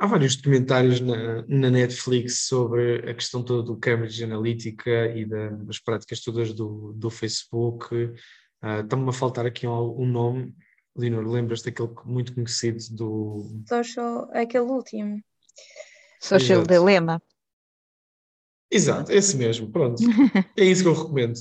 há 0.03 0.07
vários 0.07 0.35
documentários 0.35 1.01
na, 1.01 1.45
na, 1.47 1.71
Netflix 1.71 2.41
sobre 2.49 3.09
a 3.09 3.15
questão 3.15 3.41
toda 3.41 3.63
do 3.63 3.77
Cambridge 3.77 4.25
Analytica 4.25 5.07
e 5.17 5.25
da, 5.25 5.51
das 5.51 5.79
práticas 5.79 6.21
todas 6.21 6.53
do, 6.53 6.93
do 6.95 7.09
Facebook. 7.09 7.95
Uh, 7.95 8.81
Está-me 8.83 9.09
a 9.09 9.13
faltar 9.13 9.47
aqui 9.47 9.65
um, 9.65 10.01
um 10.01 10.07
nome. 10.07 10.53
Leonor, 10.97 11.25
lembras 11.25 11.63
daquele 11.63 11.91
muito 12.05 12.35
conhecido 12.35 12.79
do. 12.91 13.63
Social, 13.69 14.29
aquele 14.33 14.65
último. 14.65 15.23
Social 16.21 16.63
Exato. 16.63 16.69
Dilemma. 16.69 17.23
Exato, 18.71 19.13
esse 19.13 19.37
mesmo, 19.37 19.71
pronto. 19.71 20.03
É 20.59 20.65
isso 20.65 20.83
que 20.83 20.89
eu 20.89 20.95
recomendo. 20.95 21.35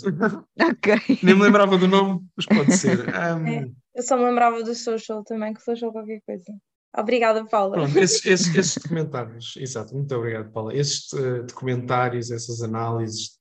ok. 0.61 1.19
Nem 1.23 1.33
me 1.33 1.41
lembrava 1.41 1.79
do 1.79 1.87
nome, 1.87 2.21
mas 2.35 2.45
pode 2.45 2.77
ser. 2.77 2.99
Um... 3.09 3.47
É, 3.47 3.71
eu 3.95 4.03
só 4.03 4.15
me 4.17 4.25
lembrava 4.25 4.61
do 4.63 4.75
social 4.75 5.23
também, 5.23 5.51
que 5.51 5.61
social 5.61 5.91
qualquer 5.91 6.21
coisa. 6.21 6.53
Obrigada, 6.95 7.45
Paula. 7.45 7.77
Pronto, 7.77 7.97
esses, 7.97 8.23
esses, 8.25 8.55
esses 8.55 8.75
documentários, 8.75 9.55
exato, 9.57 9.93
muito 9.95 10.13
obrigado, 10.15 10.51
Paula. 10.51 10.75
Esses 10.75 11.11
uh, 11.13 11.43
documentários, 11.43 12.31
essas 12.31 12.61
análises, 12.61 13.39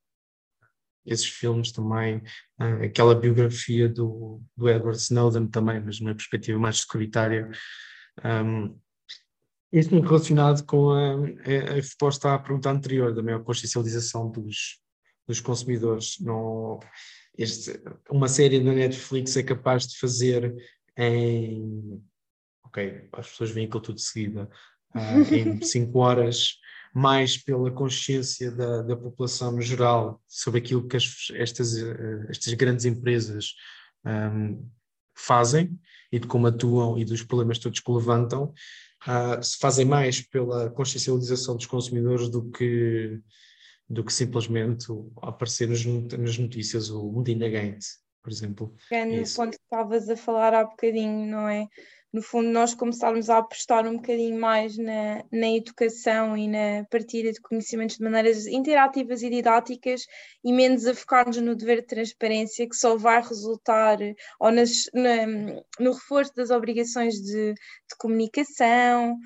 esses 1.04 1.26
filmes 1.26 1.72
também, 1.72 2.18
uh, 2.60 2.84
aquela 2.84 3.14
biografia 3.14 3.88
do, 3.88 4.40
do 4.56 4.68
Edward 4.68 4.98
Snowden 4.98 5.48
também, 5.48 5.80
mas 5.80 6.00
numa 6.00 6.14
perspectiva 6.14 6.58
mais 6.58 6.80
securitária. 6.80 7.50
Um, 8.24 8.78
isto 9.72 9.94
muito 9.94 10.08
relacionado 10.08 10.64
com 10.64 10.90
a, 10.90 11.14
a, 11.14 11.70
a, 11.70 11.74
resposta 11.74 12.34
à 12.34 12.38
pergunta 12.38 12.70
anterior, 12.70 13.14
da 13.14 13.22
maior 13.22 13.42
consciencialização 13.44 14.30
dos, 14.30 14.80
dos 15.28 15.40
consumidores. 15.40 16.16
Não, 16.20 16.80
este, 17.38 17.80
uma 18.10 18.28
série 18.28 18.60
da 18.60 18.72
Netflix 18.72 19.36
é 19.36 19.42
capaz 19.42 19.86
de 19.86 19.98
fazer 19.98 20.54
em. 20.96 22.02
Ok, 22.70 23.08
as 23.12 23.28
pessoas 23.28 23.50
veem 23.50 23.66
aquilo 23.66 23.82
tudo 23.82 23.96
de 23.96 24.02
seguida, 24.02 24.48
uh, 24.94 24.98
em 25.34 25.60
5 25.60 25.98
horas, 25.98 26.54
mais 26.94 27.36
pela 27.36 27.70
consciência 27.70 28.50
da, 28.50 28.82
da 28.82 28.96
população 28.96 29.52
no 29.52 29.60
geral 29.60 30.22
sobre 30.26 30.60
aquilo 30.60 30.86
que 30.86 30.96
as, 30.96 31.28
estas, 31.34 31.74
uh, 31.74 32.26
estas 32.28 32.54
grandes 32.54 32.84
empresas 32.84 33.54
um, 34.04 34.68
fazem 35.14 35.78
e 36.10 36.18
de 36.18 36.26
como 36.26 36.46
atuam 36.46 36.98
e 36.98 37.04
dos 37.04 37.22
problemas 37.22 37.58
todos 37.58 37.80
que 37.80 37.92
levantam, 37.92 38.52
uh, 39.06 39.42
se 39.42 39.58
fazem 39.58 39.84
mais 39.84 40.20
pela 40.20 40.70
consciencialização 40.70 41.56
dos 41.56 41.66
consumidores 41.66 42.28
do 42.28 42.50
que, 42.50 43.20
do 43.88 44.04
que 44.04 44.12
simplesmente 44.12 44.86
aparecer 45.22 45.68
nas, 45.68 45.84
nas 45.84 46.38
notícias 46.38 46.90
o 46.90 47.10
mundo 47.12 47.28
indagante, 47.28 47.86
por 48.22 48.32
exemplo. 48.32 48.74
É 48.90 49.04
no 49.04 49.22
ponto 49.34 49.56
que 49.56 49.62
estavas 49.62 50.08
a 50.08 50.16
falar 50.16 50.54
há 50.54 50.64
bocadinho, 50.64 51.26
não 51.26 51.48
é? 51.48 51.68
No 52.12 52.22
fundo, 52.22 52.48
nós 52.48 52.74
começarmos 52.74 53.30
a 53.30 53.38
apostar 53.38 53.86
um 53.86 53.96
bocadinho 53.96 54.38
mais 54.38 54.76
na, 54.76 55.24
na 55.30 55.48
educação 55.48 56.36
e 56.36 56.48
na 56.48 56.84
partilha 56.90 57.32
de 57.32 57.40
conhecimentos 57.40 57.96
de 57.96 58.02
maneiras 58.02 58.46
interativas 58.46 59.22
e 59.22 59.30
didáticas 59.30 60.06
e 60.44 60.52
menos 60.52 60.86
a 60.86 60.94
focar-nos 60.94 61.36
no 61.36 61.54
dever 61.54 61.82
de 61.82 61.86
transparência, 61.86 62.68
que 62.68 62.74
só 62.74 62.96
vai 62.96 63.22
resultar 63.22 63.98
ou 64.40 64.50
nas, 64.50 64.90
na, 64.92 65.26
no 65.78 65.92
reforço 65.92 66.34
das 66.34 66.50
obrigações 66.50 67.14
de, 67.14 67.54
de 67.54 67.96
comunicação. 67.96 69.16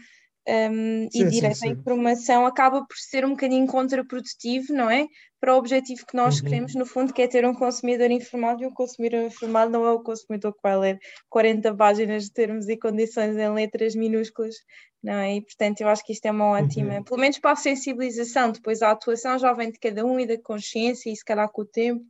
Um, 0.47 1.09
sim, 1.11 1.23
e 1.23 1.31
direito 1.31 1.55
sim, 1.55 1.61
sim. 1.61 1.69
à 1.69 1.73
informação 1.73 2.45
acaba 2.45 2.85
por 2.85 2.97
ser 2.99 3.25
um 3.25 3.31
bocadinho 3.31 3.67
contraprodutivo, 3.67 4.75
não 4.75 4.91
é? 4.91 5.07
para 5.45 5.55
o 5.55 5.59
objetivo 5.59 6.07
que 6.07 6.17
nós 6.17 6.39
uhum. 6.39 6.45
queremos, 6.45 6.75
no 6.75 6.87
fundo, 6.87 7.13
que 7.13 7.21
é 7.21 7.29
ter 7.29 7.45
um 7.45 7.53
consumidor 7.53 8.11
informado, 8.11 8.63
e 8.63 8.67
um 8.67 8.73
consumidor 8.73 9.21
informado 9.25 9.71
não 9.71 9.85
é 9.85 9.91
o 9.91 10.03
consumidor 10.03 10.55
que 10.55 10.63
vai 10.63 10.75
ler 10.75 10.99
40 11.29 11.75
páginas 11.75 12.25
de 12.25 12.33
termos 12.33 12.67
e 12.67 12.79
condições 12.79 13.37
em 13.37 13.53
letras 13.53 13.95
minúsculas, 13.95 14.55
não 15.03 15.13
é? 15.13 15.37
E, 15.37 15.43
portanto, 15.43 15.83
eu 15.83 15.89
acho 15.89 16.03
que 16.03 16.15
isto 16.15 16.25
é 16.25 16.31
uma 16.31 16.47
ótima, 16.47 16.95
uhum. 16.95 17.05
pelo 17.05 17.21
menos 17.21 17.39
para 17.39 17.51
a 17.51 17.57
sensibilização, 17.57 18.53
depois 18.53 18.81
a 18.81 18.91
atuação 18.91 19.39
já 19.39 19.53
vem 19.53 19.71
de 19.71 19.79
cada 19.79 20.03
um 20.07 20.19
e 20.19 20.27
da 20.27 20.39
consciência, 20.39 21.11
e 21.11 21.17
se 21.17 21.23
calhar 21.23 21.47
com 21.51 21.61
o 21.61 21.67
tempo, 21.67 22.03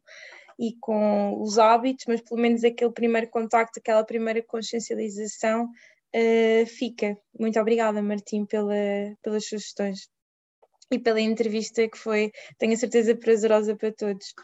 e 0.57 0.77
com 0.81 1.43
os 1.43 1.59
hábitos, 1.59 2.05
mas 2.07 2.21
pelo 2.21 2.41
menos 2.41 2.63
aquele 2.63 2.93
primeiro 2.93 3.29
contacto, 3.29 3.81
aquela 3.81 4.05
primeira 4.05 4.41
consciencialização 4.45 5.69
uh, 6.15 6.67
fica. 6.67 7.17
Muito 7.39 7.61
obrigada, 7.61 8.03
Martim, 8.03 8.47
pela, 8.47 8.75
pelas 9.23 9.47
sugestões 9.47 10.09
e 10.91 10.99
pela 10.99 11.21
entrevista 11.21 11.89
que 11.89 11.99
foi, 11.99 12.33
tenho 12.59 12.75
a 12.75 12.77
certeza, 12.77 13.15
prazerosa 13.17 13.77
para 13.77 13.93
todos. 13.93 14.35